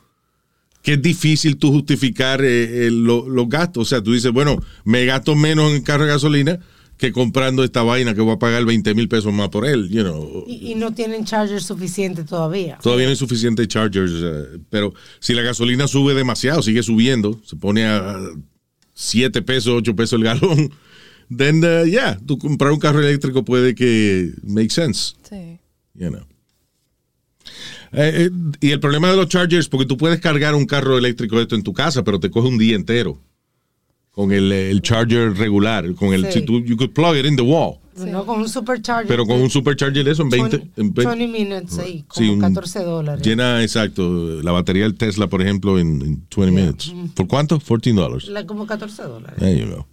que 0.88 0.94
es 0.94 1.02
difícil 1.02 1.58
tú 1.58 1.70
justificar 1.74 2.42
eh, 2.42 2.88
eh, 2.88 2.92
lo- 2.92 3.28
los 3.28 3.50
gastos. 3.50 3.82
O 3.82 3.86
sea, 3.90 4.02
tú 4.02 4.14
dices, 4.14 4.32
bueno, 4.32 4.56
me 4.86 5.04
gasto 5.04 5.36
menos 5.36 5.74
en 5.74 5.82
carro 5.82 6.06
de 6.06 6.12
gasolina 6.12 6.60
que 6.98 7.12
comprando 7.12 7.66
esta 7.66 7.84
vaina 7.84 8.14
que 8.16 8.22
voy 8.22 8.32
a 8.34 8.40
pagar 8.40 8.64
20 8.64 8.96
mil 8.96 9.10
pesos 9.10 9.34
más 9.34 9.50
por 9.50 9.66
él. 9.68 9.90
You 9.90 10.04
know. 10.04 10.46
Y, 10.48 10.72
y 10.72 10.76
no 10.76 10.94
tienen 10.94 11.26
charger 11.26 11.62
suficiente 11.62 12.24
todavía. 12.24 12.78
Todavía 12.82 13.08
no 13.08 13.10
hay 13.10 13.18
suficiente 13.18 13.68
chargers, 13.68 14.14
eh, 14.16 14.60
pero 14.70 14.94
si 15.20 15.34
la 15.34 15.42
gasolina 15.42 15.90
sube 15.90 16.14
demasiado, 16.14 16.62
sigue 16.62 16.82
subiendo, 16.84 17.38
se 17.44 17.58
pone 17.58 17.84
a 17.86 18.18
7 18.94 19.42
pesos, 19.42 19.74
8 19.76 19.94
pesos 19.94 20.18
el 20.18 20.24
galón, 20.24 20.72
then, 21.38 21.62
uh, 21.66 21.84
yeah, 21.86 22.18
tú 22.26 22.38
comprar 22.38 22.72
un 22.72 22.80
carro 22.80 23.02
eléctrico 23.02 23.44
puede 23.44 23.76
que 23.76 24.32
make 24.44 24.70
sense, 24.70 25.16
Sí. 25.30 25.60
you 25.96 26.08
know. 26.12 26.26
Eh, 27.94 28.28
eh, 28.28 28.30
y 28.60 28.72
el 28.72 28.80
problema 28.80 29.10
de 29.10 29.16
los 29.18 29.28
chargers, 29.30 29.70
porque 29.70 29.86
tú 29.86 29.98
puedes 29.98 30.20
cargar 30.20 30.56
un 30.56 30.66
carro 30.66 30.98
eléctrico 30.98 31.38
de 31.38 31.44
esto 31.44 31.56
en 31.56 31.64
tu 31.64 31.74
casa, 31.74 32.04
pero 32.04 32.20
te 32.20 32.30
coge 32.30 32.48
un 32.48 32.58
día 32.58 32.76
entero 32.76 33.20
con 34.12 34.32
el, 34.32 34.52
el 34.52 34.82
charger 34.82 35.34
regular, 35.38 35.94
con 35.94 36.14
el, 36.14 36.26
Sí. 36.26 36.40
si 36.40 36.42
tú, 36.46 36.60
you 36.64 36.76
could 36.76 36.92
plug 36.92 37.16
it 37.16 37.26
in 37.26 37.36
the 37.36 37.44
wall, 37.44 37.76
No 37.96 38.26
con 38.26 38.40
un 38.42 38.50
supercharger. 38.50 39.08
pero 39.08 39.26
con 39.26 39.40
un 39.40 39.50
supercharger 39.50 40.08
eso 40.08 40.24
en 40.24 40.30
20, 40.30 40.58
20, 40.58 40.82
en 40.82 40.94
20 40.94 41.16
20 41.16 41.28
minutes 41.28 41.78
ahí, 41.80 42.04
Sí, 42.14 42.22
como 42.28 42.34
un- 42.34 42.40
14 42.42 42.80
dólares. 42.84 43.26
Llena, 43.26 43.62
exacto, 43.62 44.42
la 44.42 44.52
batería 44.52 44.84
del 44.84 44.96
Tesla, 44.96 45.28
por 45.28 45.42
ejemplo, 45.42 45.78
en, 45.80 46.02
en 46.02 46.24
20 46.36 46.52
minutes. 46.52 46.94
¿Por 47.16 47.28
cuánto? 47.28 47.60
14 47.60 47.94
dólares. 47.94 48.28
La- 48.30 48.46
como 48.48 48.66
14 48.66 49.04
dólares. 49.04 49.38
There 49.40 49.60
you 49.60 49.68
go. 49.76 49.88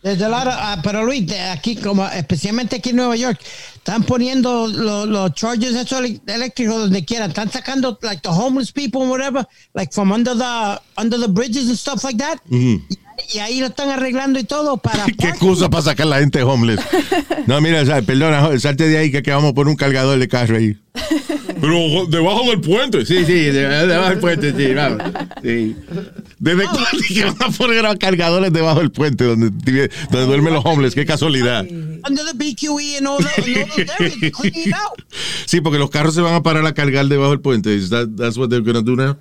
There's 0.00 0.22
a 0.22 0.28
lot 0.28 0.46
of- 0.46 0.54
ah, 0.56 0.80
pero 0.82 1.04
Luis, 1.04 1.26
de 1.26 1.40
aquí, 1.40 1.74
como 1.74 2.06
especialmente 2.06 2.76
aquí 2.76 2.90
en 2.90 2.96
Nueva 2.96 3.16
York, 3.16 3.40
están 3.74 4.04
poniendo 4.04 4.68
lo- 4.68 5.06
los 5.06 5.32
esos 5.32 5.92
ele- 6.00 6.20
eléctricos 6.26 6.76
donde 6.82 7.04
quieran. 7.04 7.30
Están 7.30 7.50
sacando 7.50 7.98
like 8.02 8.22
the 8.22 8.28
homeless 8.28 8.70
people 8.70 9.02
and 9.02 9.10
whatever, 9.10 9.44
like 9.74 9.92
from 9.92 10.12
under 10.12 10.36
the 10.36 10.80
under 10.96 11.18
the 11.18 11.26
bridges 11.28 11.68
and 11.68 11.76
stuff 11.76 12.04
like 12.04 12.16
that. 12.18 12.38
y, 12.48 12.80
y 13.34 13.38
ahí 13.40 13.58
lo 13.58 13.66
están 13.66 13.90
arreglando 13.90 14.38
y 14.38 14.44
todo 14.44 14.76
para. 14.76 15.04
¿Qué 15.18 15.28
excusa 15.30 15.68
para 15.68 15.82
sacar 15.82 16.06
la 16.06 16.20
gente 16.20 16.42
homeless? 16.44 16.78
No, 17.48 17.60
mira, 17.60 17.84
sa- 17.84 18.00
perdona, 18.02 18.56
salte 18.60 18.88
de 18.88 18.98
ahí 18.98 19.10
que, 19.10 19.20
que 19.22 19.32
vamos 19.32 19.50
a 19.50 19.54
poner 19.54 19.70
un 19.70 19.76
cargador 19.76 20.16
de 20.16 20.28
carro 20.28 20.58
ahí. 20.58 20.76
Pero 21.60 22.06
debajo 22.06 22.44
del 22.50 22.60
puente. 22.60 23.04
Sí, 23.04 23.24
sí, 23.24 23.32
de- 23.32 23.86
debajo 23.86 24.10
del 24.10 24.18
puente, 24.20 24.52
sí, 24.56 24.74
vamos. 24.74 25.02
Sí. 25.42 25.74
¿Desde 26.40 26.64
cuándo 26.64 26.98
que 27.08 27.24
van 27.24 27.36
a 27.42 27.50
poner 27.50 27.82
los 27.82 27.96
cargadores 27.96 28.52
debajo 28.52 28.78
del 28.80 28.92
puente 28.92 29.24
donde, 29.24 29.50
donde 29.50 30.26
duermen 30.26 30.54
los 30.54 30.64
homeless? 30.64 30.94
Qué 30.94 31.04
casualidad. 31.04 31.62
Under 31.64 32.24
the 32.24 32.32
BQE 32.34 32.98
and 32.98 33.06
all, 33.08 33.18
the, 33.18 33.60
and 33.60 33.70
all 33.70 33.76
those 33.76 33.92
areas, 33.98 34.32
clean 34.32 34.54
it 34.54 34.74
out. 34.74 35.02
Sí, 35.46 35.60
porque 35.60 35.78
los 35.78 35.90
carros 35.90 36.14
se 36.14 36.20
van 36.20 36.34
a 36.34 36.42
parar 36.42 36.64
a 36.66 36.74
cargar 36.74 37.06
debajo 37.06 37.30
del 37.30 37.40
puente. 37.40 37.74
Is 37.74 37.90
that- 37.90 38.08
that's 38.16 38.36
what 38.36 38.48
they're 38.50 38.62
gonna 38.64 38.82
do 38.82 38.94
now? 38.94 39.16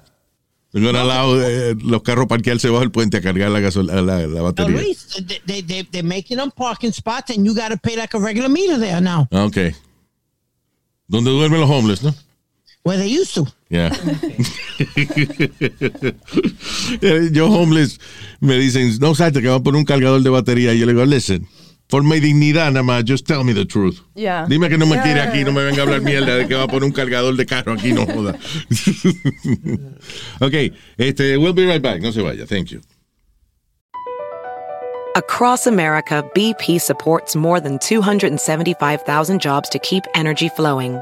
They're 0.74 0.86
gonna 0.86 1.02
allow 1.02 1.42
eh, 1.42 1.74
los 1.82 2.04
carros 2.04 2.28
parquearse 2.28 2.68
debajo 2.68 2.82
del 2.82 2.92
puente 2.92 3.18
a 3.18 3.22
cargar 3.22 3.50
la, 3.50 3.62
gasol 3.62 3.88
la, 3.88 4.02
la 4.02 4.42
batería. 4.42 4.76
Luis, 4.82 5.08
they, 5.26 5.40
they, 5.46 5.62
they, 5.64 5.84
they're 5.90 6.04
making 6.04 6.38
them 6.38 6.52
parking 6.52 6.92
spots 6.92 7.36
and 7.36 7.46
you 7.46 7.56
got 7.56 7.70
to 7.72 7.78
pay 7.78 7.96
like 7.96 8.14
a 8.16 8.20
regular 8.20 8.50
meter 8.50 8.78
there 8.78 9.02
now, 9.02 9.28
Ah, 9.32 9.46
Ok. 9.46 9.58
Donde 11.08 11.32
duermen 11.32 11.62
los 11.62 11.70
homeless, 11.70 12.04
¿no? 12.04 12.14
Where 12.84 12.98
they 12.98 13.08
used 13.08 13.34
to. 13.36 13.46
Yeah. 13.70 13.92
Yo 17.32 17.50
homeless 17.50 18.00
me 18.40 18.56
dicen, 18.58 18.98
no 19.00 19.14
salte 19.14 19.42
que 19.42 19.50
va 19.50 19.56
a 19.56 19.60
poner 19.60 19.80
un 19.80 19.86
cargador 19.86 20.22
de 20.22 20.30
batería. 20.30 20.74
Y 20.74 20.80
yo 20.80 20.86
le 20.86 20.94
digo, 20.94 21.06
listen, 21.06 21.48
por 21.90 22.04
mi 22.04 22.20
dignidad 22.22 22.72
nada 22.72 22.84
más, 22.84 23.04
just 23.06 23.28
tell 23.28 23.44
me 23.44 23.54
the 23.54 23.66
truth. 23.66 24.00
Yeah. 24.16 24.46
Dime 24.48 24.70
que 24.70 24.78
no 24.78 24.86
me 24.86 24.96
Yeah. 24.96 25.04
quiere 25.04 25.22
aquí, 25.22 25.44
no 25.44 25.52
me 25.52 25.64
venga 25.66 25.82
a 25.82 25.86
hablar 25.86 26.02
mierda 26.02 26.38
de 26.38 26.48
que 26.48 26.56
va 26.56 26.64
a 26.64 26.68
poner 26.68 26.86
un 26.86 26.92
cargador 26.94 27.36
de 27.36 27.46
carro 27.46 27.74
aquí, 27.74 27.92
no 27.92 28.06
joda. 28.06 28.38
ok, 30.42 30.54
este, 30.98 31.38
we'll 31.38 31.54
be 31.54 31.66
right 31.66 31.82
back. 31.82 32.02
No 32.02 32.12
se 32.12 32.22
vaya, 32.22 32.46
thank 32.46 32.70
you. 32.72 32.80
Across 35.16 35.66
America, 35.68 36.24
BP 36.36 36.80
supports 36.80 37.36
more 37.36 37.60
than 37.60 37.80
275,000 37.80 39.42
jobs 39.42 39.68
to 39.70 39.80
keep 39.80 40.04
energy 40.14 40.48
flowing. 40.48 41.02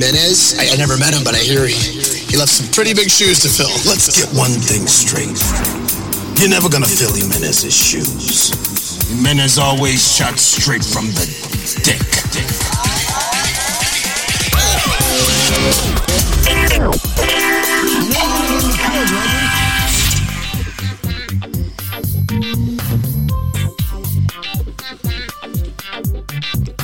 Jimenez? 0.00 0.56
I, 0.58 0.72
I 0.72 0.76
never 0.76 0.96
met 0.96 1.12
him, 1.12 1.22
but 1.22 1.34
I 1.34 1.44
hear 1.44 1.66
he, 1.66 1.76
he 1.76 2.36
left 2.38 2.48
some 2.48 2.72
pretty 2.72 2.94
big 2.94 3.10
shoes 3.10 3.40
to 3.44 3.50
fill. 3.52 3.68
Let's 3.84 4.08
get 4.08 4.32
one 4.32 4.48
thing 4.48 4.88
straight. 4.88 5.36
You're 6.40 6.48
never 6.48 6.70
gonna 6.70 6.88
fill 6.88 7.12
Jimenez's 7.12 7.76
shoes. 7.76 8.48
Jimenez 9.12 9.58
always 9.58 10.00
shot 10.00 10.38
straight 10.38 10.82
from 10.82 11.04
the 11.12 11.28
dick. 11.84 12.00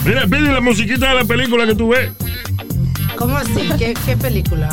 Mira, 0.04 0.26
pide 0.26 0.52
la 0.52 0.60
musiquita 0.60 1.08
de 1.08 1.14
la 1.14 1.24
película 1.24 1.64
que 1.64 1.74
tú 1.74 1.88
ves. 1.88 2.25
¿Cómo 3.18 3.36
así? 3.36 3.68
¿Qué, 3.78 3.94
qué 4.04 4.16
película? 4.16 4.68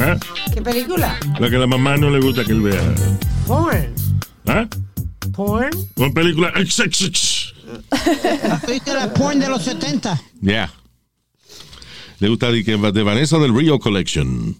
¿Ah? 0.00 0.18
¿Qué 0.52 0.62
película? 0.62 1.18
La 1.38 1.50
que 1.50 1.56
a 1.56 1.58
la 1.58 1.66
mamá 1.66 1.96
no 1.96 2.10
le 2.10 2.20
gusta 2.20 2.44
que 2.44 2.52
él 2.52 2.60
vea. 2.62 2.94
Porn. 3.46 3.94
¿Ah? 4.46 4.66
Porn. 5.32 5.70
Una 5.96 6.10
película. 6.12 6.52
XXX. 6.56 7.52
¿Viste 8.68 8.94
la 8.94 9.12
porn 9.14 9.38
de 9.38 9.48
los 9.48 9.62
70? 9.62 10.20
Yeah. 10.40 10.72
Le 12.20 12.28
gusta 12.28 12.50
de, 12.50 12.64
que- 12.64 12.76
de 12.76 13.02
Vanessa 13.02 13.38
del 13.38 13.54
Rio 13.54 13.78
Collection. 13.78 14.56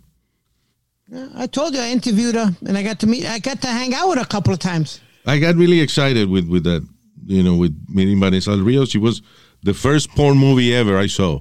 I 1.38 1.46
told 1.46 1.74
you 1.74 1.80
I 1.80 1.92
interviewed 1.92 2.34
her 2.34 2.54
and 2.66 2.76
I 2.78 2.82
got 2.82 2.98
to 3.00 3.06
meet, 3.06 3.26
I 3.26 3.38
got 3.38 3.60
to 3.60 3.68
hang 3.68 3.92
out 3.94 4.08
with 4.08 4.16
her 4.18 4.22
a 4.24 4.26
couple 4.26 4.52
of 4.52 4.58
times. 4.58 5.00
I 5.26 5.38
got 5.38 5.56
really 5.56 5.80
excited 5.80 6.28
with, 6.28 6.48
with 6.48 6.64
that, 6.64 6.82
you 7.26 7.42
know, 7.42 7.54
with 7.56 7.72
meeting 7.88 8.18
Vanessa 8.18 8.50
del 8.56 8.64
Rio. 8.64 8.84
She 8.86 8.98
was 8.98 9.20
the 9.62 9.74
first 9.74 10.10
porn 10.10 10.38
movie 10.38 10.74
ever 10.74 10.96
I 10.98 11.06
saw. 11.08 11.40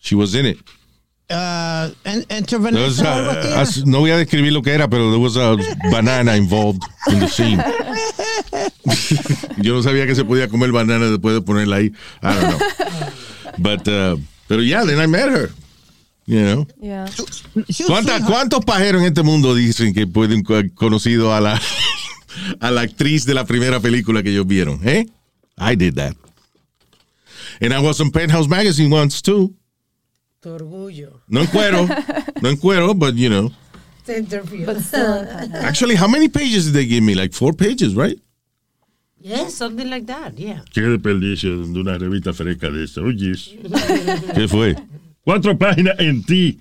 She 0.00 0.14
was 0.14 0.34
in 0.34 0.44
it. 0.46 0.58
Uh, 1.30 1.90
was, 2.74 3.00
uh, 3.00 3.82
no 3.86 4.00
voy 4.00 4.10
a 4.10 4.16
describir 4.16 4.52
lo 4.52 4.62
que 4.62 4.72
era, 4.72 4.88
pero 4.88 5.10
there 5.10 5.20
was 5.20 5.36
a 5.36 5.56
banana 5.92 6.36
involved 6.36 6.82
in 7.12 7.20
the 7.20 7.28
scene. 7.28 7.58
Yo 9.62 9.74
no 9.74 9.82
sabía 9.82 10.06
que 10.06 10.14
se 10.16 10.24
podía 10.24 10.48
comer 10.48 10.72
banana 10.72 11.06
después 11.06 11.34
de 11.34 11.42
ponerla 11.42 11.76
ahí. 11.76 11.92
I 12.22 12.34
don't 12.34 12.48
know. 12.48 12.58
But, 13.58 13.88
uh, 13.88 14.16
pero 14.48 14.62
yeah, 14.62 14.84
then 14.84 14.98
I 15.00 15.06
met 15.06 15.28
her. 15.28 15.50
You 16.26 16.40
know. 16.42 16.66
Yeah. 16.80 17.06
She 17.06 17.22
was 17.22 17.42
¿Cuánta- 17.86 18.18
sweetheart. 18.18 18.24
¿Cuántos 18.26 18.64
pajeros 18.64 19.02
en 19.02 19.08
este 19.08 19.22
mundo 19.22 19.54
dicen 19.54 19.92
que 19.94 20.06
pueden 20.06 20.42
co- 20.42 20.62
conocido 20.74 21.34
a 21.34 21.40
la 21.40 21.60
a 22.60 22.70
la 22.70 22.82
actriz 22.82 23.24
de 23.24 23.34
la 23.34 23.44
primera 23.44 23.80
película 23.80 24.22
que 24.22 24.30
ellos 24.30 24.46
vieron? 24.46 24.80
¿Eh? 24.86 25.06
I 25.58 25.74
did 25.76 25.94
that. 25.94 26.14
And 27.60 27.72
I 27.72 27.80
was 27.80 28.00
on 28.00 28.10
Penthouse 28.10 28.48
Magazine 28.48 28.90
once 28.92 29.20
too. 29.20 29.54
Tu 30.40 30.48
orgullo. 30.48 31.20
No 31.28 31.40
en 31.42 31.46
cuero, 31.48 31.86
no 32.40 32.48
en 32.48 32.56
cuero, 32.56 32.94
but 32.94 33.14
you 33.14 33.28
know. 33.28 33.52
Centerfield. 34.04 34.66
But 34.66 34.80
still. 34.80 35.26
Actually, 35.54 35.96
how 35.96 36.08
many 36.08 36.28
pages 36.28 36.64
did 36.66 36.72
they 36.74 36.86
give 36.86 37.02
me? 37.04 37.14
Like 37.14 37.32
four 37.34 37.52
pages, 37.52 37.94
right? 37.94 38.18
yeah, 39.22 39.48
something 39.48 39.90
like 39.90 40.06
that, 40.06 40.38
yeah. 40.38 40.62
Qué 40.72 40.80
desperdicio 40.80 41.66
de 41.66 41.78
una 41.80 41.98
revista 41.98 42.32
fresca 42.32 42.70
de 42.70 42.84
esa. 42.84 43.02
Oye, 43.02 43.32
¿Qué 44.34 44.48
fue? 44.48 44.74
cuatro 45.22 45.58
páginas 45.58 45.96
en 45.98 46.22
ti. 46.24 46.58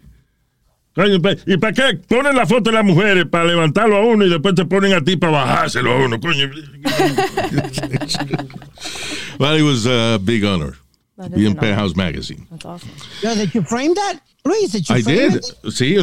¿Y 1.48 1.58
para 1.58 1.74
qué 1.74 1.98
ponen 2.10 2.36
la 2.36 2.46
foto 2.46 2.70
de 2.72 2.76
las 2.76 2.84
mujeres? 2.84 3.26
Para 3.28 3.46
levantarlo 3.46 3.96
a 3.96 4.06
uno 4.06 4.26
y 4.26 4.30
después 4.30 4.54
te 4.56 4.66
ponen 4.66 4.92
a 4.92 5.02
ti 5.02 5.16
para 5.16 5.32
bajárselo 5.32 5.94
a 5.94 6.06
uno. 6.06 6.20
Coño. 6.20 6.50
Well, 9.40 9.56
it 9.56 9.64
was 9.64 9.86
a 9.88 10.20
big 10.22 10.44
honor. 10.44 10.76
That 11.20 11.34
honor. 11.34 11.60
Penthouse 11.60 11.96
Magazine. 11.96 12.48
That's 12.50 12.66
awesome. 12.66 12.90
Yeah, 13.22 13.36
did 13.36 13.54
you 13.54 13.62
frame 13.64 13.94
that? 13.96 14.20
Luis, 14.46 14.72
did 14.72 14.88
you 14.88 14.96
I 14.96 15.02
frame 15.04 15.18
did. 15.32 15.36
it? 15.36 15.46
Sí, 15.72 15.96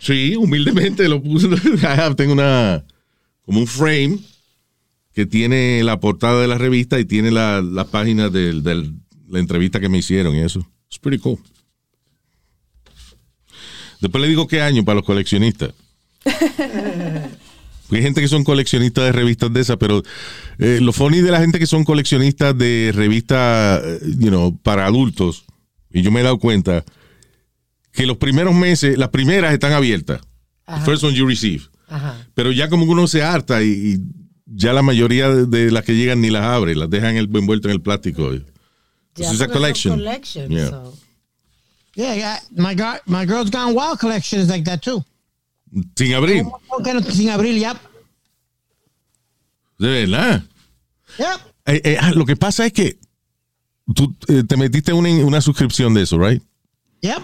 sí, 0.00 0.34
humildemente 0.36 1.08
lo 1.08 1.22
puse. 1.22 1.46
I 1.82 1.94
have- 1.96 2.16
tengo 2.16 2.32
una 2.32 2.84
como 3.44 3.60
un 3.60 3.66
frame 3.68 4.18
que 5.14 5.26
tiene 5.26 5.82
la 5.84 6.00
portada 6.00 6.40
de 6.42 6.48
la 6.48 6.58
revista 6.58 6.98
y 6.98 7.04
tiene 7.04 7.30
la, 7.30 7.62
la 7.62 7.84
página 7.84 8.28
de 8.28 8.52
la 8.52 9.38
entrevista 9.38 9.78
que 9.80 9.88
me 9.88 9.98
hicieron 9.98 10.34
y 10.34 10.40
eso. 10.40 10.66
It's 10.88 10.98
pretty 10.98 11.18
cool. 11.22 11.38
Después 14.00 14.20
le 14.22 14.28
digo 14.28 14.46
qué 14.46 14.60
año 14.60 14.84
para 14.84 14.96
los 14.96 15.04
coleccionistas. 15.04 15.72
Porque 17.86 17.96
hay 17.98 18.02
gente 18.02 18.20
que 18.20 18.28
son 18.28 18.42
coleccionistas 18.44 19.04
de 19.04 19.12
revistas 19.12 19.52
de 19.52 19.60
esas, 19.60 19.76
pero 19.76 20.02
eh, 20.58 20.78
lo 20.82 20.92
funny 20.92 21.20
de 21.20 21.30
la 21.30 21.40
gente 21.40 21.58
que 21.58 21.66
son 21.66 21.84
coleccionistas 21.84 22.56
de 22.58 22.92
revistas, 22.94 23.80
eh, 23.84 24.00
you 24.18 24.28
know, 24.28 24.56
para 24.62 24.86
adultos, 24.86 25.44
y 25.92 26.02
yo 26.02 26.10
me 26.10 26.20
he 26.20 26.22
dado 26.24 26.38
cuenta 26.38 26.84
que 27.92 28.06
los 28.06 28.16
primeros 28.18 28.54
meses, 28.54 28.98
las 28.98 29.08
primeras 29.10 29.52
están 29.54 29.72
abiertas. 29.72 30.20
The 30.66 30.80
First 30.84 31.04
one 31.04 31.14
you 31.14 31.26
receive. 31.26 31.62
Ajá. 31.88 32.16
Pero 32.34 32.50
ya 32.50 32.68
como 32.68 32.84
uno 32.84 33.06
se 33.06 33.22
harta 33.22 33.62
y, 33.62 33.68
y 33.68 33.98
ya 34.46 34.72
la 34.72 34.82
mayoría 34.82 35.28
de, 35.30 35.46
de 35.46 35.70
las 35.70 35.84
que 35.84 35.94
llegan 35.94 36.20
ni 36.20 36.28
las 36.30 36.42
abre, 36.42 36.74
las 36.74 36.90
dejan 36.90 37.16
el, 37.16 37.28
envuelto 37.34 37.68
en 37.68 37.74
el 37.74 37.80
plástico. 37.80 38.32
Ya, 38.34 38.40
This 39.14 39.32
is 39.32 39.40
a 39.40 39.46
porque 39.46 39.52
son 39.52 39.52
collection. 39.52 39.98
collection, 39.98 40.50
Yeah. 40.50 40.68
so. 40.70 40.94
Yeah, 41.94 42.14
yeah. 42.14 42.40
My, 42.50 42.74
my 43.06 43.24
Girls 43.24 43.48
Gone 43.50 43.72
Wild 43.74 43.98
collection 44.00 44.40
is 44.40 44.48
like 44.48 44.64
that 44.64 44.82
too. 44.82 45.02
Sin 45.96 46.14
abrir. 46.14 46.44
Okay, 46.68 47.02
sin 47.12 47.30
abril, 47.30 47.58
yep. 47.58 47.76
De 49.78 49.88
verdad. 49.88 50.44
Yep. 51.18 51.26
Eh, 51.66 51.80
eh, 51.84 51.96
ah, 52.00 52.12
lo 52.12 52.24
que 52.24 52.36
pasa 52.36 52.66
es 52.66 52.72
que 52.72 52.98
tú 53.94 54.14
eh, 54.28 54.42
te 54.46 54.56
metiste 54.56 54.92
una, 54.92 55.10
una 55.24 55.40
suscripción 55.40 55.94
de 55.94 56.02
eso, 56.02 56.18
right? 56.18 56.42
Yep. 57.02 57.22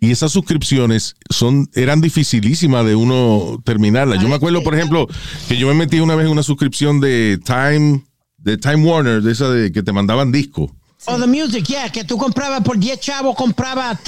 Y 0.00 0.10
esas 0.10 0.32
suscripciones 0.32 1.14
son, 1.30 1.70
eran 1.74 2.00
dificilísimas 2.00 2.84
de 2.84 2.96
uno 2.96 3.62
terminarlas. 3.64 4.20
Yo 4.20 4.28
me 4.28 4.34
acuerdo, 4.34 4.60
por 4.64 4.74
ejemplo, 4.74 5.06
que 5.46 5.56
yo 5.56 5.68
me 5.68 5.74
metí 5.74 6.00
una 6.00 6.16
vez 6.16 6.26
en 6.26 6.32
una 6.32 6.42
suscripción 6.42 6.98
de 6.98 7.38
Time, 7.44 8.04
de 8.38 8.56
Time 8.56 8.84
Warner, 8.84 9.22
de 9.22 9.30
esa 9.30 9.48
de 9.48 9.70
que 9.70 9.84
te 9.84 9.92
mandaban 9.92 10.32
disco. 10.32 10.74
Oh, 11.06 11.18
the 11.18 11.26
music, 11.28 11.66
yeah, 11.66 11.88
que 11.88 12.02
tú 12.02 12.16
comprabas 12.16 12.62
por 12.62 12.78
10 12.78 12.98
chavos, 12.98 13.36
comprabas 13.36 14.00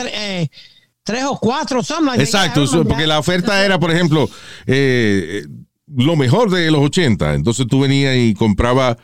tres 1.05 1.25
o 1.25 1.39
cuatro, 1.39 1.83
something 1.83 2.07
like 2.07 2.19
that. 2.19 2.27
Exacto, 2.51 2.85
porque 2.85 3.07
la 3.07 3.19
oferta 3.19 3.65
era, 3.65 3.79
por 3.79 3.91
ejemplo, 3.93 4.29
eh, 4.67 5.43
eh, 5.45 5.49
lo 5.97 6.17
mejor 6.17 6.51
de 6.51 6.71
los 6.71 6.81
80. 6.81 7.35
Entonces 7.35 7.67
tú 7.69 7.81
venías 7.81 8.17
y 8.17 8.35
comprabas, 8.35 8.97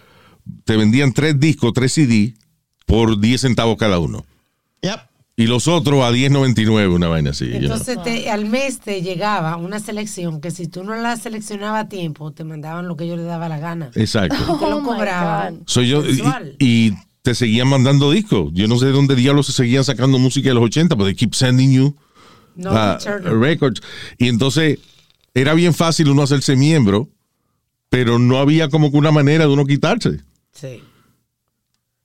te 0.65 0.77
vendían 0.77 1.13
tres 1.13 1.39
discos, 1.39 1.73
tres 1.73 1.93
CD, 1.93 2.35
por 2.87 3.21
10 3.21 3.41
centavos 3.43 3.77
cada 3.77 3.99
uno. 3.99 4.25
Yep. 4.83 4.99
Y 5.37 5.47
los 5.47 5.69
otros 5.69 6.03
a 6.05 6.11
10.99, 6.11 6.93
una 6.95 7.09
vaina 7.09 7.31
así. 7.31 7.47
you 7.47 7.51
know. 7.53 7.63
Entonces 7.63 8.03
te- 8.03 8.31
al 8.31 8.45
mes 8.47 8.81
te 8.81 9.01
llegaba 9.01 9.57
una 9.57 9.79
selección 9.79 10.41
que 10.41 10.51
si 10.51 10.67
tú 10.69 10.85
no 10.85 10.95
la 10.97 11.17
seleccionabas 11.17 11.85
a 11.85 11.89
tiempo, 11.89 12.33
te 12.33 12.45
mandaban 12.45 12.89
lo 12.89 12.97
que 12.97 13.07
yo 13.09 13.17
le 13.17 13.23
daba 13.23 13.49
la 13.49 13.59
gana. 13.59 13.91
Exacto. 13.95 14.37
Y 14.37 14.59
te 14.59 14.69
lo 14.69 14.79
Oh 14.79 14.83
cobraban. 14.83 15.63
Soy 15.67 15.89
yo, 15.89 16.03
y 16.59 16.93
te 17.23 17.35
seguían 17.35 17.69
mandando 17.69 18.11
discos. 18.11 18.51
Yo 18.53 18.67
no 18.69 18.79
sé 18.79 18.87
de 18.87 18.93
dónde 18.93 19.15
diablos 19.15 19.47
se 19.47 19.53
seguían 19.53 19.85
sacando 19.85 20.19
música 20.19 20.49
de 20.49 20.55
los 20.55 20.65
80, 20.65 20.97
pero 20.97 21.07
they 21.07 21.15
keep 21.15 21.35
sending 21.35 21.73
you 21.73 21.97
No 22.57 22.73
uh, 22.73 23.39
records. 23.39 23.81
Y 24.19 24.29
entonces 24.29 24.79
era 25.35 25.55
bien 25.55 25.75
fácil 25.75 26.09
uno 26.09 26.23
hacerse 26.23 26.57
miembro, 26.57 27.09
pero 27.89 28.19
no 28.19 28.39
había 28.39 28.69
como 28.69 28.91
que 28.91 28.97
una 28.97 29.13
manera 29.13 29.47
de 29.47 29.53
uno 29.53 29.65
quitarse. 29.67 30.21
Sí. 30.53 30.83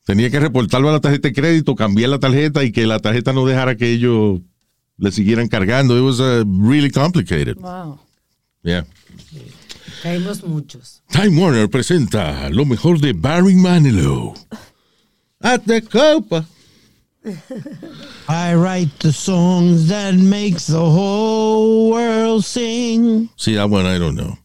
Tenía 0.05 0.30
que 0.30 0.39
reportarlo 0.39 0.89
a 0.89 0.93
la 0.93 1.01
tarjeta 1.01 1.30
de 1.30 1.34
crédito, 1.34 1.76
cambiar 1.76 2.09
la 2.09 2.20
tarjeta 2.20 2.63
y 2.63 2.72
que 2.72 2.86
la 2.86 2.99
tarjeta 2.99 3.34
no 3.34 3.45
dejara 3.45 3.76
que 3.76 3.91
ellos 3.91 4.41
le 4.97 5.11
siguieran 5.11 5.47
cargando. 5.47 5.97
It 5.97 6.03
was 6.03 6.20
uh, 6.20 6.43
really 6.45 6.91
complicated. 6.91 7.55
Wow. 7.57 7.99
Yeah. 8.63 8.86
Caímos 10.03 10.43
muchos. 10.43 11.01
Time 11.09 11.39
Warner 11.41 11.70
presenta 11.70 12.49
lo 12.49 12.66
mejor 12.66 12.99
de 12.99 13.13
Barry 13.13 13.55
Manilow. 13.55 14.36
At 15.45 15.65
the 15.67 15.79
copa. 15.81 16.45
I 18.27 18.53
write 18.55 18.89
the 18.99 19.11
songs 19.13 19.87
that 19.89 20.15
makes 20.15 20.65
the 20.67 20.79
whole 20.83 21.91
world 21.91 22.43
sing. 22.43 23.29
Sí, 23.37 23.53
that 23.55 23.69
one 23.69 23.85
I 23.85 23.97
don't 23.99 24.15
know. 24.15 24.35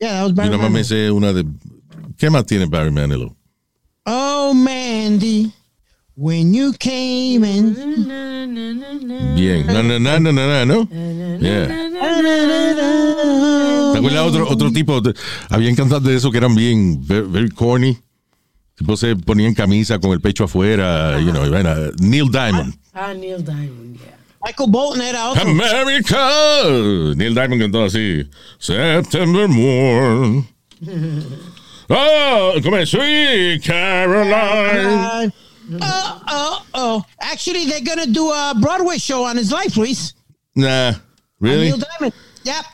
Yeah, 0.00 0.12
that 0.12 0.22
was 0.22 0.30
Yo 0.30 0.34
Barry 0.36 0.50
nada 0.50 0.62
más 0.62 0.70
me 0.72 0.80
sé 0.84 1.10
una 1.10 1.32
de... 1.32 1.44
¿Qué 2.16 2.30
más 2.30 2.46
tiene 2.46 2.66
Barry 2.66 2.90
Manilow? 2.90 3.34
Oh, 4.06 4.54
Mandy, 4.54 5.52
when 6.14 6.54
you 6.54 6.72
came 6.78 7.42
in. 7.44 7.74
Bien. 9.34 9.66
Na, 9.66 9.82
na, 9.82 9.98
na, 9.98 10.18
na, 10.18 10.30
na, 10.32 10.46
na, 10.46 10.64
¿no? 10.64 10.88
Yeah. 11.40 11.66
¿Te 13.92 13.98
acuerdas 13.98 14.26
otro, 14.26 14.48
otro 14.48 14.70
tipo? 14.72 15.00
de- 15.00 15.14
habían 15.50 15.74
cantantes 15.74 16.08
de 16.10 16.16
eso 16.16 16.30
que 16.30 16.38
eran 16.38 16.54
bien, 16.54 17.00
very, 17.04 17.26
very 17.26 17.50
corny. 17.50 17.98
Tipo 18.76 18.96
se 18.96 19.16
ponían 19.16 19.54
camisa 19.54 19.98
con 19.98 20.12
el 20.12 20.20
pecho 20.20 20.44
afuera, 20.44 21.18
you 21.20 21.32
know, 21.32 21.44
y 21.46 21.48
vaina. 21.50 21.74
Neil 21.98 22.30
Diamond. 22.30 22.74
Ah, 22.94 23.14
Neil 23.14 23.42
Diamond, 23.42 23.98
yeah. 23.98 24.16
Michael 24.44 24.70
Bolton 24.70 25.00
era 25.00 25.30
otro. 25.30 25.42
America. 25.42 27.14
Neil 27.16 27.34
Diamond 27.34 27.60
cantó 27.62 27.84
así. 27.84 28.28
September 28.58 29.48
morn. 29.48 30.46
Oh, 31.88 32.54
como 32.64 32.78
es 32.78 32.90
Sweet 32.90 33.62
Caroline. 33.62 35.32
Oh, 35.80 36.22
oh, 36.28 36.66
oh. 36.74 37.04
Actually, 37.20 37.66
they're 37.66 37.80
going 37.80 38.04
to 38.04 38.10
do 38.12 38.28
a 38.28 38.54
Broadway 38.60 38.98
show 38.98 39.22
on 39.22 39.36
his 39.36 39.52
life, 39.52 39.76
Luis. 39.76 40.12
Nah, 40.56 40.88
On 40.88 40.94
really? 41.38 41.66
Neil 41.66 41.78
Diamond. 41.78 42.12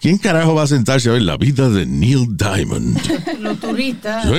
¿Quién 0.01 0.19
carajo 0.19 0.55
va 0.55 0.63
a 0.65 0.67
sentarse 0.67 1.09
a 1.09 1.13
ver 1.13 1.23
la 1.23 1.37
vida 1.37 1.69
de 1.69 1.87
Neil 1.87 2.37
Diamond? 2.37 2.99
Los 3.41 3.59
turistas. 3.61 4.25
Sí. 4.25 4.31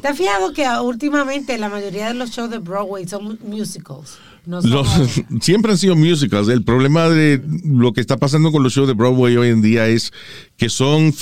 ¿Te 0.00 0.08
has 0.08 0.16
fijado 0.16 0.52
que 0.52 0.66
últimamente 0.82 1.56
la 1.58 1.68
mayoría 1.68 2.08
de 2.08 2.14
los 2.14 2.30
shows 2.30 2.50
de 2.50 2.58
Broadway 2.58 3.06
son 3.08 3.38
musicals? 3.44 4.18
No 4.46 4.62
son 4.62 4.70
Los- 4.70 4.88
siempre 5.40 5.72
han 5.72 5.78
sido 5.78 5.96
musicals. 5.96 6.48
El 6.48 6.64
problema 6.64 7.08
de 7.08 7.42
lo 7.64 7.92
que 7.92 8.00
está 8.00 8.16
pasando 8.16 8.50
con 8.52 8.62
los 8.62 8.72
shows 8.72 8.88
de 8.88 8.94
Broadway 8.94 9.36
hoy 9.36 9.48
en 9.48 9.62
día 9.62 9.86
es 9.86 10.12
que 10.56 10.68
son 10.68 11.12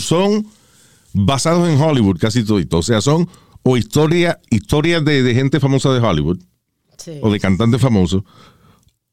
son 0.00 0.46
basados 1.12 1.68
en 1.68 1.80
Hollywood 1.80 2.18
casi 2.18 2.44
todo. 2.44 2.60
O 2.72 2.82
sea, 2.82 3.00
son 3.00 3.28
o 3.62 3.76
historia, 3.76 4.40
historias 4.50 5.04
de, 5.04 5.22
de 5.22 5.34
gente 5.34 5.60
famosa 5.60 5.92
de 5.92 6.00
Hollywood 6.00 6.38
Sí. 6.96 7.12
o 7.22 7.30
de 7.32 7.40
cantantes 7.40 7.80
famosos 7.80 8.24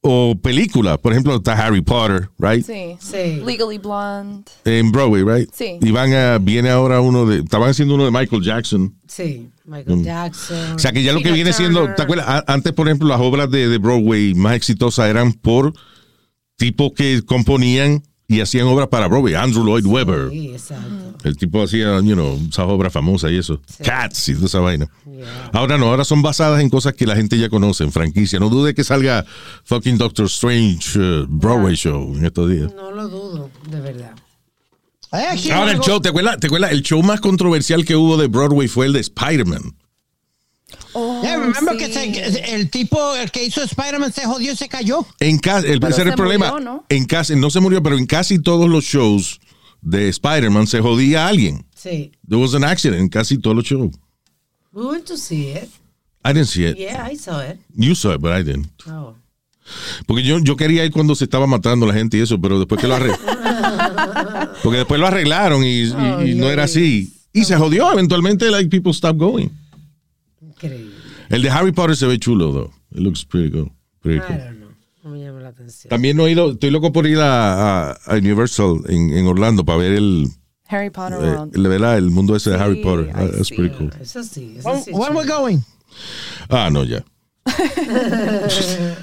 o 0.07 0.35
películas. 0.35 0.97
Por 0.99 1.11
ejemplo, 1.11 1.35
está 1.35 1.53
Harry 1.53 1.81
Potter, 1.81 2.29
right? 2.39 2.65
Sí. 2.65 2.95
Sí. 2.99 3.41
Legally 3.45 3.77
Blonde. 3.77 4.49
En 4.65 4.91
Broadway, 4.91 5.23
right? 5.23 5.49
Sí. 5.53 5.77
Y 5.81 5.91
van 5.91 6.13
a, 6.13 6.37
viene 6.37 6.69
ahora 6.69 7.01
uno 7.01 7.25
de, 7.25 7.39
estaban 7.39 7.69
haciendo 7.69 7.95
uno 7.95 8.05
de 8.05 8.11
Michael 8.11 8.41
Jackson. 8.41 8.95
Sí. 9.07 9.49
Michael 9.65 10.03
Jackson. 10.03 10.71
Mm. 10.71 10.75
O 10.75 10.79
sea 10.79 10.91
que 10.91 11.03
ya 11.03 11.13
lo 11.13 11.21
que 11.21 11.31
viene 11.31 11.51
siendo. 11.53 11.93
¿te 11.93 12.01
acuerdas? 12.01 12.43
Antes, 12.47 12.73
por 12.73 12.87
ejemplo, 12.87 13.07
las 13.07 13.19
obras 13.19 13.51
de, 13.51 13.67
de 13.67 13.77
Broadway 13.77 14.33
más 14.33 14.55
exitosas 14.55 15.09
eran 15.09 15.33
por 15.33 15.73
tipos 16.55 16.93
que 16.93 17.21
componían 17.23 18.03
y 18.29 18.41
hacían 18.41 18.67
obras 18.67 18.89
para 18.89 19.07
Broadway. 19.07 19.35
Andrew 19.35 19.63
Lloyd 19.63 19.85
Webber. 19.85 20.29
Sí, 20.29 20.49
exacto. 20.49 21.15
El 21.23 21.37
tipo 21.37 21.63
hacía, 21.63 21.99
you 22.01 22.13
know, 22.13 22.37
esas 22.49 22.65
obras 22.67 22.91
famosas 22.91 23.31
y 23.31 23.37
eso. 23.37 23.61
Cats 23.83 24.29
y 24.29 24.33
toda 24.33 24.47
esa 24.47 24.59
vaina. 24.59 24.89
Ahora 25.53 25.77
no, 25.77 25.87
ahora 25.87 26.03
son 26.03 26.21
basadas 26.21 26.61
en 26.61 26.69
cosas 26.69 26.93
que 26.93 27.05
la 27.05 27.15
gente 27.15 27.37
ya 27.37 27.49
conoce, 27.49 27.85
en 27.85 27.91
franquicia. 27.91 28.39
No 28.39 28.49
dude 28.49 28.75
que 28.75 28.83
salga 28.83 29.25
fucking 29.63 29.97
Doctor 29.97 30.25
Strange 30.25 30.99
uh, 30.99 31.25
Broadway 31.29 31.75
show 31.75 32.13
en 32.15 32.25
estos 32.25 32.49
días. 32.49 32.73
No 32.75 32.91
lo 32.91 33.07
dudo, 33.07 33.49
de 33.69 33.79
verdad. 33.79 34.11
I 35.13 35.23
actually 35.31 35.51
Ahora 35.51 35.71
el 35.71 35.79
show, 35.79 36.01
¿te 36.01 36.09
acuerdas? 36.09 36.37
¿te 36.37 36.47
acuerdas? 36.47 36.71
El 36.73 36.81
show 36.81 37.01
más 37.01 37.21
controversial 37.21 37.85
que 37.85 37.95
hubo 37.95 38.17
de 38.17 38.27
Broadway 38.27 38.67
fue 38.67 38.87
el 38.87 38.93
de 38.93 38.99
Spider-Man. 38.99 39.73
Oh, 40.99 41.21
Yeah, 41.21 41.35
remember 41.37 41.73
sí. 41.73 42.11
que 42.11 42.31
se- 42.31 42.55
el 42.55 42.69
tipo, 42.71 43.15
el 43.15 43.29
que 43.29 43.43
hizo 43.43 43.61
Spider-Man 43.61 44.11
se 44.11 44.25
jodió 44.25 44.53
y 44.53 44.55
se 44.55 44.67
cayó. 44.67 45.05
En 45.19 45.37
ca- 45.37 45.59
el, 45.59 45.83
ese 45.83 46.01
era 46.01 46.09
el 46.11 46.15
problema. 46.15 46.51
murió, 46.51 46.65
¿no? 46.65 46.85
En 46.89 47.05
casi, 47.05 47.35
no 47.35 47.49
se 47.51 47.59
murió, 47.59 47.83
pero 47.83 47.97
en 47.97 48.05
casi 48.07 48.39
todos 48.39 48.67
los 48.69 48.83
shows 48.83 49.39
de 49.81 50.09
Spider-Man 50.09 50.65
se 50.65 50.81
jodía 50.81 51.25
a 51.25 51.29
alguien. 51.29 51.65
Sí. 51.75 52.11
There 52.27 52.41
was 52.41 52.55
an 52.55 52.63
accident 52.63 52.99
en 53.01 53.09
casi 53.09 53.37
todos 53.37 53.55
los 53.55 53.65
shows. 53.65 53.91
We 54.71 54.85
went 54.85 55.05
to 55.05 55.17
see 55.17 55.51
it. 55.51 55.69
I 56.25 56.33
didn't 56.33 56.47
see 56.47 56.65
it. 56.65 56.77
Yeah, 56.77 57.07
I 57.11 57.15
saw 57.15 57.41
it. 57.41 57.59
You 57.75 57.93
saw 57.95 58.13
it, 58.15 58.21
but 58.21 58.31
I 58.31 58.43
didn't. 58.43 58.67
Oh. 58.89 59.15
Porque 60.07 60.23
yo, 60.23 60.39
yo 60.39 60.55
quería 60.55 60.83
ir 60.85 60.91
cuando 60.91 61.13
se 61.13 61.25
estaba 61.25 61.45
matando 61.45 61.85
la 61.85 61.93
gente 61.93 62.17
y 62.17 62.21
eso, 62.21 62.39
pero 62.41 62.57
después 62.57 62.81
que 62.81 62.87
lo 62.87 62.95
arreglaron. 62.95 64.49
Porque 64.63 64.77
después 64.79 64.99
lo 64.99 65.07
arreglaron 65.07 65.63
y, 65.63 65.83
y- 65.83 65.91
Oh, 65.93 66.25
y 66.25 66.35
no 66.35 66.49
era 66.49 66.63
así. 66.63 67.13
Y 67.33 67.43
se 67.43 67.55
jodió. 67.55 67.91
Eventualmente, 67.91 68.49
like, 68.49 68.69
people 68.69 68.93
stopped 68.93 69.19
going. 69.19 69.49
Increíble. 70.61 70.95
El 71.29 71.41
de 71.41 71.49
Harry 71.49 71.71
Potter 71.71 71.95
se 71.95 72.05
ve 72.07 72.17
chulo, 72.19 72.51
though. 72.51 72.71
It 72.91 72.99
looks 72.99 73.23
pretty 73.25 73.49
good. 73.49 73.69
Pretty 74.01 74.19
I 74.19 74.21
cool. 74.27 74.37
don't 74.37 74.57
know. 74.59 74.67
No 75.03 75.09
me 75.11 75.19
llama 75.23 75.39
la 75.41 75.49
atención. 75.49 75.89
También 75.89 76.17
no 76.17 76.25
he 76.27 76.31
ido, 76.31 76.51
estoy 76.51 76.71
loco 76.71 76.91
por 76.91 77.05
ir 77.07 77.19
a, 77.19 77.89
a- 77.91 77.97
a 78.05 78.15
Universal 78.15 78.81
en, 78.89 79.11
en 79.15 79.25
Orlando 79.27 79.63
para 79.65 79.77
ver 79.79 79.93
el, 79.93 80.27
Harry 80.67 80.89
Potter 80.89 81.19
eh, 81.21 81.31
World. 81.31 81.55
el, 81.55 81.67
¿verdad? 81.67 81.97
el 81.97 82.09
mundo 82.09 82.35
ese 82.35 82.49
de 82.51 82.57
Sí, 82.57 82.61
Harry 82.63 82.81
Potter. 82.83 83.11
ay, 83.15 83.27
That's 83.31 83.47
sí. 83.47 83.55
pretty 83.55 83.75
cool. 83.77 83.91
Eso 84.01 84.23
sí, 84.23 84.55
eso 84.59 84.69
When, 84.69 84.83
sí. 84.83 84.91
when 84.91 85.07
chulo. 85.09 85.19
we 85.19 85.25
going? 85.25 85.59
Ah, 86.49 86.69
no, 86.71 86.83
ya. 86.83 87.03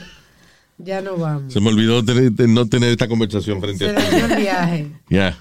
Ya 0.78 1.00
no 1.00 1.16
vamos. 1.16 1.52
Se 1.52 1.60
me 1.60 1.68
olvidó 1.68 2.04
tener- 2.04 2.32
de 2.32 2.48
no 2.48 2.66
tener 2.68 2.90
esta 2.90 3.06
conversación 3.06 3.60
frente 3.60 3.88
Se 3.88 3.96
a 3.96 4.26
el 4.26 4.36
viaje. 4.42 4.90
Ya. 5.08 5.38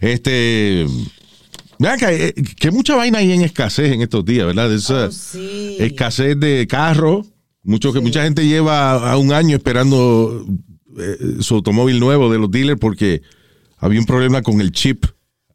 Este. 0.00 0.86
Vean 1.82 1.98
que, 1.98 2.32
que 2.56 2.70
mucha 2.70 2.94
vaina 2.96 3.18
hay 3.18 3.32
en 3.32 3.42
escasez 3.42 3.92
en 3.92 4.02
estos 4.02 4.24
días, 4.24 4.46
¿verdad? 4.46 4.72
Esa 4.72 5.06
Oh, 5.06 5.10
sí. 5.10 5.76
escasez 5.78 6.38
de 6.38 6.66
carro. 6.68 7.26
Mucho 7.64 7.92
que 7.92 8.00
mucha 8.00 8.22
gente 8.24 8.46
lleva 8.46 9.10
a 9.12 9.16
un 9.18 9.32
año 9.32 9.56
esperando 9.56 10.44
eh, 10.98 11.36
su 11.40 11.54
automóvil 11.56 12.00
nuevo 12.00 12.30
de 12.32 12.38
los 12.38 12.50
dealers 12.50 12.80
porque 12.80 13.22
había 13.78 14.00
un 14.00 14.06
problema 14.06 14.42
con 14.42 14.60
el 14.60 14.72
chip 14.72 15.04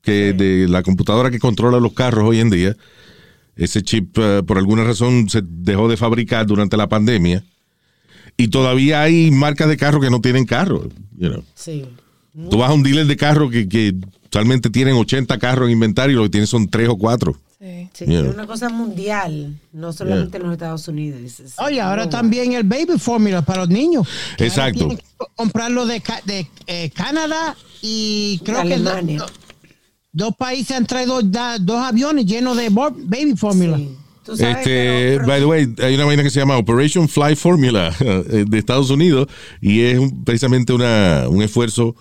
que 0.01 0.31
de 0.33 0.67
la 0.69 0.83
computadora 0.83 1.29
que 1.31 1.39
controla 1.39 1.79
los 1.79 1.93
carros 1.93 2.23
hoy 2.29 2.39
en 2.39 2.49
día. 2.49 2.75
Ese 3.57 3.81
chip, 3.81 4.17
eh, 4.19 4.41
por 4.45 4.57
alguna 4.57 4.83
razón, 4.83 5.29
se 5.29 5.41
dejó 5.43 5.89
de 5.89 5.97
fabricar 5.97 6.45
durante 6.45 6.77
la 6.77 6.87
pandemia. 6.87 7.43
Y 8.37 8.49
todavía 8.49 9.01
hay 9.01 9.31
marcas 9.31 9.67
de 9.67 9.77
carro 9.77 9.99
que 9.99 10.09
no 10.09 10.21
tienen 10.21 10.45
carro. 10.45 10.87
You 11.17 11.29
know. 11.29 11.43
Sí. 11.55 11.85
Tú 12.49 12.57
vas 12.59 12.69
a 12.69 12.73
un 12.73 12.83
dealer 12.83 13.07
de 13.07 13.17
carro 13.17 13.49
que, 13.49 13.67
que 13.67 13.95
usualmente 14.37 14.69
tienen 14.69 14.95
80 14.95 15.37
carros 15.39 15.67
en 15.67 15.73
inventario 15.73 16.13
y 16.13 16.15
lo 16.17 16.23
que 16.23 16.29
tienen 16.29 16.47
son 16.47 16.67
3 16.69 16.89
o 16.89 16.97
4. 16.97 17.35
Sí. 17.59 17.89
Sí, 17.93 18.05
Yeah. 18.05 18.19
es 18.27 18.33
una 18.35 18.45
cosa 18.45 18.69
mundial, 18.69 19.59
no 19.73 19.91
solamente 19.91 20.37
en 20.37 20.43
los 20.43 20.51
Estados 20.53 20.87
Unidos. 20.87 21.19
Es- 21.39 21.55
Oye, 21.57 21.81
ahora 21.81 22.03
no, 22.03 22.09
también 22.09 22.53
el 22.53 22.63
baby 22.63 22.99
formula 22.99 23.41
para 23.41 23.61
los 23.61 23.69
niños. 23.69 24.07
Exacto. 24.37 24.77
tienen 24.79 24.97
que 24.97 25.03
comprarlo 25.35 25.87
de, 25.87 26.01
de 26.25 26.47
eh, 26.67 26.91
Canadá 26.93 27.55
y 27.81 28.39
creo 28.45 28.57
que 28.61 28.75
Alemania. 28.75 29.19
do- 29.19 29.25
dos 30.11 30.35
países 30.35 30.77
han 30.77 30.85
traído 30.85 31.21
da- 31.23 31.57
dos 31.57 31.83
aviones 31.83 32.25
llenos 32.27 32.55
de 32.57 32.69
baby 32.69 33.33
formula. 33.35 33.77
Sí. 33.77 33.89
Sabes, 34.23 34.57
Este, 34.57 35.13
pero- 35.15 35.25
by 35.25 35.39
the 35.39 35.45
way, 35.45 35.73
hay 35.81 35.95
una 35.95 36.03
vaina 36.05 36.21
que 36.21 36.29
se 36.29 36.39
llama 36.39 36.57
Operation 36.57 37.07
Fly 37.09 37.35
Formula 37.37 37.95
eh, 38.01 38.43
de 38.47 38.57
Estados 38.59 38.89
Unidos 38.91 39.27
y 39.61 39.81
es 39.81 39.97
un- 39.97 40.23
precisamente 40.23 40.73
una, 40.73 41.25
un 41.29 41.41
esfuerzo 41.41 41.95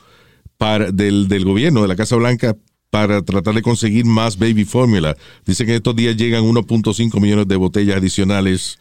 para, 0.59 0.90
del, 0.92 1.28
del 1.28 1.44
gobierno, 1.44 1.82
de 1.82 1.88
la 1.88 1.96
Casa 1.96 2.16
Blanca, 2.16 2.57
para 2.90 3.22
tratar 3.22 3.54
de 3.54 3.62
conseguir 3.62 4.04
más 4.04 4.38
baby 4.38 4.64
formula. 4.64 5.16
Dice 5.44 5.66
que 5.66 5.74
estos 5.74 5.94
días 5.96 6.16
llegan 6.16 6.44
1.5 6.44 7.20
millones 7.20 7.48
de 7.48 7.57
botellas 7.57 7.96
adicionales 7.96 8.78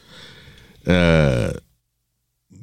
eh, 0.85 1.51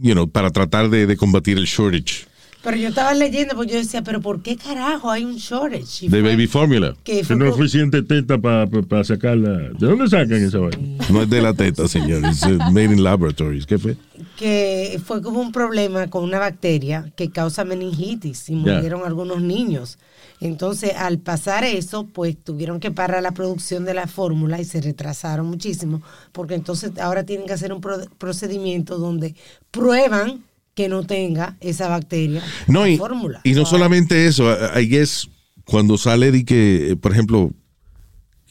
you 0.01 0.15
know, 0.15 0.29
para 0.29 0.51
tratar 0.51 0.91
de, 0.91 1.07
de 1.07 1.17
combatir 1.17 1.59
el 1.59 1.65
shortage 1.65 2.27
Pero 2.63 2.77
yo 2.77 2.89
estaba 2.89 3.15
leyendo, 3.15 3.55
porque 3.55 3.73
yo 3.73 3.79
decía, 3.79 4.03
pero 4.03 4.21
¿por 4.21 4.43
qué 4.43 4.57
carajo 4.57 5.11
hay 5.11 5.25
un 5.25 5.37
shortage? 5.37 6.09
De 6.09 6.23
baby 6.23 6.47
formula. 6.47 6.95
que 7.05 7.23
Que 7.23 7.37
no 7.37 7.47
es 7.47 7.55
suficiente 7.55 8.03
teta 8.03 8.39
para 8.39 9.05
sacarla. 9.05 9.71
¿De 9.79 9.87
dónde 9.87 10.09
sacan 10.09 10.43
esa 10.43 10.59
vaina? 10.59 11.05
No 11.11 11.23
es 11.23 11.31
de 11.31 11.43
la 11.43 11.55
teta, 11.55 11.89
señor. 11.89 12.25
Es 12.25 12.43
eh, 12.45 12.59
made 12.73 12.85
in 12.85 13.03
laboratories. 13.03 13.67
¿Qué 13.67 13.79
fue? 13.79 13.97
Que 14.43 15.01
fue 15.05 15.23
como 15.23 15.41
un 15.41 15.53
problema 15.53 16.09
con 16.11 16.25
una 16.25 16.41
bacteria 16.41 17.13
que 17.15 17.31
causa 17.31 17.65
meningitis 17.65 18.49
y 18.49 18.57
murieron 18.57 19.03
algunos 19.05 19.41
niños. 19.41 19.99
Entonces, 20.41 20.95
al 20.97 21.19
pasar 21.19 21.63
eso, 21.63 22.09
pues 22.13 22.37
tuvieron 22.43 22.81
que 22.81 22.91
parar 22.91 23.23
la 23.23 23.31
producción 23.31 23.85
de 23.85 23.95
la 23.95 24.09
fórmula 24.09 24.61
y 24.61 24.65
se 24.65 24.81
retrasaron 24.81 25.47
muchísimo, 25.47 26.03
porque 26.33 26.55
entonces 26.55 26.91
ahora 26.99 27.23
tienen 27.25 27.47
que 27.47 27.53
hacer 27.53 27.73
un 27.73 27.81
pro- 27.81 28.05
procedimiento 28.19 28.99
donde 28.99 29.37
prueban 29.71 30.43
que 30.75 30.89
no 30.89 31.05
tenga 31.05 31.57
esa 31.61 31.87
bacteria 31.89 32.43
No, 32.67 32.81
la 32.81 32.89
y, 32.89 32.97
fórmula. 32.97 33.41
y 33.45 33.53
no 33.53 33.65
solamente 33.65 34.27
eso, 34.27 34.45
I 34.77 34.89
guess 34.89 35.29
cuando 35.65 35.97
sale 35.99 36.33
de 36.33 36.45
que, 36.45 36.91
eh, 36.91 36.97
por 36.97 37.13
ejemplo, 37.13 37.53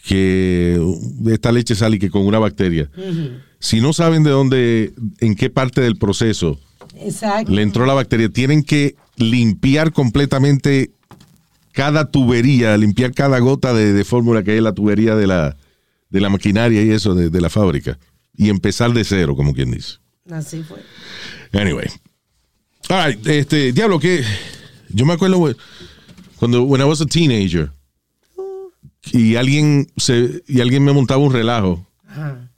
que 0.04 0.80
esta 1.28 1.52
leche 1.52 1.76
sale 1.76 1.98
y 1.98 2.00
que 2.00 2.10
con 2.10 2.26
una 2.26 2.40
bacteria, 2.40 2.90
si 3.60 3.82
no 3.82 3.94
saben 3.94 4.24
de 4.24 4.32
dónde, 4.32 4.94
en 5.20 5.36
qué 5.36 5.50
parte 5.50 5.82
del 5.82 5.96
proceso 5.98 6.60
Exacto. 7.00 7.52
le 7.52 7.62
entró 7.62 7.86
la 7.86 7.94
bacteria, 7.94 8.30
tienen 8.30 8.64
que 8.64 8.96
limpiar 9.18 9.92
completamente 9.92 10.92
cada 11.72 12.10
tubería, 12.10 12.76
limpiar 12.78 13.14
cada 13.14 13.40
gota 13.40 13.74
de, 13.74 13.94
de 13.94 14.04
fórmula 14.04 14.44
que 14.44 14.52
hay 14.52 14.58
en 14.58 14.64
la 14.64 14.74
tubería 14.74 15.16
de 15.16 15.28
la, 15.28 15.56
de 16.10 16.22
la 16.22 16.30
maquinaria 16.30 16.84
y 16.84 16.92
eso 16.92 17.16
de, 17.16 17.30
de 17.30 17.42
la 17.42 17.50
fábrica. 17.50 17.98
Y 18.36 18.50
empezar 18.50 18.92
de 18.94 19.04
cero, 19.04 19.36
como 19.36 19.54
quien 19.54 19.72
dice. 19.72 19.98
Así 20.30 20.64
fue. 20.64 20.80
Anyway. 21.54 21.88
All 22.90 23.08
right, 23.08 23.28
este, 23.28 23.72
diablo, 23.72 24.00
que 24.00 24.24
yo 24.90 25.06
me 25.06 25.14
acuerdo 25.14 25.56
cuando 26.38 26.64
when 26.64 26.82
I 26.82 26.86
was 26.86 27.02
a 27.02 27.06
teenager 27.06 27.72
y 29.12 29.36
alguien 29.36 29.88
se 29.98 30.44
y 30.48 30.62
alguien 30.62 30.84
me 30.84 30.94
montaba 30.94 31.22
un 31.24 31.34
relajo, 31.34 31.86
Ajá. 32.08 32.50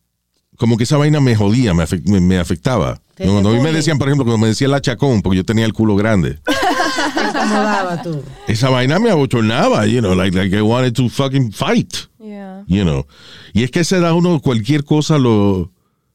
como 0.58 0.78
que 0.78 0.84
esa 0.84 0.98
vaina 0.98 1.20
me 1.20 1.36
jodía, 1.36 1.74
me, 1.74 1.84
afec- 1.84 2.08
me- 2.08 2.22
me 2.22 2.38
afectaba. 2.38 3.00
Cuando 3.16 3.50
a 3.50 3.54
mí 3.54 3.60
me 3.60 3.72
decían, 3.72 4.00
por 4.00 4.08
ejemplo, 4.08 4.26
cuando 4.26 4.40
me 4.40 4.48
decían 4.48 4.72
la 4.72 4.82
chacón, 4.82 5.22
porque 5.22 5.38
yo 5.38 5.46
tenía 5.46 5.66
el 5.66 5.74
culo 5.74 5.96
grande, 5.96 6.40
¿Qué 6.46 7.22
acomodaba 7.22 8.02
tú? 8.02 8.24
esa 8.48 8.70
vaina 8.70 8.98
me 9.00 9.12
abochornaba, 9.12 9.86
you 9.86 10.00
know, 10.00 10.16
like, 10.16 10.36
like 10.36 10.56
I 10.56 10.62
wanted 10.62 10.94
to 10.96 11.10
fucking 11.10 11.52
fight, 11.52 11.94
Yeah. 12.20 12.64
you 12.68 12.84
know. 12.84 13.06
Y 13.54 13.64
es 13.64 13.70
que 13.72 13.84
se 13.84 14.00
da 14.00 14.14
uno 14.16 14.40
cualquier 14.42 14.84
cosa 14.84 15.18
lo 15.20 15.72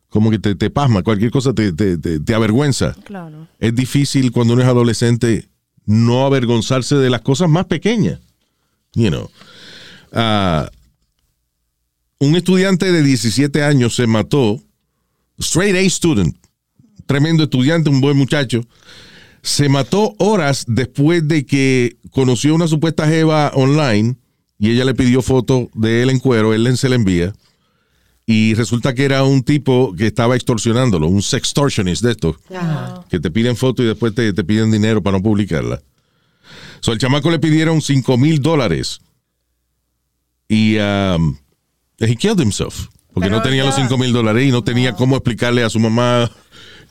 como 0.09 0.31
que 0.31 0.39
te, 0.39 0.55
te 0.57 0.71
pasma, 0.71 1.03
cualquier 1.03 1.31
cosa 1.31 1.53
te, 1.53 1.73
te, 1.73 1.99
te- 1.99 2.19
te 2.19 2.35
avergüenza. 2.35 2.95
Claro. 3.05 3.47
es 3.61 3.75
difícil 3.75 4.33
cuando 4.33 4.55
uno 4.55 4.63
es 4.63 4.69
adolescente 4.69 5.49
no 5.85 6.27
avergonzarse 6.27 6.97
de 6.97 7.11
las 7.11 7.21
cosas 7.21 7.49
más 7.49 7.67
pequeñas. 7.67 8.19
You 8.95 9.09
know. 9.11 9.31
Ah, 10.13 10.71
un 12.21 12.35
estudiante 12.35 12.91
de 12.91 13.03
17 13.03 13.63
años 13.63 13.95
se 13.95 14.07
mató, 14.07 14.61
straight 15.39 15.77
A 15.77 15.89
student, 15.89 16.37
tremendo 17.07 17.45
estudiante, 17.45 17.91
un 17.91 18.01
buen 18.01 18.17
muchacho, 18.17 18.63
se 19.43 19.69
mató 19.69 20.15
horas 20.19 20.65
después 20.67 21.27
de 21.29 21.47
que 21.47 21.97
conoció 22.11 22.55
una 22.55 22.67
supuesta 22.67 23.07
jeva 23.07 23.53
online 23.55 24.17
y 24.59 24.71
ella 24.71 24.85
le 24.85 24.95
pidió 24.95 25.23
foto 25.23 25.71
de 25.75 26.03
él 26.03 26.11
en 26.11 26.19
cuero, 26.19 26.53
él 26.53 26.77
se 26.77 26.89
la 26.89 26.97
envía. 26.97 27.33
Y 28.27 28.53
resulta 28.55 28.95
que 28.95 29.05
era 29.05 29.23
un 29.23 29.43
tipo 29.43 29.95
que 29.97 30.09
estaba 30.09 30.35
extorsionándolo, 30.35 31.07
un 31.07 31.23
sextortionist 31.23 32.03
de 32.03 32.11
estos, 32.11 32.37
que 33.09 33.21
te 33.21 33.31
piden 33.31 33.57
foto 33.57 33.83
y 33.83 33.87
después 33.87 34.15
te, 34.15 34.33
te 34.33 34.45
piden 34.45 34.71
dinero 34.71 35.03
para 35.03 35.17
no 35.17 35.23
publicarla. 35.23 35.81
So, 36.81 36.93
el 36.93 36.99
chamaco 36.99 37.31
le 37.31 37.39
pidieron 37.39 37.81
5 37.81 38.19
mil 38.19 38.43
dólares 38.43 39.01
y 40.49 40.79
um, 40.79 41.37
he 41.99 42.17
killed 42.17 42.41
himself 42.41 42.87
porque 43.13 43.29
Pero 43.29 43.37
no 43.37 43.43
tenía 43.43 43.65
los 43.65 43.77
ya- 43.77 43.83
5 43.83 43.99
mil 43.99 44.13
dólares 44.13 44.47
y 44.47 44.51
no 44.51 44.63
tenía 44.63 44.93
cómo 44.95 45.17
explicarle 45.17 45.63
a 45.65 45.71
su 45.71 45.79
mamá 45.81 46.31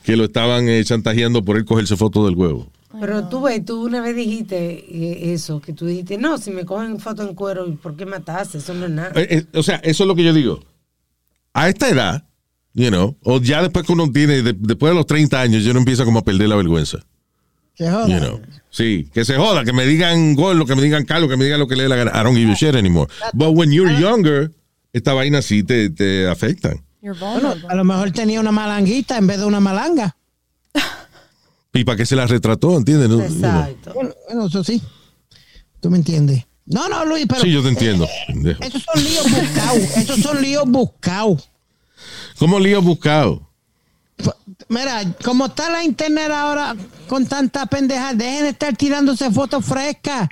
que 0.04 0.16
lo 0.16 0.24
estaban 0.24 0.68
eh, 0.68 0.82
chantajeando 0.84 1.44
por 1.44 1.56
él 1.56 1.64
cogerse 1.64 1.96
foto 1.96 2.24
del 2.26 2.34
huevo. 2.34 2.70
Pero 3.00 3.28
tú 3.28 3.42
ves, 3.42 3.64
tú 3.64 3.84
una 3.84 4.00
vez 4.00 4.16
dijiste 4.16 4.56
eh, 4.88 5.32
eso, 5.34 5.60
que 5.60 5.72
tú 5.72 5.86
dijiste, 5.86 6.16
no, 6.18 6.38
si 6.38 6.50
me 6.50 6.64
cogen 6.64 6.98
foto 6.98 7.22
en 7.22 7.34
cuero, 7.34 7.66
¿por 7.82 7.96
qué 7.96 8.06
mataste? 8.06 8.58
Eso 8.58 8.74
no 8.74 8.86
es 8.86 8.90
nada. 8.92 9.12
Eh, 9.20 9.26
eh, 9.52 9.58
o 9.58 9.62
sea, 9.62 9.76
eso 9.76 10.04
es 10.04 10.08
lo 10.08 10.14
que 10.14 10.24
yo 10.24 10.32
digo. 10.32 10.60
A 11.52 11.68
esta 11.68 11.88
edad, 11.88 12.24
you 12.74 12.88
know, 12.88 13.16
o 13.22 13.40
ya 13.40 13.62
después 13.62 13.84
que 13.86 13.92
uno 13.92 14.10
tiene, 14.10 14.42
de- 14.42 14.54
después 14.58 14.90
de 14.90 14.96
los 14.96 15.06
30 15.06 15.40
años, 15.40 15.64
yo 15.64 15.72
no 15.72 15.80
empieza 15.80 16.04
como 16.04 16.18
a 16.20 16.24
perder 16.24 16.48
la 16.48 16.56
vergüenza. 16.56 16.98
Que 17.78 17.88
joda. 17.88 18.08
You 18.08 18.18
know. 18.18 18.40
Sí, 18.70 19.08
que 19.14 19.24
se 19.24 19.36
joda, 19.36 19.64
que 19.64 19.72
me 19.72 19.86
digan 19.86 20.34
gordo, 20.34 20.66
que 20.66 20.74
me 20.74 20.82
digan 20.82 21.04
Carlos, 21.04 21.30
que 21.30 21.36
me 21.36 21.44
digan 21.44 21.60
lo 21.60 21.68
que 21.68 21.76
le 21.76 21.84
dé 21.84 21.88
la 21.88 21.96
gana. 21.96 22.10
I 22.10 22.24
don't 22.24 22.36
give 22.36 22.50
a 22.50 22.54
shit 22.54 22.74
anymore. 22.74 23.10
But 23.32 23.54
when 23.54 23.70
you're 23.70 23.98
younger, 23.98 24.50
esta 24.92 25.14
vaina 25.14 25.40
sí 25.42 25.62
te, 25.62 25.88
te 25.88 26.28
afectan. 26.28 26.84
Bueno, 27.00 27.54
a 27.68 27.74
lo 27.76 27.84
mejor 27.84 28.10
tenía 28.10 28.40
una 28.40 28.50
malanguita 28.50 29.16
en 29.16 29.28
vez 29.28 29.38
de 29.38 29.44
una 29.44 29.60
malanga. 29.60 30.16
¿Y 31.72 31.84
para 31.84 31.96
qué 31.96 32.04
se 32.04 32.16
la 32.16 32.26
retrató? 32.26 32.76
¿Entiendes? 32.76 33.32
Exacto. 33.32 33.94
Bueno, 33.94 34.10
bueno, 34.26 34.46
eso 34.46 34.64
sí. 34.64 34.82
Tú 35.80 35.88
me 35.90 35.98
entiendes. 35.98 36.44
No, 36.66 36.88
no, 36.88 37.04
Luis, 37.04 37.26
pero. 37.28 37.40
Sí, 37.40 37.52
yo 37.52 37.62
te 37.62 37.68
entiendo. 37.68 38.06
pendejo. 38.26 38.62
Esos 38.62 38.82
son 38.82 39.02
líos 39.02 39.30
buscados. 39.30 39.96
Esos 39.96 40.20
son 40.20 40.42
líos 40.42 40.64
buscados. 40.66 41.48
¿Cómo 42.38 42.60
lío 42.60 42.82
buscado? 42.82 43.47
Mira, 44.68 45.02
como 45.24 45.46
está 45.46 45.70
la 45.70 45.82
internet 45.84 46.30
ahora 46.30 46.76
con 47.08 47.26
tanta 47.26 47.64
pendeja, 47.66 48.12
dejen 48.14 48.42
de 48.44 48.48
estar 48.50 48.76
tirándose 48.76 49.30
fotos 49.30 49.64
frescas. 49.64 50.28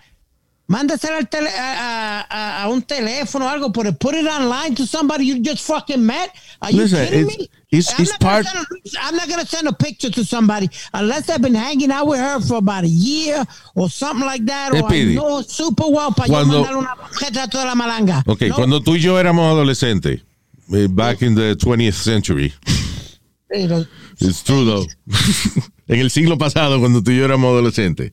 Mándasela 0.69 1.19
al 1.19 1.29
tele- 1.29 1.49
a, 1.57 2.27
a- 2.29 2.63
a- 2.65 2.69
un 2.69 2.83
teléfono 2.83 3.45
o 3.47 3.49
algo, 3.49 3.69
but 3.71 3.87
put 4.01 4.15
it 4.17 4.27
online 4.27 4.75
to 4.75 4.85
somebody 4.85 5.25
you 5.25 5.39
just 5.41 5.63
fucking 5.65 6.05
met. 6.05 6.31
Are 6.61 6.73
you 6.73 6.83
Listen, 6.83 7.05
kidding 7.07 7.21
it's- 7.29 7.39
me? 7.39 7.51
it's- 7.71 7.95
I'm 7.97 8.03
it's 8.03 8.11
not 8.13 8.19
gonna 8.21 8.33
part- 8.33 8.47
send 8.47 8.67
a- 8.67 9.01
I'm 9.01 9.15
not 9.17 9.29
going 9.29 9.41
to 9.41 9.47
send 9.47 9.69
a 9.69 9.73
picture 9.73 10.11
to 10.11 10.25
somebody 10.25 10.69
unless 10.93 11.31
I've 11.31 11.41
been 11.41 11.55
hanging 11.55 11.93
out 11.93 12.09
with 12.09 12.19
her 12.19 12.41
for 12.41 12.57
about 12.57 12.83
a 12.83 12.89
year 12.89 13.45
or 13.77 13.89
something 13.89 14.27
like 14.27 14.45
that, 14.47 14.73
or 14.73 14.93
I 14.93 15.15
know 15.15 15.41
super 15.43 15.87
well 15.89 16.11
para 16.13 16.27
yo 16.27 16.33
cuando- 16.35 16.65
mandarle 16.65 16.79
una 16.79 16.95
retrato 17.21 17.59
de 17.61 17.65
la 17.65 17.75
malanga. 17.77 18.25
Ok, 18.27 18.43
No, 18.49 18.55
cuando 18.57 18.81
tú 18.81 18.97
y 18.97 19.01
yo 19.01 19.19
éramos 19.21 19.47
adolescentes, 19.53 20.21
eh, 20.75 20.89
back 20.91 21.23
in 21.23 21.37
the 21.37 21.55
20th 21.55 21.95
century, 21.95 22.53
pero- 23.49 23.87
It's 24.21 24.43
true 24.43 24.65
though. 24.65 24.87
en 25.89 26.01
el 26.01 26.11
siglo 26.11 26.39
pasado, 26.39 26.79
cuando 26.81 27.03
tú 27.03 27.11
y 27.11 27.19
yo 27.19 27.25
éramos 27.25 27.53
adolescentes. 27.53 28.13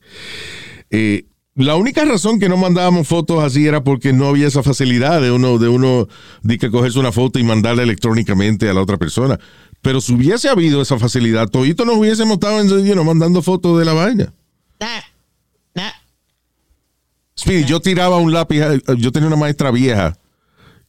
eh, 0.90 1.26
la 1.56 1.76
única 1.76 2.04
razón 2.04 2.40
que 2.40 2.48
no 2.48 2.56
mandábamos 2.56 3.06
fotos 3.06 3.42
así 3.42 3.64
era 3.64 3.84
porque 3.84 4.12
no 4.12 4.26
había 4.26 4.48
esa 4.48 4.64
facilidad 4.64 5.22
de 5.22 5.30
uno, 5.30 5.58
de 5.58 5.68
uno, 5.68 6.08
de 6.42 6.58
que 6.58 6.68
cogerse 6.68 6.98
una 6.98 7.12
foto 7.12 7.38
y 7.38 7.44
mandarla 7.44 7.84
electrónicamente 7.84 8.68
a 8.68 8.74
la 8.74 8.82
otra 8.82 8.96
persona. 8.96 9.38
Pero 9.80 10.00
si 10.00 10.14
hubiese 10.14 10.48
habido 10.48 10.82
esa 10.82 10.98
facilidad, 10.98 11.48
todito 11.48 11.84
nos 11.84 11.96
hubiésemos 11.96 12.34
estado 12.34 12.60
you 12.80 12.94
know, 12.94 13.04
mandando 13.04 13.40
fotos 13.40 13.78
de 13.78 13.84
la 13.84 13.92
vaina. 13.92 14.32
Nah, 14.80 15.00
nah. 15.74 15.92
Speedy, 17.38 17.64
yo 17.66 17.78
tiraba 17.80 18.16
un 18.16 18.32
lápiz, 18.32 18.60
yo 18.98 19.12
tenía 19.12 19.28
una 19.28 19.36
maestra 19.36 19.70
vieja 19.70 20.18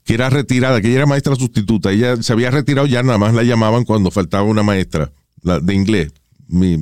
que 0.06 0.14
era 0.14 0.30
retirada, 0.30 0.80
que 0.80 0.88
ella 0.88 0.98
era 0.98 1.06
maestra 1.08 1.36
sustituta, 1.36 1.92
ella 1.92 2.22
se 2.22 2.32
había 2.32 2.52
retirado 2.52 2.88
ya, 2.88 3.02
nada 3.04 3.18
más 3.18 3.34
la 3.34 3.44
llamaban 3.44 3.84
cuando 3.84 4.12
faltaba 4.12 4.44
una 4.44 4.64
maestra 4.64 5.12
la, 5.42 5.60
de 5.60 5.74
inglés, 5.74 6.14
mi, 6.48 6.78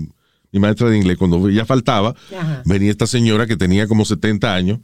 mi 0.52 0.60
maestra 0.60 0.90
de 0.90 0.98
inglés, 0.98 1.18
cuando 1.18 1.48
ella 1.48 1.66
faltaba, 1.66 2.16
Ajá. 2.38 2.62
venía 2.66 2.92
esta 2.92 3.08
señora 3.08 3.48
que 3.48 3.56
tenía 3.56 3.88
como 3.88 4.04
70 4.04 4.54
años 4.54 4.80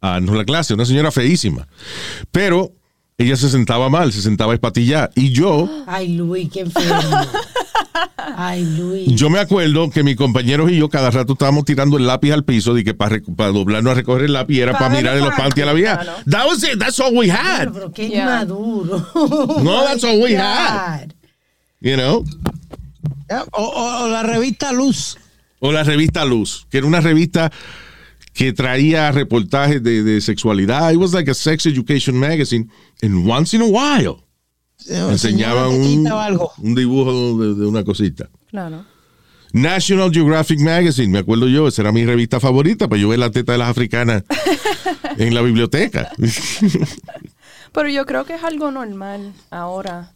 a 0.00 0.10
darnos 0.10 0.36
la 0.36 0.44
clase, 0.44 0.74
una 0.74 0.84
señora 0.84 1.10
feísima, 1.10 1.66
pero 2.30 2.72
ella 3.18 3.34
se 3.36 3.50
sentaba 3.50 3.88
mal, 3.88 4.12
se 4.12 4.22
sentaba 4.22 4.54
espatillada, 4.54 5.10
y 5.16 5.30
yo... 5.32 5.68
Ay, 5.88 6.14
Luis, 6.16 6.50
qué 6.50 6.60
enfermo. 6.60 7.26
Ay, 8.16 8.64
Luis. 8.64 9.08
Yo 9.14 9.28
me 9.30 9.38
acuerdo 9.38 9.90
que 9.90 10.02
mis 10.02 10.16
compañeros 10.16 10.70
y 10.70 10.76
yo 10.78 10.88
cada 10.88 11.10
rato 11.10 11.34
estábamos 11.34 11.64
tirando 11.64 11.96
el 11.98 12.06
lápiz 12.06 12.32
al 12.32 12.44
piso 12.44 12.74
de 12.74 12.84
que 12.84 12.94
para, 12.94 13.18
doblarnos 13.52 13.92
a 13.92 13.94
recoger 13.94 14.24
el 14.24 14.32
lápiz 14.32 14.58
era 14.60 14.72
Pa' 14.72 14.78
para 14.78 14.94
mirar 14.96 15.16
en 15.18 15.24
los 15.24 15.34
panties 15.34 15.62
a 15.64 15.66
la 15.66 15.72
vieja. 15.72 15.98
Claro. 15.98 16.18
That 16.30 16.46
was 16.46 16.62
it. 16.64 16.78
That's 16.78 16.98
all 17.00 17.14
we 17.16 17.30
had. 17.30 17.64
Pero, 17.64 17.72
pero 17.74 17.92
qué 17.92 18.08
Yeah. 18.08 18.24
maduro. 18.26 19.06
No, 19.62 19.82
that's 19.84 20.04
all 20.04 20.20
we 20.20 20.34
had. 20.36 21.12
You 21.80 21.96
know? 21.96 22.24
O, 23.52 23.60
o- 23.62 24.04
o 24.04 24.08
la 24.08 24.22
revista 24.22 24.72
Luz. 24.72 25.16
O 25.60 25.72
la 25.72 25.82
revista 25.84 26.24
Luz, 26.24 26.66
que 26.70 26.78
era 26.78 26.86
una 26.86 27.00
revista 27.00 27.50
que 28.34 28.52
traía 28.52 29.12
reportajes 29.12 29.82
de, 29.82 30.02
de 30.02 30.20
sexualidad. 30.20 30.90
It 30.92 30.96
was 30.98 31.12
like 31.12 31.30
a 31.30 31.34
sex 31.34 31.66
education 31.66 32.18
magazine. 32.18 32.68
And 33.02 33.28
once 33.28 33.54
in 33.54 33.62
a 33.62 33.66
while 33.66 34.24
enseñaban 34.88 35.68
un, 35.70 35.84
Señora, 35.84 36.16
o 36.16 36.18
algo. 36.20 36.52
un 36.58 36.74
dibujo 36.74 37.38
de, 37.38 37.54
de 37.54 37.66
una 37.66 37.84
cosita. 37.84 38.28
Claro. 38.50 38.84
National 39.52 40.10
Geographic 40.10 40.60
Magazine, 40.60 41.08
me 41.08 41.18
acuerdo 41.18 41.46
yo, 41.46 41.68
esa 41.68 41.82
era 41.82 41.92
mi 41.92 42.06
revista 42.06 42.40
favorita, 42.40 42.88
para 42.88 43.00
yo 43.00 43.08
ver 43.10 43.18
la 43.18 43.30
teta 43.30 43.52
de 43.52 43.58
las 43.58 43.68
africanas 43.68 44.24
en 45.18 45.34
la 45.34 45.42
biblioteca. 45.42 46.10
Pero 47.72 47.88
yo 47.88 48.04
creo 48.06 48.24
que 48.24 48.34
es 48.34 48.42
algo 48.44 48.70
normal 48.70 49.32
ahora. 49.50 50.12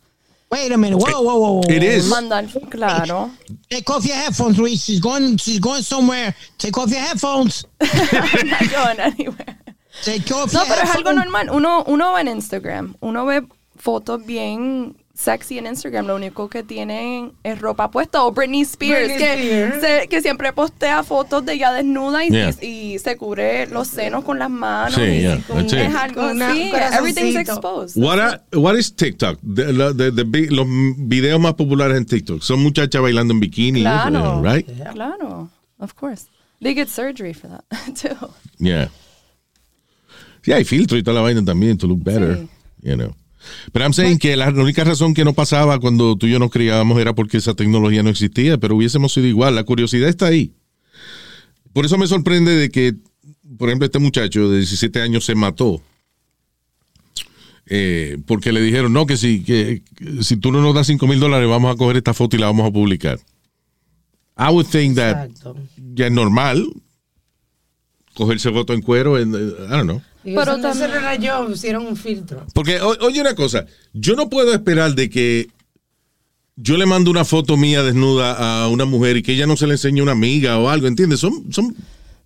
Wait 0.51 0.71
a 0.73 0.77
minute. 0.77 1.03
Whoa, 1.03 1.21
whoa, 1.23 1.35
whoa, 1.35 1.53
whoa. 1.61 1.71
It 1.75 1.83
is. 1.83 2.07
Mandar, 2.07 2.47
claro. 2.71 3.31
Take 3.69 3.91
off 3.93 4.05
your 4.07 4.15
headphones, 4.17 4.57
Luis. 4.59 4.81
She's 4.85 5.01
going. 5.01 5.37
She's 5.39 5.59
going 5.59 5.83
somewhere. 5.83 6.35
Take 6.57 6.79
off 6.79 6.89
your 6.91 7.01
headphones. 7.01 7.67
Not 7.81 8.71
going 8.71 9.01
anywhere. 9.01 9.59
Take 10.05 10.31
off 10.33 10.53
No, 10.53 10.61
your 10.61 10.69
pero 10.69 10.83
es 10.83 10.91
algo 10.91 11.11
headphones. 11.11 11.17
normal. 11.17 11.51
Uno, 11.51 11.83
uno 11.89 12.13
ve 12.15 12.21
en 12.21 12.29
Instagram, 12.29 12.95
uno 13.01 13.27
ve 13.27 13.43
fotos 13.87 14.27
bien 14.27 14.97
sexy 15.15 15.59
en 15.59 15.67
Instagram. 15.67 16.07
Lo 16.09 16.17
único 16.17 16.49
que 16.49 16.65
tienen 16.65 17.33
es 17.45 17.61
ropa 17.61 17.89
puesta. 17.91 18.25
O 18.25 18.33
Britney 18.33 18.63
Spears, 18.63 19.07
Britney 19.07 19.19
que, 19.19 19.33
Spears. 19.65 19.81
se- 19.81 20.09
que 20.09 20.21
siempre 20.23 20.53
postea 20.53 21.05
fotos 21.05 21.45
de 21.47 21.53
ella 21.55 21.73
desnuda 21.73 22.25
y, 22.25 22.31
Yeah. 22.31 22.51
y, 22.61 22.67
y 22.95 22.99
se 22.99 23.17
cubre 23.17 23.69
los 23.69 23.87
senos 23.87 24.25
con 24.25 24.39
las 24.41 24.51
manos. 24.51 24.95
Sí, 24.97 25.03
y 25.03 25.21
yeah, 25.21 25.41
con- 25.47 25.65
es 25.65 25.95
algo 25.95 26.21
así. 26.23 26.73
Everything's 26.99 27.37
exposed. 27.37 27.97
What, 28.03 28.19
are- 28.19 28.41
what 28.55 28.75
is 28.77 28.93
TikTok? 28.95 29.39
De- 29.41 29.73
de 30.13 30.25
vi- 30.25 30.49
los 30.49 30.67
videos 30.99 31.39
más 31.41 31.55
populares 31.55 31.97
en 31.97 32.05
TikTok 32.07 32.43
son 32.43 32.61
muchachas 32.63 33.01
bailando 33.01 33.33
en 33.33 33.39
bikini, 33.41 33.83
Claro. 33.83 34.43
right? 34.43 34.67
Claro. 34.93 35.49
Of 35.79 35.95
course. 35.95 36.27
They 36.61 36.75
get 36.75 36.89
surgery 36.89 37.33
for 37.35 37.49
that, 37.51 37.65
too. 38.03 38.29
Yeah. 38.59 38.91
Sí, 40.43 40.53
hay 40.53 40.65
filtro 40.65 40.99
y 40.99 41.03
toda 41.03 41.15
la 41.15 41.21
vaina 41.23 41.45
también 41.45 41.79
to 41.79 41.87
look 41.87 42.03
better, 42.03 42.37
Sí. 42.37 42.49
you 42.91 42.95
know. 42.97 43.15
Pero 43.73 43.85
I'm 43.85 43.93
saying 43.93 44.19
que 44.19 44.37
la, 44.37 44.51
la 44.51 44.63
única 44.63 44.85
razón 44.85 45.15
que 45.15 45.25
no 45.25 45.33
pasaba 45.33 45.79
cuando 45.79 46.17
tú 46.17 46.27
y 46.27 46.33
yo 46.33 46.39
nos 46.39 46.51
criábamos 46.51 46.99
era 47.01 47.15
porque 47.15 47.39
esa 47.39 47.55
tecnología 47.55 48.03
no 48.03 48.11
existía, 48.11 48.59
pero 48.59 48.77
hubiésemos 48.77 49.13
sido 49.13 49.27
igual. 49.27 49.55
La 49.55 49.65
curiosidad 49.65 50.09
está 50.09 50.27
ahí. 50.27 50.53
Por 51.73 51.85
eso 51.85 51.99
me 51.99 52.07
sorprende 52.07 52.53
de 52.53 52.71
que, 52.71 52.95
por 53.59 53.69
ejemplo, 53.69 53.87
este 53.87 53.99
muchacho 53.99 54.49
de 54.49 54.59
17 54.59 55.01
años 55.03 55.25
se 55.25 55.35
mató. 55.35 55.83
Eh, 57.69 58.19
porque 58.27 58.53
le 58.53 58.61
dijeron, 58.61 58.93
no, 58.93 59.07
que 59.07 59.17
si, 59.17 59.43
que, 59.43 59.83
que 59.97 60.23
si 60.23 60.37
tú 60.37 60.53
no 60.53 60.63
nos 60.63 60.75
das 60.75 60.87
5 60.87 61.07
mil 61.07 61.19
dólares, 61.19 61.49
vamos 61.49 61.75
a 61.75 61.77
coger 61.77 61.97
esta 61.97 62.15
foto 62.15 62.37
y 62.37 62.39
la 62.39 62.47
vamos 62.47 62.67
a 62.67 62.73
publicar. 62.73 63.19
I 64.39 64.51
would 64.51 64.67
think 64.67 64.97
that 64.97 65.27
Exacto. 65.27 65.57
ya 65.95 66.07
es 66.07 66.13
normal 66.13 66.67
cogerse 68.15 68.51
foto 68.51 68.73
en 68.73 68.83
cuero, 68.83 69.19
en, 69.19 69.35
eh, 69.35 69.39
I 69.69 69.71
don't 69.71 69.85
know. 69.85 70.03
Pero 70.35 70.57
eso, 70.57 70.75
no- 70.89 70.95
era 70.95 71.15
yo, 71.17 71.51
hicieron 71.51 71.87
un 71.87 71.97
filtro. 71.97 72.45
Porque, 72.55 72.81
o- 72.81 72.97
oye 73.07 73.21
una 73.21 73.35
cosa, 73.35 73.67
yo 73.93 74.15
no 74.17 74.29
puedo 74.29 74.53
esperar 74.53 74.95
de 74.95 75.09
que 75.11 75.49
yo 76.57 76.77
le 76.77 76.87
mando 76.87 77.11
una 77.11 77.25
foto 77.25 77.57
mía 77.57 77.83
desnuda 77.83 78.63
a 78.65 78.69
una 78.69 78.85
mujer 78.87 79.19
y 79.19 79.23
que 79.23 79.33
ella 79.33 79.47
no 79.47 79.57
se 79.57 79.67
le 79.67 79.75
enseñe 79.75 80.01
a 80.01 80.03
una 80.05 80.13
amiga 80.13 80.59
o 80.59 80.69
algo, 80.69 80.87
¿entiendes? 80.87 81.21
Son, 81.21 81.53
son, 81.53 81.75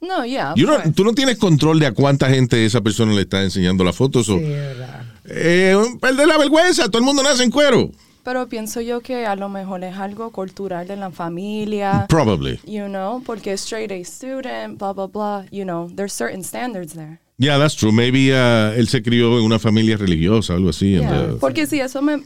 No, 0.00 0.24
yeah. 0.24 0.52
of 0.52 0.58
you 0.58 0.66
know, 0.66 0.76
course. 0.76 0.92
tú 0.92 1.04
no 1.04 1.12
tienes 1.14 1.36
control 1.38 1.80
de 1.80 1.86
a 1.86 1.92
cuánta 1.92 2.28
gente 2.30 2.64
esa 2.64 2.80
persona 2.80 3.12
le 3.12 3.22
está 3.22 3.42
enseñando 3.42 3.82
la 3.84 3.92
foto. 3.92 4.22
so, 4.22 4.38
Sí, 4.38 4.44
verdad. 4.44 5.04
eh, 5.26 5.76
perder 6.00 6.28
la 6.28 6.38
vergüenza, 6.38 6.86
todo 6.86 6.98
el 6.98 7.04
mundo 7.04 7.22
nace 7.22 7.42
en 7.42 7.50
cuero. 7.50 7.90
Pero 8.22 8.48
pienso 8.48 8.82
yo 8.82 9.00
que 9.00 9.24
a 9.26 9.34
lo 9.34 9.48
mejor 9.48 9.82
es 9.82 9.96
algo 9.96 10.30
cultural 10.30 10.86
de 10.86 10.94
la 10.94 11.10
familia. 11.10 12.04
Probably. 12.08 12.60
You 12.66 12.84
know, 12.86 13.22
porque 13.24 13.54
straight 13.54 13.90
A 13.90 14.04
student, 14.04 14.78
blah, 14.78 14.92
blah, 14.92 15.06
blah. 15.06 15.44
You 15.50 15.64
know, 15.64 15.90
there's 15.96 16.12
certain 16.12 16.44
standards 16.44 16.92
there. 16.92 17.18
Yeah, 17.42 17.56
that's 17.58 17.74
true. 17.74 17.90
Maybe 17.90 18.32
uh, 18.32 18.74
él 18.78 18.86
se 18.88 19.02
crió 19.02 19.38
en 19.38 19.44
una 19.46 19.58
familia 19.58 19.96
religiosa, 19.96 20.52
algo 20.54 20.68
así. 20.68 20.90
Yeah. 20.98 21.32
uh, 21.34 21.38
Porque 21.38 21.66
si 21.66 21.80
eso 21.80 22.02
me... 22.02 22.22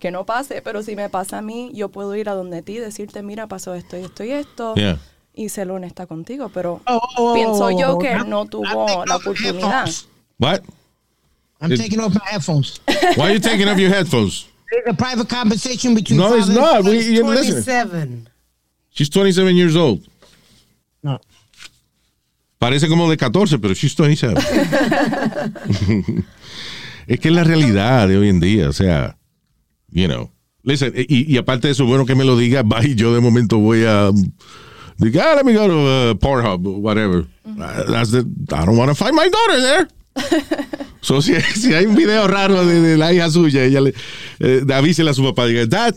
Que 0.00 0.10
no 0.10 0.26
pase, 0.26 0.60
pero 0.60 0.82
si 0.82 0.96
me 0.96 1.08
pasa 1.08 1.38
a 1.38 1.42
mí, 1.42 1.70
yo 1.72 1.88
puedo 1.88 2.16
ir 2.16 2.28
a 2.28 2.34
donde 2.34 2.60
ti 2.60 2.72
y 2.72 2.78
decirte, 2.78 3.22
mira, 3.22 3.46
pasó 3.46 3.74
esto 3.74 3.96
y 3.96 4.02
esto 4.02 4.24
y 4.24 4.32
esto. 4.32 4.74
Yeah. 4.74 4.98
Y 5.34 5.50
ser 5.50 5.70
honesta 5.70 6.06
contigo, 6.06 6.50
pero 6.52 6.80
Oh, 6.86 7.00
oh, 7.16 7.34
pienso 7.34 7.66
oh, 7.66 7.70
yo 7.80 7.92
oh, 7.94 7.98
que 8.00 8.08
I'm- 8.08 8.28
no 8.28 8.44
tuvo 8.46 8.64
taking 8.64 8.76
la 8.76 8.92
off 8.94 9.06
my 9.06 9.14
oportunidad. 9.14 9.70
headphones. 9.86 10.08
What? 10.38 10.62
I'm 11.60 11.72
It- 11.72 11.80
taking 11.80 12.00
off 12.00 12.12
my 12.12 12.20
headphones. 12.28 12.80
Why 13.16 13.28
are 13.28 13.32
you 13.34 13.38
taking 13.40 13.68
off 13.68 13.78
your 13.78 13.90
headphones? 13.90 14.46
There's 14.70 14.88
a 14.88 14.94
private 14.94 15.28
conversation 15.28 15.94
between 15.94 16.18
No, 16.18 16.34
it's 16.34 16.48
not. 16.48 16.82
We, 16.84 16.98
you 17.14 17.22
listen. 17.24 17.62
27. 17.62 18.28
She's 18.90 19.08
27 19.08 19.54
years 19.56 19.76
old. 19.76 20.00
No. 21.04 21.18
Parece 22.64 22.88
como 22.88 23.10
de 23.10 23.18
14, 23.18 23.58
pero 23.58 23.74
she's 23.74 23.94
27. 23.94 24.40
es 27.06 27.20
que 27.20 27.28
es 27.28 27.34
la 27.34 27.44
realidad 27.44 28.08
de 28.08 28.16
hoy 28.16 28.30
en 28.30 28.40
día, 28.40 28.70
o 28.70 28.72
sea, 28.72 29.18
you 29.90 30.06
know. 30.06 30.30
Listen, 30.62 30.94
y, 30.96 31.30
y 31.30 31.36
aparte 31.36 31.68
de 31.68 31.72
eso, 31.72 31.84
bueno 31.84 32.06
que 32.06 32.14
me 32.14 32.24
lo 32.24 32.38
diga, 32.38 32.64
y 32.82 32.94
yo 32.94 33.14
de 33.14 33.20
momento 33.20 33.58
voy 33.58 33.84
a 33.84 34.10
diga, 34.96 35.32
ah, 35.32 35.34
let 35.34 35.44
me 35.44 35.52
go 35.52 35.66
to 35.66 35.74
uh, 35.74 36.14
Pornhub, 36.14 36.66
whatever. 36.80 37.26
Uh, 37.44 37.84
that's 37.84 38.12
the, 38.12 38.20
I 38.50 38.64
don't 38.64 38.78
want 38.78 38.88
to 38.88 38.94
find 38.94 39.14
my 39.14 39.28
daughter 39.28 39.60
there. 39.60 39.86
so, 41.02 41.20
si, 41.20 41.38
si 41.40 41.74
hay 41.74 41.84
un 41.84 41.94
video 41.94 42.26
raro 42.26 42.64
de, 42.64 42.80
de 42.80 42.96
la 42.96 43.12
hija 43.12 43.28
suya, 43.28 43.62
ella 43.62 43.82
le 43.82 43.94
eh, 44.38 44.64
avísele 44.72 45.10
a 45.10 45.12
su 45.12 45.22
papá, 45.22 45.44
diga, 45.44 45.66
Dad, 45.66 45.94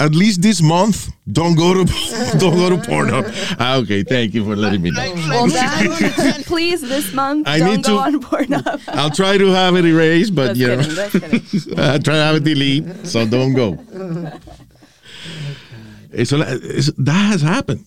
at 0.00 0.14
least 0.14 0.42
this 0.42 0.60
month, 0.60 1.12
don't 1.30 1.54
go 1.56 1.72
to 1.74 1.84
don't 2.38 2.56
go 2.56 2.68
to 2.70 2.76
Pornhub. 2.76 3.24
Ah, 3.58 3.76
okay, 3.76 4.02
thank 4.02 4.34
you 4.34 4.44
for 4.44 4.56
letting 4.56 4.82
me 4.82 4.90
know. 4.90 5.12
Well, 5.28 5.48
Dad, 5.48 6.44
please, 6.46 6.80
this 6.80 7.12
month, 7.12 7.46
I 7.48 7.58
don't 7.58 7.76
need 7.76 7.84
go 7.84 7.96
to- 7.96 8.02
on 8.02 8.20
Pornhub. 8.20 8.80
I'll 8.88 9.10
try 9.10 9.38
to 9.38 9.46
have 9.48 9.76
it 9.76 9.84
erased, 9.84 10.34
but 10.34 10.54
Just 10.56 10.60
you 10.60 10.66
know, 10.68 10.76
kidding, 10.82 11.40
just 11.40 11.68
kidding. 11.70 11.78
I'll 11.78 11.98
try 12.00 12.14
to 12.14 12.22
have 12.22 12.36
it 12.36 12.44
delete, 12.44 13.06
so 13.06 13.26
don't 13.26 13.54
go. 13.54 13.78
Eso, 16.12 16.38
la- 16.38 16.46
es- 16.46 16.92
that 16.98 17.30
has 17.32 17.42
happened. 17.42 17.84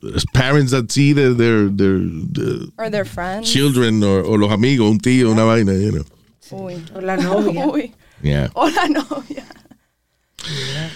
There's 0.00 0.24
parents 0.32 0.70
that 0.72 0.90
see 0.92 1.12
their, 1.12 1.30
their, 1.34 1.64
their, 1.68 1.98
their 2.00 2.56
Or 2.78 2.88
their 2.88 3.04
friends. 3.04 3.52
children 3.52 4.02
or, 4.02 4.20
o 4.24 4.32
los 4.34 4.50
amigos, 4.52 4.90
un 4.90 4.98
tío, 4.98 5.30
una 5.30 5.44
vaina, 5.44 5.72
you 5.74 5.92
know. 5.92 6.04
Uy. 6.52 6.80
O 6.94 7.00
la 7.00 7.16
novia. 7.16 7.66
Uy. 7.66 7.92
Yeah. 8.22 8.48
O 8.56 8.66
la 8.68 8.86
novia. 8.86 9.44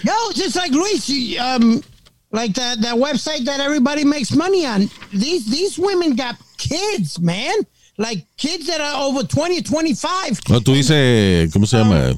Yo, 0.03 0.13
just 0.33 0.55
like 0.55 0.71
Luis, 0.71 1.09
um, 1.39 1.81
like 2.31 2.53
that 2.55 2.81
that 2.81 2.95
website 2.95 3.45
that 3.45 3.59
everybody 3.59 4.03
makes 4.03 4.31
money 4.31 4.65
on. 4.65 4.89
These 5.13 5.45
these 5.49 5.77
women 5.77 6.15
got 6.15 6.35
kids, 6.57 7.19
man. 7.19 7.55
Like 7.97 8.25
kids 8.37 8.65
that 8.67 8.81
are 8.81 9.03
over 9.07 9.23
20 9.23 9.61
25. 9.61 10.49
No, 10.49 10.59
tú 10.59 10.73
dices, 10.73 11.51
¿cómo 11.53 11.67
se 11.67 11.77
llama? 11.77 12.09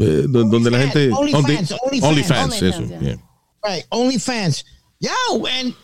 Eh, 0.00 0.26
do- 0.28 0.48
donde 0.50 0.70
la 0.70 0.78
gente. 0.78 1.10
OnlyFans, 1.10 1.72
Only- 1.84 2.00
OnlyFans. 2.00 2.02
OnlyFans, 2.02 2.62
eso. 2.62 2.80
OnlyFans, 2.82 3.02
yeah. 3.02 3.14
Right, 3.64 3.84
OnlyFans. 3.92 4.64
Yo, 5.00 5.46
and 5.46 5.74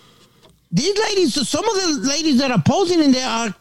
these 0.72 0.99
ladies, 0.99 1.49
some 1.49 1.64
of 1.68 1.75
the 2.03 2.09
ladies 2.09 2.39
that 2.39 2.51
are 2.51 2.62
posing 2.62 3.01
in 3.01 3.12
there 3.12 3.29
are 3.29 3.55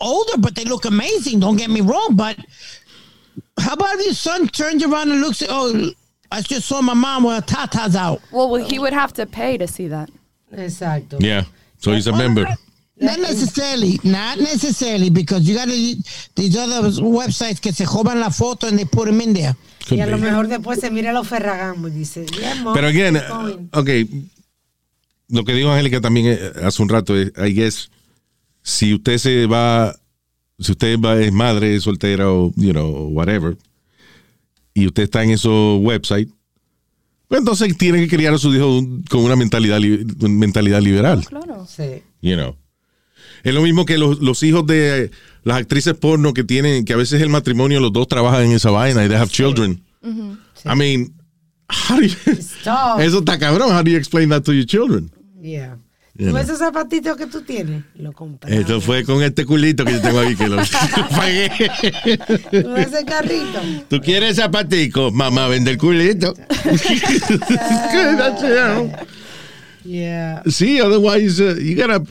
older, 0.00 0.36
but 0.38 0.54
they 0.54 0.64
look 0.64 0.84
amazing. 0.84 1.40
Don't 1.40 1.56
get 1.56 1.70
me 1.70 1.80
wrong, 1.80 2.14
but 2.14 2.36
how 3.58 3.72
about 3.74 3.96
if 3.98 4.04
your 4.06 4.14
son 4.14 4.46
turns 4.48 4.84
around 4.84 5.10
and 5.10 5.20
looks 5.20 5.42
at, 5.42 5.48
oh, 5.50 5.90
I 6.30 6.42
just 6.42 6.66
saw 6.66 6.80
my 6.80 6.94
mom 6.94 7.24
with 7.24 7.34
her 7.34 7.42
tatas 7.42 7.94
out. 7.96 8.20
Well, 8.30 8.54
he 8.54 8.78
would 8.78 8.92
have 8.92 9.12
to 9.14 9.26
pay 9.26 9.58
to 9.58 9.66
see 9.66 9.88
that. 9.88 10.10
Exacto. 10.52 11.16
Yeah. 11.20 11.44
So 11.78 11.92
he's 11.92 12.06
a 12.06 12.12
member. 12.12 12.46
Not 13.02 13.18
necessarily, 13.18 13.98
not 14.04 14.38
necessarily, 14.38 15.08
because 15.08 15.48
you 15.48 15.54
got 15.54 15.68
these 15.68 16.56
other 16.56 16.90
websites 17.00 17.58
que 17.58 17.72
se 17.72 17.86
joban 17.86 18.20
la 18.20 18.28
foto 18.28 18.68
and 18.68 18.78
they 18.78 18.84
put 18.84 19.06
them 19.06 19.20
in 19.22 19.32
there. 19.32 19.56
Could 19.86 19.98
Y 19.98 20.02
a 20.02 20.06
lo 20.06 20.18
mejor 20.18 20.46
después 20.48 20.78
se 20.80 20.90
mira 20.90 21.10
los 21.12 21.26
Ferragamo 21.26 21.88
y 21.88 21.92
dice, 21.92 22.26
yeah, 22.26 22.54
mom, 22.56 22.74
Pero 22.74 22.88
again, 22.88 23.14
keep 23.14 23.28
going. 23.28 23.70
ok, 23.72 23.88
lo 25.30 25.44
que 25.44 25.54
dijo 25.54 25.70
Angélica 25.70 26.02
también 26.02 26.26
eh, 26.38 26.52
hace 26.62 26.82
un 26.82 26.90
rato, 26.90 27.16
es, 27.16 27.32
I 27.38 27.54
guess, 27.54 27.90
si 28.62 28.92
usted 28.92 29.16
se 29.16 29.46
va, 29.46 29.96
si 30.58 30.72
usted 30.72 30.98
va, 31.00 31.18
es 31.18 31.32
madre 31.32 31.80
soltera 31.80 32.30
o, 32.30 32.52
you 32.56 32.72
know, 32.72 33.08
whatever, 33.08 33.56
y 34.80 34.86
usted 34.86 35.04
está 35.04 35.22
en 35.22 35.30
esos 35.30 35.80
websites, 35.82 36.32
pues 37.28 37.38
entonces 37.40 37.76
tiene 37.78 38.00
que 38.00 38.08
criar 38.16 38.34
a 38.34 38.38
su 38.38 38.52
hijo 38.54 38.80
con 39.08 39.20
una 39.20 39.36
mentalidad, 39.36 39.78
li- 39.78 40.04
mentalidad 40.28 40.80
liberal, 40.82 41.24
Claro. 41.26 41.66
Sí. 41.68 42.02
you 42.22 42.34
know. 42.34 42.56
Es 43.44 43.54
lo 43.54 43.62
mismo 43.62 43.86
que 43.86 43.96
los, 43.96 44.20
los 44.20 44.42
hijos 44.42 44.66
de 44.66 45.10
las 45.44 45.56
actrices 45.58 45.94
porno 45.94 46.34
que 46.34 46.44
tienen, 46.44 46.84
que 46.84 46.92
a 46.92 46.96
veces 46.96 47.22
el 47.22 47.28
matrimonio, 47.30 47.80
los 47.80 47.92
dos 47.92 48.06
trabajan 48.08 48.44
en 48.44 48.52
esa 48.52 48.70
vaina 48.70 49.04
y 49.04 49.08
they 49.08 49.16
have 49.16 49.30
children. 49.30 49.82
I 50.02 50.74
mean, 50.76 51.14
how 51.88 51.96
do 51.96 52.02
you- 52.02 52.32
Stop. 52.38 53.00
eso 53.00 53.20
está 53.20 53.38
cabrón. 53.38 53.70
How 53.74 53.82
do 53.82 53.90
you 53.90 53.96
explain 53.96 54.28
that 54.30 54.42
to 54.42 54.52
your 54.52 54.66
children? 54.66 55.10
Yeah. 55.40 55.76
You 56.20 56.26
¿Tú 56.26 56.32
know. 56.32 56.42
esos 56.42 56.58
zapatitos 56.58 57.16
que 57.16 57.26
tú 57.26 57.40
tienes? 57.40 57.82
Lo 57.94 58.12
compré. 58.12 58.54
Esto 58.60 58.78
fue 58.82 59.04
con 59.04 59.22
este 59.22 59.46
culito 59.46 59.86
que 59.86 59.92
yo 59.92 60.02
tengo 60.02 60.20
aquí 60.20 60.36
que 60.36 60.48
lo 60.48 60.56
pagué. 61.16 61.50
¿Tú 62.50 62.76
ese 62.76 63.06
carrito? 63.06 63.58
¿Tú 63.88 64.00
quieres 64.00 64.36
zapatico? 64.36 65.10
Mamá, 65.10 65.48
vende 65.48 65.70
el 65.70 65.78
culito. 65.78 66.34
Yeah. 69.82 70.42
sí, 70.46 70.78
otherwise, 70.78 71.40
uh, 71.40 71.58
you 71.58 71.74
gotta... 71.74 72.02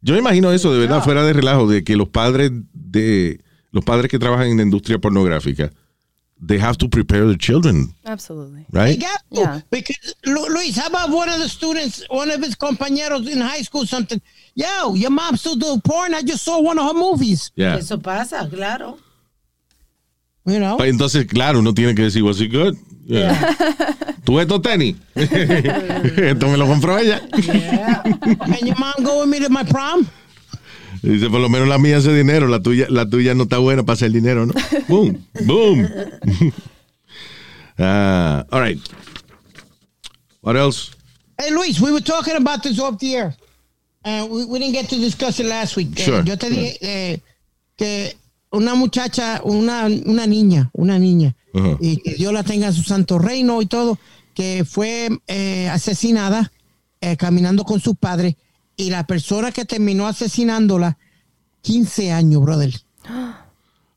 Yo 0.00 0.14
me 0.14 0.20
imagino 0.20 0.52
eso 0.52 0.72
de 0.72 0.78
verdad, 0.78 1.02
fuera 1.02 1.24
de 1.24 1.32
relajo, 1.32 1.66
de 1.66 1.82
que 1.82 1.96
los 1.96 2.10
padres 2.10 2.52
de 2.72 3.40
los 3.72 3.84
padres 3.84 4.08
que 4.08 4.20
trabajan 4.20 4.46
en 4.46 4.56
la 4.58 4.62
industria 4.62 5.00
pornográfica, 5.00 5.72
they 6.44 6.58
have 6.58 6.76
to 6.78 6.88
prepare 6.88 7.26
their 7.26 7.36
children, 7.36 7.94
Absolutely. 8.04 8.66
right? 8.72 8.98
They 8.98 9.06
got 9.06 9.20
to, 9.32 9.40
Yeah. 9.40 9.60
Because, 9.70 10.14
Luis, 10.26 10.76
how 10.76 10.88
about 10.88 11.10
one 11.10 11.28
of 11.28 11.38
the 11.38 11.48
students, 11.48 12.04
one 12.10 12.30
of 12.30 12.42
his 12.42 12.56
compañeros 12.56 13.30
in 13.30 13.40
high 13.40 13.62
school, 13.62 13.86
something? 13.86 14.20
Yo, 14.54 14.94
your 14.94 15.10
mom 15.10 15.36
still 15.36 15.54
do 15.56 15.80
porn? 15.84 16.14
I 16.14 16.22
just 16.22 16.44
saw 16.44 16.60
one 16.60 16.78
of 16.78 16.86
her 16.86 16.94
movies. 16.94 17.52
Yeah. 17.54 17.76
Eso 17.76 17.96
pasa, 17.98 18.48
claro. 18.52 18.98
You 20.44 20.58
know? 20.58 20.76
Pues 20.76 20.90
Entonces, 20.90 21.26
claro, 21.28 21.60
uno 21.60 21.72
tiene 21.72 21.94
que 21.94 22.02
decir, 22.02 22.22
was 22.24 22.40
it 22.40 22.48
good? 22.48 22.76
Yeah. 23.06 23.54
¿Tú 24.24 24.34
ves 24.36 24.46
estos 24.46 24.62
tenis? 24.62 24.96
Esto 25.14 26.48
me 26.48 26.56
lo 26.56 26.66
compró 26.66 26.98
ella. 26.98 27.20
Yeah. 27.36 28.02
and 28.04 28.66
your 28.66 28.76
mom 28.78 28.94
go 29.04 29.20
with 29.20 29.28
me 29.28 29.38
to 29.40 29.48
my 29.48 29.62
prom? 29.64 30.08
Dice, 31.02 31.28
por 31.28 31.40
lo 31.40 31.48
menos 31.48 31.68
la 31.68 31.78
mía 31.78 31.96
hace 31.96 32.14
dinero, 32.14 32.46
la 32.46 32.60
tuya, 32.60 32.86
la 32.88 33.08
tuya 33.08 33.34
no 33.34 33.44
está 33.44 33.58
buena 33.58 33.82
para 33.82 33.94
hacer 33.94 34.12
dinero, 34.12 34.46
¿no? 34.46 34.54
Boom, 34.88 35.26
boom. 35.46 35.88
Ah, 37.78 38.44
all 38.50 38.60
right. 38.60 38.78
What 40.42 40.56
else? 40.56 40.90
Hey, 41.38 41.50
Luis, 41.50 41.80
we 41.80 41.90
were 41.90 42.02
talking 42.02 42.36
about 42.36 42.62
this 42.62 42.78
off 42.78 42.98
the 42.98 43.16
air. 43.16 43.34
And 44.04 44.30
we, 44.30 44.44
we 44.44 44.58
didn't 44.58 44.74
get 44.74 44.88
to 44.90 44.96
discuss 44.96 45.40
it 45.40 45.46
last 45.46 45.76
week. 45.76 45.88
Eh, 45.98 46.22
yo 46.24 46.36
te 46.36 46.50
dije 46.50 46.78
eh, 46.80 47.20
que 47.76 48.14
una 48.50 48.74
muchacha, 48.74 49.40
una, 49.44 49.86
una 49.86 50.26
niña, 50.26 50.70
una 50.74 50.98
niña, 50.98 51.34
Ajá. 51.54 51.78
y 51.80 51.96
que 51.96 52.14
Dios 52.14 52.32
la 52.32 52.42
tenga 52.42 52.66
en 52.68 52.74
su 52.74 52.82
santo 52.82 53.18
reino 53.18 53.62
y 53.62 53.66
todo, 53.66 53.98
que 54.34 54.64
fue 54.68 55.08
eh, 55.26 55.68
asesinada 55.70 56.52
eh, 57.00 57.16
caminando 57.16 57.64
con 57.64 57.80
sus 57.80 57.96
padres 57.96 58.34
y 58.82 58.90
la 58.90 59.06
persona 59.06 59.52
que 59.52 59.64
terminó 59.64 60.06
asesinándola, 60.06 60.98
15 61.62 62.12
años, 62.12 62.42
brother. 62.42 62.72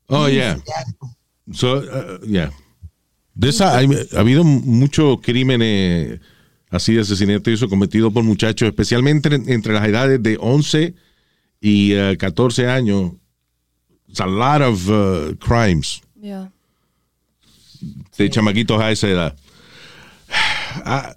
Oh, 0.08 0.28
yeah. 0.28 0.58
So, 1.52 1.78
uh, 1.78 2.24
yeah. 2.26 2.50
De 3.34 3.48
esa, 3.50 3.76
ha 3.76 3.80
habido 4.20 4.44
muchos 4.44 5.20
crímenes 5.20 6.20
así 6.70 6.94
de 6.94 7.00
asesinato 7.02 7.50
y 7.50 7.54
eso 7.54 7.68
cometido 7.68 8.10
por 8.10 8.22
muchachos, 8.24 8.68
especialmente 8.68 9.34
en- 9.34 9.48
entre 9.50 9.72
las 9.74 9.86
edades 9.86 10.22
de 10.22 10.38
11 10.40 10.94
y 11.60 11.94
uh, 11.94 12.16
14 12.18 12.68
años. 12.68 13.12
It's 14.08 14.20
a 14.20 14.26
lot 14.26 14.62
of 14.62 14.88
uh, 14.88 15.34
crimes. 15.38 16.00
Yeah. 16.20 16.50
de 18.16 18.30
chamaquitos 18.30 18.80
a 18.80 18.90
esa 18.90 19.08
edad. 19.08 19.36
Ah, 20.84 21.14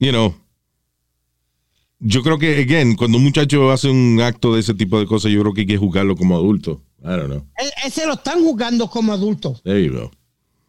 you 0.00 0.10
know, 0.10 0.34
yo 2.00 2.22
creo 2.22 2.38
que, 2.38 2.58
again, 2.60 2.94
cuando 2.94 3.18
un 3.18 3.24
muchacho 3.24 3.70
hace 3.70 3.88
un 3.88 4.20
acto 4.20 4.54
de 4.54 4.60
ese 4.60 4.74
tipo 4.74 4.98
de 5.00 5.06
cosas, 5.06 5.32
yo 5.32 5.40
creo 5.40 5.52
que 5.54 5.62
hay 5.62 5.66
que 5.66 5.76
juzgarlo 5.78 6.16
como 6.16 6.36
adulto. 6.36 6.82
I 7.02 7.08
don't 7.08 7.26
know. 7.26 7.46
E- 7.58 7.86
Ese 7.88 8.06
lo 8.06 8.14
están 8.14 8.40
jugando 8.40 8.88
como 8.88 9.12
adulto. 9.12 9.58
There 9.64 9.84
you 9.84 9.92
go. 9.92 10.10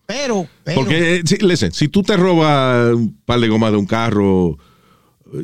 Pero, 0.05 0.47
pero 0.63 0.81
Porque, 0.81 1.17
eh, 1.17 1.23
listen, 1.41 1.71
si 1.71 1.87
tú 1.87 2.01
te 2.01 2.17
robas 2.17 2.95
un 2.95 3.15
par 3.25 3.39
de 3.39 3.47
gomas 3.47 3.71
de 3.71 3.77
un 3.77 3.85
carro, 3.85 4.57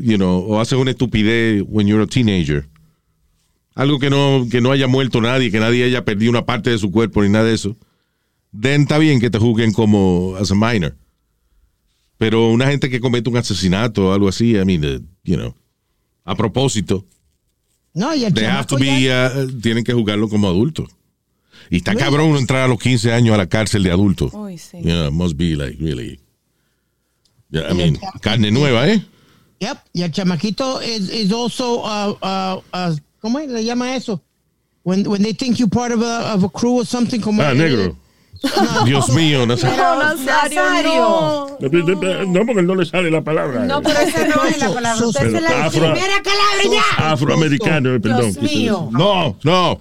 you 0.01 0.15
know, 0.17 0.39
o 0.47 0.59
haces 0.59 0.77
una 0.79 0.89
estupidez 0.91 1.63
when 1.67 1.85
you're 1.87 2.03
a 2.03 2.07
teenager, 2.07 2.67
algo 3.75 3.99
que 3.99 4.09
no, 4.09 4.47
que 4.49 4.61
no 4.61 4.71
haya 4.71 4.87
muerto 4.87 5.21
nadie, 5.21 5.51
que 5.51 5.59
nadie 5.59 5.83
haya 5.83 6.03
perdido 6.03 6.31
una 6.31 6.45
parte 6.47 6.71
de 6.71 6.79
su 6.79 6.89
cuerpo 6.91 7.21
ni 7.21 7.29
nada 7.29 7.45
de 7.45 7.53
eso, 7.53 7.75
then 8.59 8.81
está 8.83 8.97
bien 8.97 9.19
que 9.19 9.29
te 9.29 9.37
juzguen 9.37 9.71
como 9.71 10.35
as 10.39 10.49
a 10.49 10.55
minor. 10.55 10.95
Pero 12.17 12.49
una 12.49 12.65
gente 12.67 12.89
que 12.89 12.99
comete 12.99 13.29
un 13.29 13.37
asesinato 13.37 14.07
o 14.07 14.13
algo 14.13 14.29
así, 14.29 14.55
I 14.55 14.65
mean, 14.65 14.83
eh, 14.83 14.99
you 15.25 15.35
know, 15.35 15.53
a 16.25 16.35
propósito, 16.35 17.05
No, 17.93 18.13
y 18.13 18.25
el 18.25 18.33
They 18.33 18.43
have 18.45 18.65
to 18.67 18.75
chamaco 18.77 18.93
be, 18.95 19.01
ya- 19.03 19.31
uh, 19.33 19.61
tienen 19.61 19.83
que 19.85 19.93
jugarlo 19.93 20.27
como 20.27 20.47
adultos. 20.49 20.89
Y 21.69 21.77
está 21.77 21.95
cabrón 21.95 22.29
uno 22.29 22.39
entrar 22.39 22.63
a 22.63 22.67
los 22.67 22.77
15 22.77 23.13
años 23.13 23.33
a 23.33 23.37
la 23.37 23.47
cárcel 23.47 23.83
de 23.83 23.91
adulto. 23.91 24.29
Uy, 24.33 24.57
sí. 24.57 24.79
Yeah, 24.83 25.09
must 25.09 25.37
be 25.37 25.55
like 25.55 25.77
really. 25.79 26.19
Yeah, 27.49 27.69
I 27.71 27.73
mean, 27.73 27.97
carne 28.21 28.51
nueva, 28.51 28.87
¿eh? 28.89 29.01
Yep, 29.61 29.77
y 29.93 30.01
el 30.01 30.11
chamaquito 30.11 30.81
is, 30.81 31.09
is 31.09 31.31
also, 31.31 31.81
uh, 31.85 32.17
uh, 32.21 32.61
uh, 32.73 32.95
¿cómo 33.21 33.39
le 33.39 33.63
llama 33.63 33.95
eso? 33.95 34.21
When, 34.83 35.07
when 35.09 35.23
they 35.23 35.33
think 35.33 35.57
you 35.57 35.67
part 35.67 35.91
of 35.93 36.01
a, 36.01 36.33
of 36.33 36.43
a 36.43 36.49
crew 36.49 36.79
or 36.81 36.85
something 36.85 37.21
como... 37.21 37.41
Ah, 37.41 37.53
negro. 37.53 37.95
Dios 38.85 39.09
mío, 39.09 39.45
no 39.45 39.55
sé. 39.57 39.67
No, 39.75 40.13
Nazario, 40.15 40.93
no. 41.59 42.25
No, 42.27 42.45
porque 42.45 42.61
no 42.61 42.75
le 42.75 42.85
sale 42.85 43.09
la 43.11 43.21
palabra. 43.21 43.65
No, 43.65 43.81
pero 43.81 43.99
esa 43.99 44.27
no 44.27 44.43
es 44.43 44.57
la 44.59 44.73
palabra. 44.73 45.05
Usted 45.05 45.19
Pero 45.21 45.37
se 45.37 45.41
la 45.41 45.65
afro- 45.65 45.91
primera 45.93 46.23
palabra 46.23 46.63
ya. 46.97 47.11
Afroamericano, 47.11 47.95
eh, 47.95 47.99
perdón. 47.99 48.33
Dios 48.33 48.41
mío. 48.51 48.89
No, 48.91 49.37
no. 49.43 49.79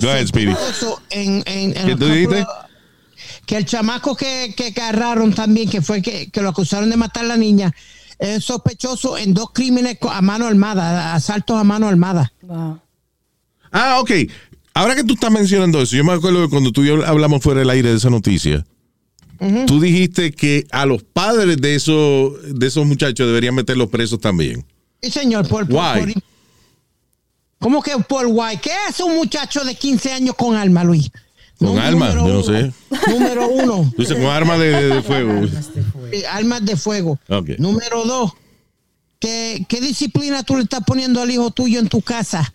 Go 0.00 0.08
ahead, 0.10 0.26
Speedy. 0.26 0.54
En, 1.10 1.42
en, 1.46 1.76
en 1.76 1.86
¿Qué 1.86 1.96
tú 1.96 2.06
dijiste? 2.06 2.44
que 3.46 3.56
el 3.56 3.64
chamaco 3.64 4.16
que, 4.16 4.52
que 4.56 4.66
agarraron 4.76 5.32
también, 5.32 5.70
que 5.70 5.80
fue 5.80 6.02
que, 6.02 6.30
que 6.30 6.42
lo 6.42 6.48
acusaron 6.48 6.90
de 6.90 6.96
matar 6.96 7.24
a 7.24 7.28
la 7.28 7.36
niña, 7.36 7.72
es 8.18 8.44
sospechoso 8.44 9.16
en 9.16 9.34
dos 9.34 9.50
crímenes 9.52 9.98
a 10.10 10.20
mano 10.20 10.46
armada, 10.46 11.14
asaltos 11.14 11.56
a 11.56 11.62
mano 11.62 11.86
armada. 11.86 12.32
Wow. 12.42 12.80
Ah, 13.70 14.00
ok. 14.00 14.10
Ahora 14.78 14.94
que 14.94 15.04
tú 15.04 15.14
estás 15.14 15.30
mencionando 15.30 15.80
eso, 15.80 15.96
yo 15.96 16.04
me 16.04 16.12
acuerdo 16.12 16.42
que 16.44 16.50
cuando 16.50 16.70
tú 16.70 16.84
y 16.84 16.88
yo 16.88 17.06
hablamos 17.06 17.42
fuera 17.42 17.60
del 17.60 17.70
aire 17.70 17.88
de 17.90 17.96
esa 17.96 18.10
noticia, 18.10 18.66
tú 19.66 19.80
dijiste 19.80 20.32
que 20.32 20.66
a 20.70 20.84
los 20.84 21.02
padres 21.02 21.56
de 21.58 21.74
esos, 21.74 22.32
de 22.58 22.66
esos 22.66 22.84
muchachos 22.86 23.26
deberían 23.26 23.54
meterlos 23.54 23.88
presos 23.88 24.20
también. 24.20 24.64
Sí, 25.00 25.10
señor, 25.10 25.48
por, 25.48 25.66
por- 25.66 25.76
Why? 25.76 26.12
por- 26.12 26.22
¿Cómo 27.58 27.82
que 27.82 27.92
por 28.06 28.26
guay? 28.28 28.58
¿Qué 28.58 28.70
hace 28.86 29.02
un 29.02 29.16
muchacho 29.16 29.64
de 29.64 29.74
15 29.74 30.12
años 30.12 30.34
con 30.36 30.54
alma, 30.56 30.84
Luis? 30.84 31.10
Con 31.58 31.78
armas, 31.78 32.14
número 32.14 32.26
yo 32.26 32.32
no 32.34 32.40
uno. 32.40 32.70
sé. 32.70 33.10
Número 33.10 33.48
uno. 33.48 33.92
Tú 33.96 34.02
dices 34.02 34.16
con 34.18 34.26
armas 34.26 34.58
de, 34.58 34.70
de- 34.72 34.88
de 34.96 35.02
fuego. 35.02 35.46
Sí, 36.12 36.22
armas 36.30 36.62
de 36.66 36.76
fuego. 36.76 37.18
Número 37.58 38.04
dos, 38.04 38.32
¿qué, 39.18 39.64
¿qué 39.70 39.80
disciplina 39.80 40.42
tú 40.42 40.56
le 40.56 40.64
estás 40.64 40.82
poniendo 40.86 41.22
al 41.22 41.30
hijo 41.30 41.50
tuyo 41.50 41.80
en 41.80 41.88
tu 41.88 42.02
casa? 42.02 42.52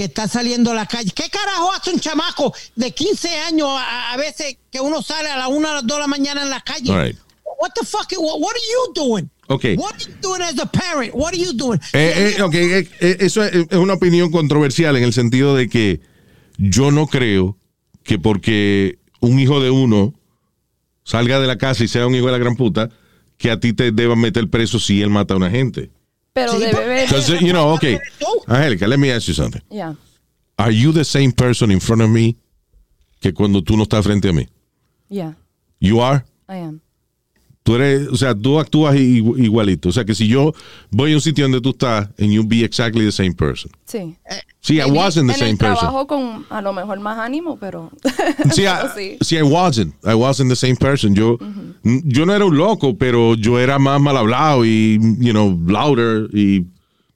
Que 0.00 0.06
está 0.06 0.26
saliendo 0.26 0.70
a 0.70 0.74
la 0.74 0.86
calle. 0.86 1.10
¿Qué 1.14 1.28
carajo 1.28 1.70
hace 1.74 1.90
un 1.90 2.00
chamaco 2.00 2.54
de 2.74 2.90
15 2.90 3.28
años 3.40 3.68
a, 3.68 4.14
a 4.14 4.16
veces 4.16 4.56
que 4.72 4.80
uno 4.80 5.02
sale 5.02 5.28
a 5.28 5.36
las 5.36 5.48
1 5.48 5.68
a 5.68 5.74
las 5.74 5.86
2 5.86 5.94
de 5.94 6.00
la 6.00 6.06
mañana 6.06 6.42
en 6.42 6.48
la 6.48 6.62
calle? 6.62 6.90
Right. 6.90 7.18
What 7.60 7.72
the 7.74 7.84
fuck? 7.84 8.10
What, 8.18 8.40
what 8.40 8.52
are 8.52 8.60
you 8.72 8.94
doing? 8.94 9.30
Ok. 9.48 9.76
What 9.76 9.92
are 9.96 10.04
you 10.06 10.14
doing 10.22 10.40
as 10.40 10.58
a 10.58 10.64
parent? 10.64 11.14
What 11.14 11.34
are 11.34 11.38
you 11.38 11.52
doing? 11.52 11.78
Eh, 11.92 12.34
eh, 12.38 12.42
ok, 12.42 12.54
eh, 12.54 12.88
eh, 13.00 13.16
eso 13.20 13.44
es, 13.44 13.66
es 13.68 13.76
una 13.76 13.92
opinión 13.92 14.30
controversial 14.30 14.96
en 14.96 15.02
el 15.02 15.12
sentido 15.12 15.54
de 15.54 15.68
que 15.68 16.00
yo 16.56 16.90
no 16.90 17.06
creo 17.06 17.58
que 18.02 18.18
porque 18.18 18.98
un 19.20 19.38
hijo 19.38 19.60
de 19.60 19.68
uno 19.68 20.14
salga 21.04 21.40
de 21.40 21.46
la 21.46 21.58
casa 21.58 21.84
y 21.84 21.88
sea 21.88 22.06
un 22.06 22.14
hijo 22.14 22.24
de 22.24 22.32
la 22.32 22.38
gran 22.38 22.56
puta, 22.56 22.88
que 23.36 23.50
a 23.50 23.60
ti 23.60 23.74
te 23.74 23.92
deban 23.92 24.18
meter 24.18 24.48
preso 24.48 24.80
si 24.80 25.02
él 25.02 25.10
mata 25.10 25.34
a 25.34 25.36
una 25.36 25.50
gente. 25.50 25.90
Pero 26.32 26.52
Sí, 26.52 26.58
debe 26.60 26.72
porque- 26.72 26.86
ver. 26.88 27.42
You 27.42 27.52
know, 27.52 27.74
okay. 27.74 27.98
Angélica, 28.46 28.86
let 28.86 28.98
me 28.98 29.10
ask 29.12 29.26
you 29.28 29.34
something. 29.34 29.60
Yeah. 29.70 29.94
Are 30.56 30.72
you 30.72 30.92
the 30.92 31.04
same 31.04 31.32
person 31.32 31.70
in 31.70 31.80
front 31.80 32.02
of 32.02 32.08
me 32.10 32.36
que 33.20 33.32
cuando 33.32 33.62
tú 33.62 33.76
no 33.76 33.84
estás 33.84 34.04
frente 34.04 34.28
a 34.28 34.32
mí? 34.32 34.46
Yeah. 35.08 35.34
You 35.80 36.00
are? 36.00 36.24
I 36.48 36.56
am. 36.58 36.80
Tú 37.70 37.76
eres, 37.76 38.08
o 38.08 38.16
sea, 38.16 38.34
tú 38.34 38.58
actúas 38.58 38.96
igu- 38.96 39.38
igualito. 39.38 39.90
O 39.90 39.92
sea, 39.92 40.04
que 40.04 40.12
si 40.12 40.26
yo 40.26 40.52
voy 40.90 41.12
a 41.12 41.14
un 41.14 41.20
sitio 41.20 41.44
donde 41.44 41.60
tú 41.60 41.70
estás, 41.70 42.08
and 42.18 42.32
you 42.32 42.42
be 42.44 42.64
exactly 42.64 43.04
the 43.04 43.12
same 43.12 43.32
person. 43.32 43.70
Sí. 43.86 44.16
Sí, 44.60 44.78
I 44.80 44.90
wasn't 44.90 45.28
the 45.28 45.34
en 45.34 45.38
same 45.38 45.50
el 45.52 45.56
person. 45.56 45.78
trabajo 45.78 46.06
con 46.08 46.44
a 46.50 46.60
lo 46.60 46.72
mejor 46.72 46.98
más 46.98 47.16
ánimo, 47.18 47.58
pero. 47.60 47.92
Sí, 48.52 48.62
pero 48.64 49.00
I, 49.00 49.18
sí. 49.20 49.36
I 49.36 49.42
wasn't. 49.42 49.94
I 50.04 50.14
wasn't 50.14 50.50
the 50.50 50.56
same 50.56 50.74
person. 50.74 51.14
Yo, 51.14 51.38
n- 51.84 52.02
yo 52.06 52.26
no 52.26 52.34
era 52.34 52.44
un 52.44 52.56
loco, 52.58 52.96
pero 52.98 53.36
yo 53.36 53.60
era 53.60 53.78
más 53.78 54.00
mal 54.00 54.16
hablado 54.16 54.64
y, 54.64 54.98
you 55.20 55.30
know, 55.30 55.56
louder 55.66 56.28
y 56.36 56.66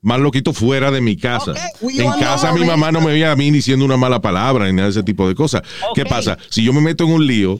más 0.02 0.20
loquito 0.20 0.52
fuera 0.52 0.92
de 0.92 1.00
mi 1.00 1.16
casa. 1.16 1.52
Okay, 1.82 1.98
en 2.00 2.12
casa 2.12 2.52
mi 2.52 2.64
mamá 2.64 2.92
no 2.92 3.00
me 3.00 3.06
veía 3.10 3.32
a 3.32 3.36
mí 3.36 3.50
diciendo 3.50 3.84
una 3.84 3.96
mala 3.96 4.20
palabra 4.22 4.66
ni 4.66 4.72
nada 4.74 4.84
de 4.84 4.90
ese 4.92 5.02
tipo 5.02 5.26
de 5.26 5.34
cosas. 5.34 5.62
¿Qué 5.96 6.04
pasa? 6.04 6.38
Si 6.48 6.62
yo 6.62 6.72
me 6.72 6.80
meto 6.80 7.02
en 7.04 7.10
un 7.10 7.26
lío 7.26 7.58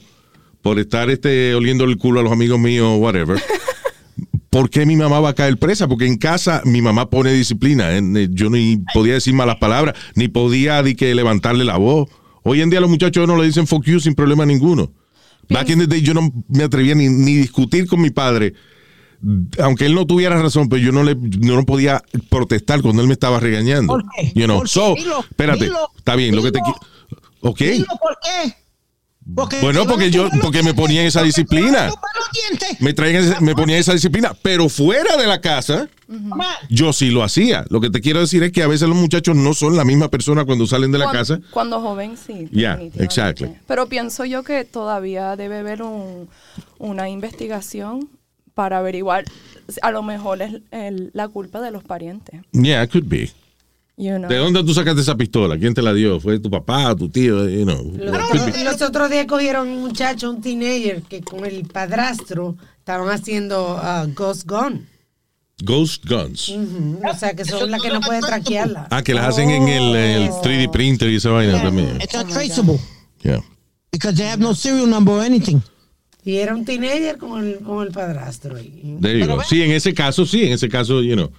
por 0.65 0.79
estar 0.79 1.11
este, 1.11 1.53
oliendo 1.53 1.83
el 1.83 1.95
culo 1.95 2.21
a 2.21 2.23
los 2.23 2.31
amigos 2.31 2.57
míos, 2.57 2.97
whatever. 2.97 3.39
¿Por 4.49 4.71
qué 4.71 4.87
mi 4.87 4.95
mamá 4.95 5.19
va 5.19 5.29
a 5.29 5.35
caer 5.35 5.59
presa? 5.59 5.87
Porque 5.87 6.07
en 6.07 6.17
casa 6.17 6.63
mi 6.65 6.81
mamá 6.81 7.11
pone 7.11 7.31
disciplina. 7.33 7.95
¿eh? 7.95 8.29
Yo 8.31 8.49
ni 8.49 8.77
podía 8.91 9.13
decir 9.13 9.35
malas 9.35 9.57
palabras, 9.57 9.95
ni 10.15 10.27
podía 10.27 10.81
di 10.81 10.95
que 10.95 11.13
levantarle 11.13 11.65
la 11.65 11.77
voz. 11.77 12.09
Hoy 12.41 12.61
en 12.61 12.71
día 12.71 12.79
los 12.79 12.89
muchachos 12.89 13.27
no 13.27 13.37
le 13.37 13.45
dicen 13.45 13.67
fuck 13.67 13.85
you 13.85 13.99
sin 13.99 14.15
problema 14.15 14.43
ninguno. 14.43 14.91
Back 15.49 15.69
in 15.69 15.77
the 15.77 15.85
day 15.85 16.01
yo 16.01 16.15
no 16.15 16.31
me 16.47 16.63
atrevía 16.63 16.95
ni, 16.95 17.09
ni 17.09 17.35
discutir 17.35 17.85
con 17.85 18.01
mi 18.01 18.09
padre. 18.09 18.55
Aunque 19.59 19.85
él 19.85 19.93
no 19.93 20.07
tuviera 20.07 20.41
razón, 20.41 20.67
pero 20.67 20.81
yo 20.81 20.91
no 20.91 21.03
le 21.03 21.13
no, 21.15 21.63
podía 21.63 22.01
protestar 22.29 22.81
cuando 22.81 23.03
él 23.03 23.07
me 23.07 23.13
estaba 23.13 23.39
regañando. 23.39 23.93
¿Por 23.93 24.03
qué? 24.15 24.31
You 24.33 24.45
know, 24.45 24.57
¿Por 24.57 24.65
qué? 24.65 24.73
so, 24.73 24.95
Dilo, 24.95 25.19
espérate, 25.19 25.65
dilo, 25.65 25.91
está 25.95 26.15
bien, 26.15 26.35
lo 26.35 26.41
que 26.41 26.51
te 26.51 26.59
Ok. 26.59 27.61
¿Por 28.01 28.17
qué? 28.23 28.64
Porque 29.33 29.59
Bueno, 29.59 29.85
porque 29.87 30.11
yo- 30.11 30.29
porque 30.41 30.61
me 30.61 30.73
ponía 30.75 31.03
esa 31.03 31.21
porque 31.21 31.31
te 31.33 31.41
disciplina. 31.41 31.91
Me 32.79 32.93
traían 32.93 33.43
me 33.43 33.55
ponía 33.55 33.77
esa 33.77 33.93
disciplina, 33.93 34.35
pero 34.41 34.69
fuera 34.69 35.17
de 35.17 35.25
la 35.25 35.41
casa, 35.41 35.87
yo 36.69 36.93
sí 36.93 37.09
lo 37.09 37.23
hacía. 37.23 37.65
Lo 37.69 37.81
que 37.81 37.89
te 37.89 38.01
quiero 38.01 38.19
decir 38.19 38.43
es 38.43 38.51
que 38.51 38.61
a 38.61 38.67
veces 38.67 38.87
los 38.87 38.97
muchachos 38.97 39.35
no 39.35 39.53
son 39.55 39.75
la 39.77 39.83
misma 39.83 40.09
persona 40.09 40.45
cuando 40.45 40.67
salen 40.67 40.91
de 40.91 40.99
la 40.99 41.05
Cuando- 41.05 41.19
casa. 41.19 41.39
Cuando 41.49 41.81
joven, 41.81 42.17
sí. 42.17 42.47
Yeah, 42.51 42.79
exactly. 42.99 43.51
Pero 43.65 43.87
pienso 43.87 44.25
yo 44.25 44.43
que 44.43 44.63
todavía 44.63 45.35
debe 45.35 45.57
haber 45.59 45.81
un- 45.81 46.29
una 46.77 47.09
investigación 47.09 48.07
para 48.53 48.77
averiguar. 48.77 49.25
A 49.81 49.89
lo 49.91 50.03
mejor 50.03 50.43
es 50.43 50.61
el- 50.71 51.09
la 51.13 51.27
culpa 51.29 51.61
de 51.61 51.71
los 51.71 51.83
parientes. 51.83 52.41
Yeah, 52.51 52.83
it 52.83 52.91
could 52.91 53.05
be. 53.07 53.31
You 53.97 54.17
know. 54.17 54.29
¿De 54.29 54.35
dónde 54.37 54.61
tú 54.63 54.73
sacaste 54.73 55.01
esa 55.01 55.15
pistola? 55.15 55.57
¿Quién 55.57 55.73
te 55.73 55.81
la 55.81 55.93
dio? 55.93 56.19
¿Fue 56.19 56.37
tu 56.39 56.49
papá, 56.49 56.93
tu 56.95 57.07
tío? 57.09 57.47
You 57.47 57.63
know. 57.63 57.93
Los, 58.63 58.81
otros 58.81 59.09
días 59.09 59.25
cogieron 59.25 59.69
un 59.69 59.81
muchacho, 59.81 60.29
un 60.31 60.41
teenager, 60.41 61.01
que 61.03 61.21
con 61.21 61.45
el 61.45 61.63
padrastro 61.65 62.57
estaban 62.79 63.09
haciendo 63.09 63.75
uh, 63.81 64.11
Ghost 64.13 64.45
Gun. 64.49 64.87
Ghost 65.63 66.03
guns. 66.05 66.49
Ujú, 66.49 66.99
O 67.09 67.13
sea, 67.17 67.33
que 67.33 67.45
son 67.45 67.71
las 67.71 67.81
que 67.81 67.87
no 67.89 68.01
pueden 68.01 68.19
traquearla. 68.21 68.87
Ah, 68.91 69.01
que 69.01 69.13
las 69.13 69.27
hacen 69.29 69.49
en 69.49 69.69
el, 69.69 69.95
el 69.95 70.29
Oh. 70.29 70.41
3D 70.43 70.69
printer 70.69 71.09
y 71.09 71.15
esa 71.15 71.29
vaina 71.29 71.61
también. 71.63 71.95
It's 72.01 72.13
not 72.13 72.27
traceable 72.27 72.77
Yeah. 73.23 73.39
because 73.89 74.17
they 74.17 74.27
have 74.27 74.41
no 74.41 74.53
serial 74.53 74.89
number 74.89 75.15
or 75.15 75.23
anything. 75.23 75.61
Y 76.25 76.35
era 76.35 76.53
un 76.53 76.65
teenager 76.65 77.17
con 77.17 77.41
el, 77.47 77.59
con 77.59 77.87
el 77.87 77.93
padrastro. 77.93 78.57
ahí. 78.57 78.97
There 78.99 79.17
you 79.17 79.27
go. 79.27 79.41
Sí, 79.47 79.61
en 79.61 79.71
ese 79.71 79.93
caso, 79.93 80.25
sí, 80.25 80.43
en 80.43 80.51
ese 80.51 80.67
caso, 80.67 81.01
you 81.01 81.13
know. 81.15 81.31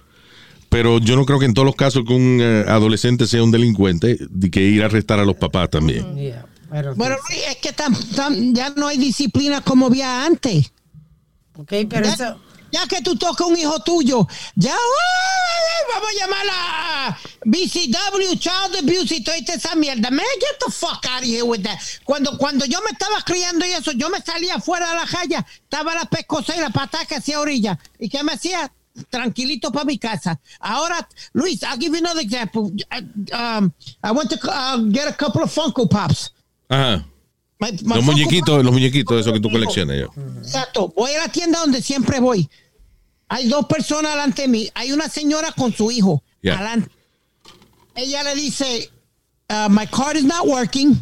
Pero 0.69 0.99
yo 0.99 1.15
no 1.15 1.25
creo 1.25 1.39
que 1.39 1.45
en 1.45 1.53
todos 1.53 1.65
los 1.65 1.75
casos 1.75 2.03
que 2.05 2.13
un 2.13 2.39
eh, 2.41 2.65
adolescente 2.67 3.25
sea 3.27 3.41
un 3.43 3.51
delincuente, 3.51 4.17
de 4.29 4.51
que 4.51 4.61
ir 4.61 4.83
a 4.83 4.87
arrestar 4.87 5.19
a 5.19 5.25
los 5.25 5.35
papás 5.35 5.69
también. 5.69 6.15
Yeah, 6.15 6.45
pero- 6.69 6.93
Bueno, 6.95 7.15
es 7.29 7.55
que 7.57 7.71
tan- 7.73 7.95
tan- 8.11 8.53
ya 8.53 8.69
no 8.71 8.87
hay 8.87 8.97
disciplina 8.97 9.61
como 9.61 9.87
había 9.87 10.25
antes. 10.25 10.71
ok, 11.55 11.73
pero 11.89 12.05
Ya, 12.05 12.13
eso... 12.13 12.41
ya 12.71 12.85
que 12.87 13.01
tú 13.01 13.15
tocas 13.17 13.47
un 13.47 13.57
hijo 13.57 13.79
tuyo, 13.81 14.27
ya 14.55 14.73
¡ay! 14.73 15.93
vamos 15.93 16.09
a 16.09 16.19
llamar 16.19 16.45
a 16.51 17.17
BCW, 17.45 18.35
Child 18.37 18.75
Abuse 18.83 19.15
y 19.15 19.23
toda 19.23 19.37
esa 19.37 19.73
mierda. 19.75 20.09
Man, 20.11 20.25
get 20.39 20.57
the 20.65 20.71
fuck 20.71 21.05
out 21.09 21.21
of 21.21 21.25
here 21.29 21.43
with 21.43 21.61
that. 21.63 21.79
Cuando, 22.03 22.37
cuando 22.37 22.65
yo 22.65 22.79
me 22.81 22.91
estaba 22.91 23.21
criando 23.25 23.65
y 23.65 23.71
eso, 23.71 23.93
yo 23.93 24.09
me 24.09 24.21
salía 24.21 24.59
fuera 24.59 24.89
de 24.89 24.95
la 24.95 25.05
calle, 25.05 25.37
estaba 25.63 25.95
la 25.95 26.03
pescosa 26.05 26.55
y 26.57 26.59
la 26.59 26.69
patada 26.71 27.05
que 27.05 27.15
hacía 27.15 27.39
orilla. 27.39 27.79
¿Y 27.99 28.09
qué 28.09 28.21
me 28.23 28.33
hacía? 28.33 28.69
Tranquilito 29.09 29.71
para 29.71 29.85
mi 29.85 29.97
casa. 29.97 30.39
Ahora, 30.59 31.07
Luis, 31.33 31.61
I'll 31.63 31.77
give 31.77 31.93
you 31.93 31.99
another 31.99 32.21
example. 32.21 32.71
I, 32.91 32.99
um, 33.33 33.71
I 34.03 34.11
went 34.11 34.29
to 34.31 34.37
uh, 34.49 34.77
get 34.91 35.07
a 35.07 35.13
couple 35.13 35.43
of 35.43 35.51
Funko 35.53 35.89
Pops. 35.89 36.31
Ajá. 36.69 37.05
My- 37.59 37.71
my 37.83 37.95
Los 37.95 38.05
Funko 38.05 38.11
muñequitos, 38.11 38.63
los 38.63 38.73
muñequitos, 38.73 39.19
esos 39.19 39.33
que 39.33 39.39
tú 39.39 39.49
coleccionas. 39.49 39.97
Exacto. 40.41 40.93
Voy 40.95 41.11
a 41.13 41.19
la 41.19 41.27
tienda 41.29 41.59
donde 41.59 41.81
siempre 41.81 42.19
voy. 42.19 42.49
Hay 43.29 43.47
dos 43.49 43.65
personas 43.65 44.11
delante 44.13 44.43
de 44.43 44.47
mí. 44.47 44.69
Hay 44.73 44.91
una 44.91 45.09
señora 45.09 45.51
con 45.51 45.73
su 45.73 45.91
hijo. 45.91 46.23
Yeah. 46.41 46.81
Ella 47.95 48.23
le 48.23 48.35
dice, 48.35 48.89
uh, 49.49 49.67
my 49.69 49.85
card 49.87 50.17
is 50.17 50.23
not 50.23 50.45
working. 50.47 50.95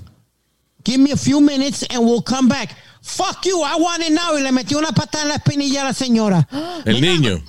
Give 0.84 0.98
me 1.00 1.12
a 1.12 1.18
few 1.18 1.42
minutes 1.42 1.84
and 1.90 2.04
we'll 2.04 2.22
come 2.22 2.48
back. 2.48 2.76
Fuck 3.02 3.46
you, 3.46 3.62
I 3.62 3.76
want 3.78 4.02
it 4.04 4.12
now. 4.14 4.36
Y 4.38 4.42
le 4.42 4.52
metió 4.52 4.80
una 4.80 4.92
patada 4.92 5.24
en 5.24 5.30
la 5.30 5.36
espinilla 5.36 5.82
a 5.82 5.86
la 5.86 5.94
señora. 5.94 6.48
El 6.86 7.02
niño. 7.02 7.44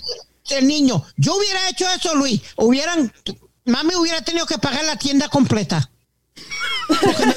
El 0.50 0.66
niño. 0.66 1.02
Yo 1.16 1.36
hubiera 1.36 1.68
hecho 1.68 1.86
eso, 1.90 2.14
Luis. 2.14 2.40
Hubieran, 2.56 3.12
mami 3.64 3.94
hubiera 3.96 4.20
tenido 4.22 4.46
que 4.46 4.58
pagar 4.58 4.84
la 4.84 4.96
tienda 4.96 5.28
completa. 5.28 5.90
Me, 6.88 7.34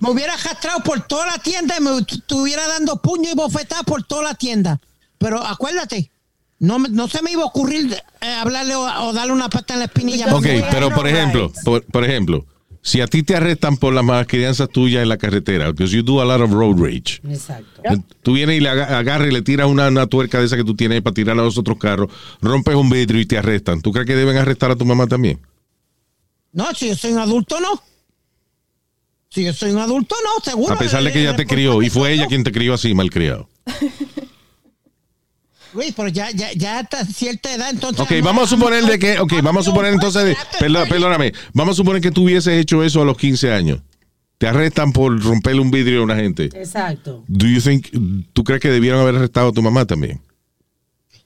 me 0.00 0.10
hubiera 0.10 0.34
arrastrado 0.34 0.80
por 0.80 1.00
toda 1.06 1.26
la 1.26 1.38
tienda 1.38 1.76
y 1.78 1.82
me 1.82 1.90
estuviera 1.98 2.66
dando 2.68 3.00
puño 3.00 3.30
y 3.30 3.34
bofetada 3.34 3.82
por 3.82 4.02
toda 4.04 4.22
la 4.22 4.34
tienda. 4.34 4.80
Pero 5.18 5.44
acuérdate, 5.44 6.10
No, 6.58 6.78
no 6.78 7.08
se 7.08 7.22
me 7.22 7.32
iba 7.32 7.42
a 7.42 7.46
ocurrir 7.46 8.02
eh, 8.20 8.34
hablarle 8.34 8.74
o, 8.74 8.82
o 8.82 9.12
darle 9.12 9.32
una 9.32 9.48
pata 9.48 9.74
en 9.74 9.80
la 9.80 9.86
espinilla. 9.86 10.34
Ok, 10.34 10.46
pero 10.70 10.90
por 10.94 11.06
ejemplo, 11.08 11.50
por 11.90 12.04
ejemplo, 12.04 12.44
si 12.82 13.00
a 13.00 13.06
ti 13.06 13.22
te 13.22 13.36
arrestan 13.36 13.76
por 13.76 13.92
las 13.92 14.02
malas 14.04 14.26
crianzas 14.26 14.68
tuyas 14.70 15.02
en 15.02 15.08
la 15.08 15.18
carretera, 15.18 15.66
because 15.70 15.94
you 15.94 16.02
do 16.02 16.20
a 16.20 16.24
lot 16.24 16.40
of 16.40 16.50
road 16.52 16.78
rage, 16.78 17.20
Exacto. 17.28 17.82
tú 18.22 18.32
vienes 18.32 18.56
y 18.56 18.60
le 18.60 18.68
aga- 18.70 18.98
agarras 18.98 19.28
y 19.28 19.32
le 19.32 19.42
tiras 19.42 19.66
una, 19.68 19.88
una 19.88 20.06
tuerca 20.06 20.38
de 20.38 20.46
esa 20.46 20.56
que 20.56 20.64
tú 20.64 20.74
tienes 20.74 21.02
para 21.02 21.12
tirar 21.14 21.38
a 21.38 21.42
los 21.42 21.58
otros 21.58 21.76
carros, 21.78 22.10
rompes 22.40 22.74
un 22.74 22.88
vidrio 22.88 23.20
y 23.20 23.26
te 23.26 23.36
arrestan. 23.38 23.82
¿Tú 23.82 23.92
crees 23.92 24.06
que 24.06 24.16
deben 24.16 24.36
arrestar 24.38 24.70
a 24.70 24.76
tu 24.76 24.84
mamá 24.86 25.06
también? 25.06 25.38
No, 26.52 26.72
si 26.74 26.88
yo 26.88 26.96
soy 26.96 27.12
un 27.12 27.18
adulto, 27.18 27.60
no. 27.60 27.82
Si 29.28 29.44
yo 29.44 29.52
soy 29.52 29.70
un 29.70 29.78
adulto, 29.78 30.16
no, 30.24 30.42
seguro. 30.42 30.74
A 30.74 30.78
pesar 30.78 31.04
de 31.04 31.12
que 31.12 31.20
ella 31.20 31.36
te 31.36 31.46
crió 31.46 31.82
y 31.82 31.90
fue 31.90 32.12
ella 32.14 32.26
quien 32.26 32.42
te 32.42 32.50
crió 32.50 32.74
así, 32.74 32.94
malcriado. 32.94 33.48
Luis, 35.74 35.92
pero 35.96 36.08
ya, 36.08 36.30
ya, 36.30 36.52
ya 36.52 36.80
hasta 36.80 37.04
cierta 37.04 37.54
edad, 37.54 37.70
entonces. 37.70 38.00
Ok, 38.00 38.12
vamos 38.22 38.44
a 38.44 38.56
suponer 38.56 38.84
de 38.84 38.98
que, 38.98 39.18
ok, 39.20 39.34
vamos 39.42 39.66
a 39.66 39.70
suponer 39.70 39.92
entonces, 39.92 40.24
de- 40.24 40.36
perdón- 40.58 40.88
perdóname, 40.88 41.32
vamos 41.52 41.74
a 41.74 41.76
suponer 41.76 42.00
que 42.02 42.10
tú 42.10 42.24
hubieses 42.24 42.58
hecho 42.60 42.82
eso 42.82 43.02
a 43.02 43.04
los 43.04 43.16
15 43.16 43.52
años. 43.52 43.80
Te 44.38 44.46
arrestan 44.48 44.92
por 44.92 45.22
romperle 45.22 45.60
un 45.60 45.70
vidrio 45.70 46.00
a 46.00 46.04
una 46.04 46.16
gente. 46.16 46.44
Exacto. 46.54 47.24
Do 47.28 47.46
you 47.46 47.60
think, 47.60 47.88
¿Tú 48.32 48.42
crees 48.42 48.60
que 48.60 48.70
debieron 48.70 49.00
haber 49.00 49.16
arrestado 49.16 49.48
a 49.50 49.52
tu 49.52 49.60
mamá 49.62 49.84
también? 49.84 50.20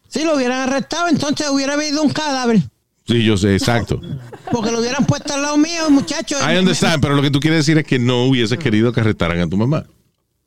Si 0.09 0.25
lo 0.25 0.35
hubieran 0.37 0.69
arrestado, 0.69 1.09
entonces 1.09 1.49
hubiera 1.51 1.75
habido 1.75 2.03
un 2.03 2.11
cadáver. 2.13 2.61
Sí, 3.07 3.23
yo 3.25 3.37
sé, 3.37 3.55
exacto. 3.55 4.01
Porque 4.53 4.71
lo 4.73 4.81
hubieran 4.81 5.05
puesto 5.07 5.33
al 5.35 5.43
lado 5.43 5.57
mío, 5.57 5.91
muchachos. 5.91 6.41
I 6.43 6.57
understand, 6.59 7.01
pero 7.01 7.15
lo 7.15 7.23
que 7.23 7.31
tú 7.31 7.39
quieres 7.41 7.61
decir 7.61 7.79
es 7.79 7.85
que 7.85 7.99
no 7.99 8.25
hubieses 8.25 8.59
querido 8.59 8.93
que 8.93 9.01
arrestaran 9.01 9.39
a 9.41 9.49
tu 9.49 9.57
mamá. 9.57 9.85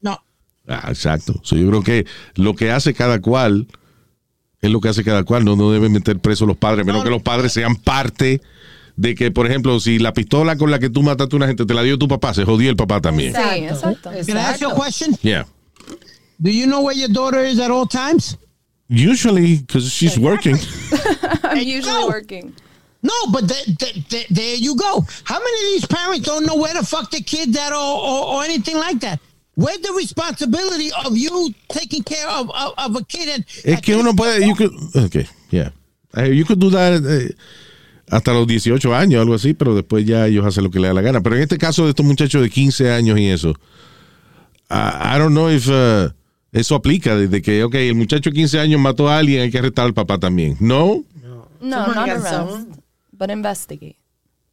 No. 0.01 0.19
Ah, 0.67 0.85
exacto. 0.89 1.39
So, 1.43 1.55
yo 1.55 1.67
creo 1.69 1.83
que 1.83 2.05
lo 2.35 2.53
que 2.55 2.71
hace 2.71 2.93
cada 2.93 3.21
cual 3.21 3.67
es 4.61 4.71
lo 4.71 4.81
que 4.81 4.89
hace 4.89 5.03
cada 5.03 5.23
cual. 5.23 5.45
No, 5.45 5.55
no 5.55 5.71
deben 5.71 5.91
meter 5.91 6.19
preso 6.19 6.45
a 6.45 6.47
los 6.47 6.57
padres, 6.57 6.85
menos 6.85 7.03
que 7.03 7.09
los 7.09 7.21
padres 7.21 7.53
sean 7.53 7.75
parte 7.75 8.41
de 8.95 9.15
que, 9.15 9.31
por 9.31 9.45
ejemplo, 9.45 9.79
si 9.79 9.99
la 9.99 10.13
pistola 10.13 10.57
con 10.57 10.71
la 10.71 10.79
que 10.79 10.89
tú 10.89 11.03
mataste 11.03 11.35
a 11.35 11.37
una 11.37 11.47
gente 11.47 11.65
te 11.65 11.73
la 11.73 11.83
dio 11.83 11.97
tu 11.97 12.07
papá, 12.07 12.33
se 12.33 12.43
jodió 12.45 12.69
el 12.69 12.75
papá 12.75 12.99
también. 12.99 13.33
Sí, 13.33 13.65
exacto. 13.65 14.09
Can 14.25 14.37
I 14.37 14.39
ask 14.39 14.59
you 14.59 14.69
a 14.69 14.75
question? 14.75 15.15
Yeah. 15.21 15.45
Do 16.39 16.49
you 16.51 16.65
know 16.65 16.81
where 16.81 16.95
your 16.97 17.09
daughter 17.09 17.43
is 17.45 17.59
at 17.59 17.71
all 17.71 17.87
times? 17.87 18.37
Usually, 18.89 19.57
because 19.57 19.91
she's 19.91 20.17
working. 20.17 20.55
I'm 21.43 21.57
usually 21.57 22.05
working. 22.05 22.53
No, 23.03 23.13
but 23.31 23.47
th- 23.47 23.77
th- 23.77 24.07
th- 24.09 24.27
there 24.29 24.55
you 24.55 24.75
go. 24.75 25.05
How 25.23 25.39
many 25.39 25.57
of 25.67 25.73
these 25.73 25.85
parents 25.85 26.25
don't 26.25 26.45
know 26.45 26.55
where 26.55 26.73
the 26.73 26.85
fuck 26.85 27.11
their 27.11 27.21
kids 27.21 27.55
at 27.57 27.71
or, 27.71 27.75
or, 27.75 28.25
or 28.33 28.43
anything 28.43 28.77
like 28.77 28.99
that? 29.01 29.19
Where's 29.57 29.81
the 29.81 29.91
responsibility 29.97 30.91
of 31.03 31.17
you 31.17 31.51
taking 31.67 32.03
care 32.03 32.27
of, 32.29 32.51
of, 32.51 32.73
of 32.77 32.95
a 32.95 33.03
kid? 33.03 33.27
And, 33.29 33.45
Es 33.63 33.81
que 33.81 33.95
uno 33.95 34.13
puede, 34.13 34.45
you 34.45 34.53
could, 34.55 34.71
okay, 34.95 35.25
yeah. 35.49 35.71
Eh, 36.15 36.27
you 36.31 36.45
could 36.45 36.59
do 36.59 36.69
that 36.69 37.01
eh, 37.03 37.33
hasta 38.09 38.33
los 38.33 38.45
18 38.45 38.93
años, 38.93 39.19
algo 39.19 39.33
así, 39.33 39.55
pero 39.55 39.73
después 39.73 40.05
ya 40.05 40.27
ellos 40.27 40.45
hacen 40.45 40.63
lo 40.63 40.69
que 40.69 40.79
les 40.79 40.89
da 40.89 40.93
la 40.93 41.01
gana. 41.01 41.21
Pero 41.21 41.37
en 41.37 41.41
este 41.41 41.57
caso 41.57 41.85
de 41.85 41.89
estos 41.89 42.05
muchachos 42.05 42.41
de 42.43 42.51
15 42.51 42.91
años 42.91 43.19
y 43.19 43.29
eso, 43.29 43.55
I, 44.69 45.15
I 45.15 45.17
don't 45.17 45.31
know 45.33 45.49
if 45.49 45.67
uh, 45.67 46.11
eso 46.51 46.75
aplica, 46.75 47.15
desde 47.15 47.41
que, 47.41 47.63
ok, 47.63 47.73
el 47.75 47.95
muchacho 47.95 48.29
de 48.29 48.35
15 48.35 48.59
años 48.59 48.79
mató 48.79 49.09
a 49.09 49.17
alguien, 49.17 49.41
hay 49.41 49.49
que 49.49 49.57
arrestar 49.57 49.85
al 49.85 49.93
papá 49.95 50.19
también. 50.19 50.55
No, 50.59 51.03
No, 51.59 51.77
arrest, 51.83 52.27
some. 52.27 52.67
but 53.11 53.31
investigate. 53.31 53.97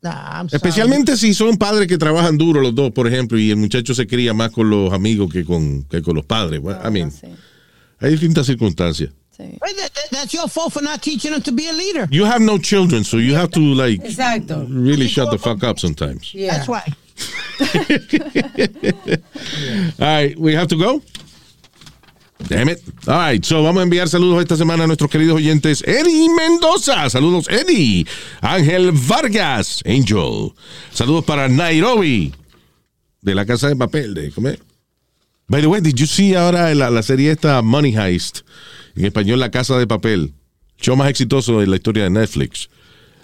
Nah, 0.04 0.42
sorry. 0.42 0.48
especialmente 0.56 1.16
si 1.16 1.32
son 1.32 1.56
padres 1.56 1.88
que 1.88 1.96
trabajan 1.96 2.36
duro 2.36 2.60
los 2.60 2.74
dos, 2.74 2.92
por 2.92 3.08
ejemplo, 3.08 3.38
y 3.38 3.50
el 3.50 3.56
muchacho 3.56 3.94
se 3.94 4.06
cría 4.06 4.34
más 4.34 4.50
con 4.50 4.68
los 4.68 4.92
amigos 4.92 5.32
que 5.32 5.44
con, 5.44 5.82
que 5.84 6.02
con 6.02 6.14
los 6.14 6.26
padres. 6.26 6.60
Well, 6.62 6.76
I 6.84 6.90
mean, 6.90 7.10
Sí, 7.10 7.26
hay 8.00 8.10
distintas 8.10 8.44
circunstancias. 8.46 9.10
sí. 9.36 9.44
That's 10.10 10.32
your 10.34 10.48
fault 10.48 10.72
for 10.74 10.82
not 10.82 11.00
teaching 11.02 11.32
them 11.32 11.40
to 11.42 11.52
be 11.52 11.66
a 11.68 11.72
leader. 11.72 12.06
You 12.10 12.24
have 12.26 12.40
no 12.40 12.58
children, 12.58 13.02
so 13.02 13.16
you 13.18 13.34
have 13.34 13.48
to 13.52 13.60
like 13.60 14.00
Exacto. 14.04 14.66
really 14.68 15.08
shut 15.08 15.30
the 15.30 15.38
fuck 15.38 15.64
up 15.64 15.78
sometimes. 15.78 16.32
Yeah. 16.34 16.52
That's 16.52 16.68
why. 16.68 16.82
All 20.00 20.06
right, 20.06 20.38
we 20.38 20.54
have 20.54 20.68
to 20.68 20.76
go. 20.76 21.00
Damn 22.48 22.68
it. 22.68 22.80
All 23.06 23.18
right, 23.18 23.44
so 23.44 23.62
vamos 23.62 23.80
a 23.80 23.84
enviar 23.84 24.08
saludos 24.08 24.40
esta 24.40 24.56
semana 24.56 24.84
a 24.84 24.86
nuestros 24.86 25.10
queridos 25.10 25.36
oyentes. 25.36 25.82
Eddie 25.86 26.28
Mendoza. 26.28 27.08
Saludos, 27.08 27.48
Eddie. 27.48 28.06
Ángel 28.40 28.92
Vargas. 28.92 29.82
Angel. 29.86 30.52
Saludos 30.92 31.24
para 31.24 31.48
Nairobi. 31.48 32.32
De 33.22 33.34
la 33.34 33.46
casa 33.46 33.68
de 33.68 33.76
papel. 33.76 34.14
De 34.14 34.30
comer. 34.30 34.60
By 35.48 35.60
the 35.60 35.66
way, 35.66 35.80
did 35.80 35.96
you 35.96 36.06
see 36.06 36.34
ahora 36.34 36.74
la, 36.74 36.90
la 36.90 37.02
serie 37.02 37.30
esta 37.30 37.60
Money 37.62 37.94
Heist? 37.94 38.40
En 38.96 39.04
español, 39.04 39.40
La 39.40 39.50
Casa 39.50 39.76
de 39.78 39.86
Papel. 39.86 40.32
Show 40.78 40.96
más 40.96 41.08
exitoso 41.08 41.60
de 41.60 41.66
la 41.66 41.76
historia 41.76 42.04
de 42.04 42.10
Netflix. 42.10 42.68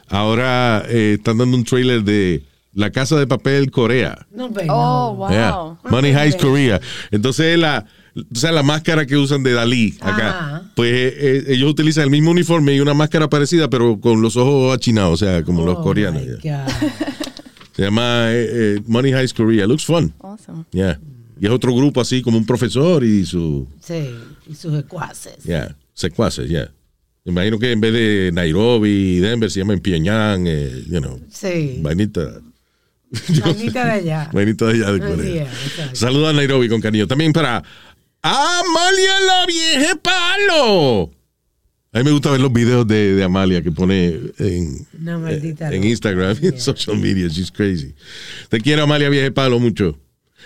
Ahora 0.08 0.84
eh, 0.88 1.16
están 1.18 1.38
dando 1.38 1.56
un 1.56 1.64
trailer 1.64 2.02
de 2.02 2.42
La 2.72 2.90
Casa 2.90 3.16
de 3.16 3.26
Papel 3.26 3.70
Corea. 3.70 4.26
No, 4.32 4.48
baby. 4.50 4.68
Oh, 4.68 5.14
wow. 5.14 5.30
Yeah. 5.30 5.78
Money 5.90 6.12
Heist 6.12 6.40
Korea. 6.40 6.80
Entonces 7.10 7.58
la, 7.58 7.86
o 8.14 8.38
sea, 8.38 8.52
la 8.52 8.62
máscara 8.62 9.06
que 9.06 9.16
usan 9.16 9.42
de 9.42 9.52
Dalí 9.52 9.96
acá, 10.00 10.28
Ajá. 10.30 10.72
pues 10.74 10.92
eh, 10.92 11.14
eh, 11.18 11.44
ellos 11.48 11.70
utilizan 11.70 12.04
el 12.04 12.10
mismo 12.10 12.30
uniforme 12.30 12.74
y 12.74 12.80
una 12.80 12.94
máscara 12.94 13.28
parecida, 13.30 13.68
pero 13.70 14.00
con 14.00 14.20
los 14.22 14.36
ojos 14.36 14.74
achinados, 14.76 15.22
o 15.22 15.24
sea, 15.24 15.42
como 15.44 15.64
los 15.64 15.76
Oh, 15.78 15.82
coreanos. 15.82 16.22
my 16.22 16.36
yeah. 16.42 16.64
God. 16.64 16.88
Se 17.76 17.82
llama 17.82 18.26
eh, 18.32 18.48
eh, 18.76 18.80
Money 18.86 19.12
Heist 19.12 19.36
Korea. 19.36 19.66
Looks 19.66 19.84
fun. 19.86 20.12
Awesome. 20.20 20.64
Yeah. 20.72 20.98
Y 21.40 21.46
es 21.46 21.52
otro 21.52 21.74
grupo 21.74 22.00
así 22.00 22.20
como 22.20 22.36
un 22.36 22.44
profesor 22.44 23.02
y 23.04 23.24
su, 23.24 23.66
Sí, 23.80 24.10
y 24.46 24.54
sus 24.54 24.78
ecuaces. 24.78 25.42
yeah, 25.44 25.74
secuaces, 25.94 26.48
yeah. 26.50 26.70
Me 27.24 27.32
imagino 27.32 27.58
que 27.58 27.70
en 27.72 27.80
vez 27.80 27.92
de 27.92 28.30
Nairobi 28.34 28.90
y 28.90 29.18
Denver 29.20 29.50
se 29.50 29.60
llama 29.60 29.72
en 29.74 29.80
Pyongyang, 29.80 30.44
eh, 30.46 30.84
you 30.90 30.98
know, 31.00 31.18
Sí. 31.30 31.78
vainita. 31.80 32.40
Manita 33.44 33.84
de 33.86 33.90
allá. 33.92 34.30
Vainita 34.34 34.66
de 34.66 34.72
allá 34.74 34.92
de 34.92 34.98
Corea. 35.00 35.42
exacto. 35.44 35.96
Saluda 35.96 36.30
a 36.30 36.32
Nairobi 36.32 36.68
con 36.68 36.80
cariño. 36.80 37.06
También 37.08 37.32
para 37.32 37.62
Amalia 38.22 39.20
la 39.20 39.46
vieja 39.46 39.96
palo. 39.96 41.10
A 41.92 41.98
mí 41.98 42.04
me 42.04 42.12
gusta 42.12 42.30
ver 42.30 42.40
los 42.40 42.52
videos 42.52 42.86
de, 42.86 43.14
de 43.14 43.24
Amalia 43.24 43.62
que 43.62 43.72
pone 43.72 44.20
en, 44.38 44.86
loca. 44.98 45.84
Instagram 45.84 46.36
y 46.40 46.46
en 46.46 46.60
social 46.60 46.96
media. 46.98 47.26
She's 47.28 47.50
crazy. 47.50 47.94
Te 48.48 48.60
quiero, 48.60 48.84
Amalia 48.84 49.08
vieja 49.08 49.30
palo, 49.32 49.58
mucho. 49.58 49.98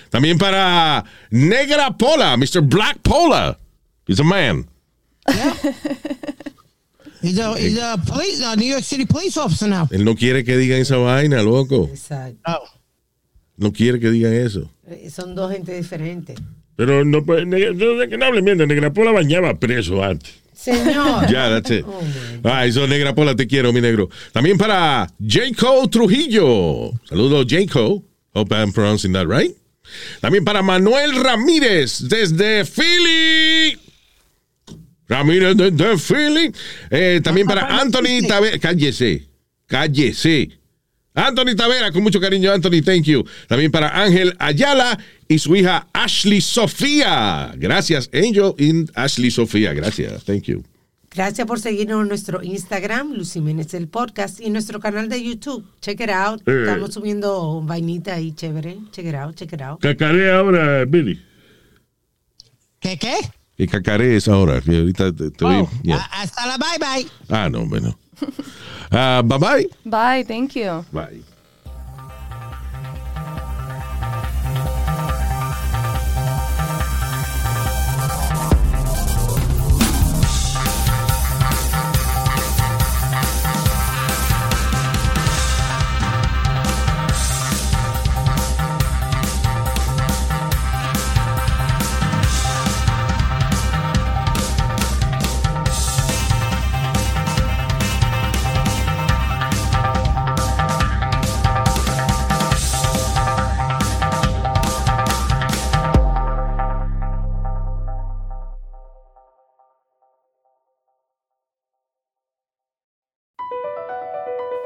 También 0.08 0.38
para 0.38 1.04
Negra 1.30 1.96
Pola, 1.96 2.36
Mr. 2.36 2.62
Black 2.62 3.00
Pola. 3.02 3.58
He's 4.06 4.20
a 4.20 4.24
man. 4.24 4.66
He's 7.24 7.38
a, 7.38 7.58
he's 7.58 7.78
a 7.78 7.96
police, 7.96 8.42
a 8.42 8.54
New 8.54 8.66
York 8.66 8.84
City 8.84 9.06
police 9.06 9.38
officer 9.38 9.66
now. 9.66 9.88
Él 9.90 10.04
no 10.04 10.14
quiere 10.14 10.44
que 10.44 10.58
digan 10.58 10.80
esa 10.80 10.98
vaina, 10.98 11.42
loco. 11.42 11.88
Exacto. 11.90 12.38
Oh. 12.46 12.68
No 13.56 13.72
quiere 13.72 13.98
que 13.98 14.10
digan 14.10 14.34
eso. 14.34 14.70
Eh, 14.86 15.08
Son 15.08 15.34
dos 15.34 15.50
gente 15.50 15.74
diferentes. 15.74 16.36
Pero 16.76 17.04
no 17.04 17.20
No, 17.20 18.08
que 18.08 18.16
no 18.18 18.24
hable 18.26 18.42
mierda. 18.42 18.66
Negra 18.66 18.92
Pola 18.92 19.12
bañaba 19.12 19.58
preso 19.58 20.02
antes. 20.02 20.44
Señor. 20.54 21.26
Ya, 21.30 21.50
that's 21.50 21.70
it. 21.70 21.84
Oh, 21.86 22.00
my 22.42 22.50
Ay, 22.50 22.70
eso 22.70 22.86
negra 22.86 23.14
pola, 23.14 23.34
te 23.36 23.46
quiero, 23.46 23.72
mi 23.72 23.80
negro. 23.80 24.08
También 24.32 24.56
para 24.56 25.06
Jaco 25.20 25.88
Trujillo. 25.90 26.92
Saludos, 27.08 27.46
Jaco. 27.48 28.02
Hope 28.32 28.54
I'm 28.54 28.72
pronouncing 28.72 29.12
that 29.12 29.26
right. 29.26 29.54
También 30.20 30.44
para 30.44 30.62
Manuel 30.62 31.14
Ramírez 31.22 32.08
desde 32.08 32.64
Philly. 32.64 33.78
Ramírez 35.08 35.56
desde 35.56 35.98
Philly. 35.98 36.52
Eh, 36.90 37.20
también 37.22 37.46
para 37.46 37.80
Anthony 37.80 38.26
Tavera. 38.26 38.58
Cállese. 38.58 39.28
Cállese. 39.66 40.50
Anthony 41.14 41.54
Tavera, 41.56 41.92
con 41.92 42.02
mucho 42.02 42.20
cariño, 42.20 42.50
Anthony, 42.52 42.82
thank 42.84 43.04
you. 43.04 43.24
También 43.46 43.70
para 43.70 44.02
Ángel 44.02 44.34
Ayala 44.40 44.98
y 45.28 45.38
su 45.38 45.54
hija 45.54 45.86
Ashley 45.92 46.40
Sofía. 46.40 47.52
Gracias, 47.56 48.10
Angel 48.12 48.52
y 48.58 48.84
Ashley 48.94 49.30
Sofía. 49.30 49.72
Gracias, 49.72 50.24
thank 50.24 50.42
you. 50.44 50.64
Gracias 51.14 51.46
por 51.46 51.60
seguirnos 51.60 52.02
en 52.02 52.08
nuestro 52.08 52.42
Instagram, 52.42 53.12
Lucy 53.12 53.38
Jiménez 53.38 53.72
el 53.74 53.86
podcast, 53.86 54.40
y 54.40 54.50
nuestro 54.50 54.80
canal 54.80 55.08
de 55.08 55.22
YouTube. 55.22 55.64
Check 55.80 56.00
it 56.00 56.10
out. 56.10 56.42
Eh. 56.48 56.64
Estamos 56.66 56.92
subiendo 56.92 57.62
vainita 57.62 58.14
ahí 58.14 58.32
chévere. 58.32 58.78
Check 58.90 59.06
it 59.06 59.14
out, 59.14 59.36
check 59.36 59.52
it 59.52 59.62
out. 59.62 59.80
Cacarea 59.80 60.38
ahora, 60.38 60.84
Billy. 60.84 61.22
¿Qué, 62.80 62.98
qué? 62.98 63.14
Y 63.56 63.68
cacaré 63.68 64.16
es 64.16 64.26
ahora, 64.26 64.54
ahorita 64.54 65.12
te, 65.12 65.30
te. 65.30 65.44
Oh, 65.44 65.70
Yeah. 65.84 65.98
hasta 66.10 66.44
la 66.46 66.58
bye 66.58 66.78
bye. 66.80 67.08
Ah, 67.28 67.48
no, 67.48 67.64
bueno. 67.66 67.96
Ah, 68.92 69.22
bye 69.22 69.38
bye. 69.38 69.66
Bye, 69.84 70.22
thank 70.22 70.54
you. 70.54 70.84
Bye. 70.92 71.20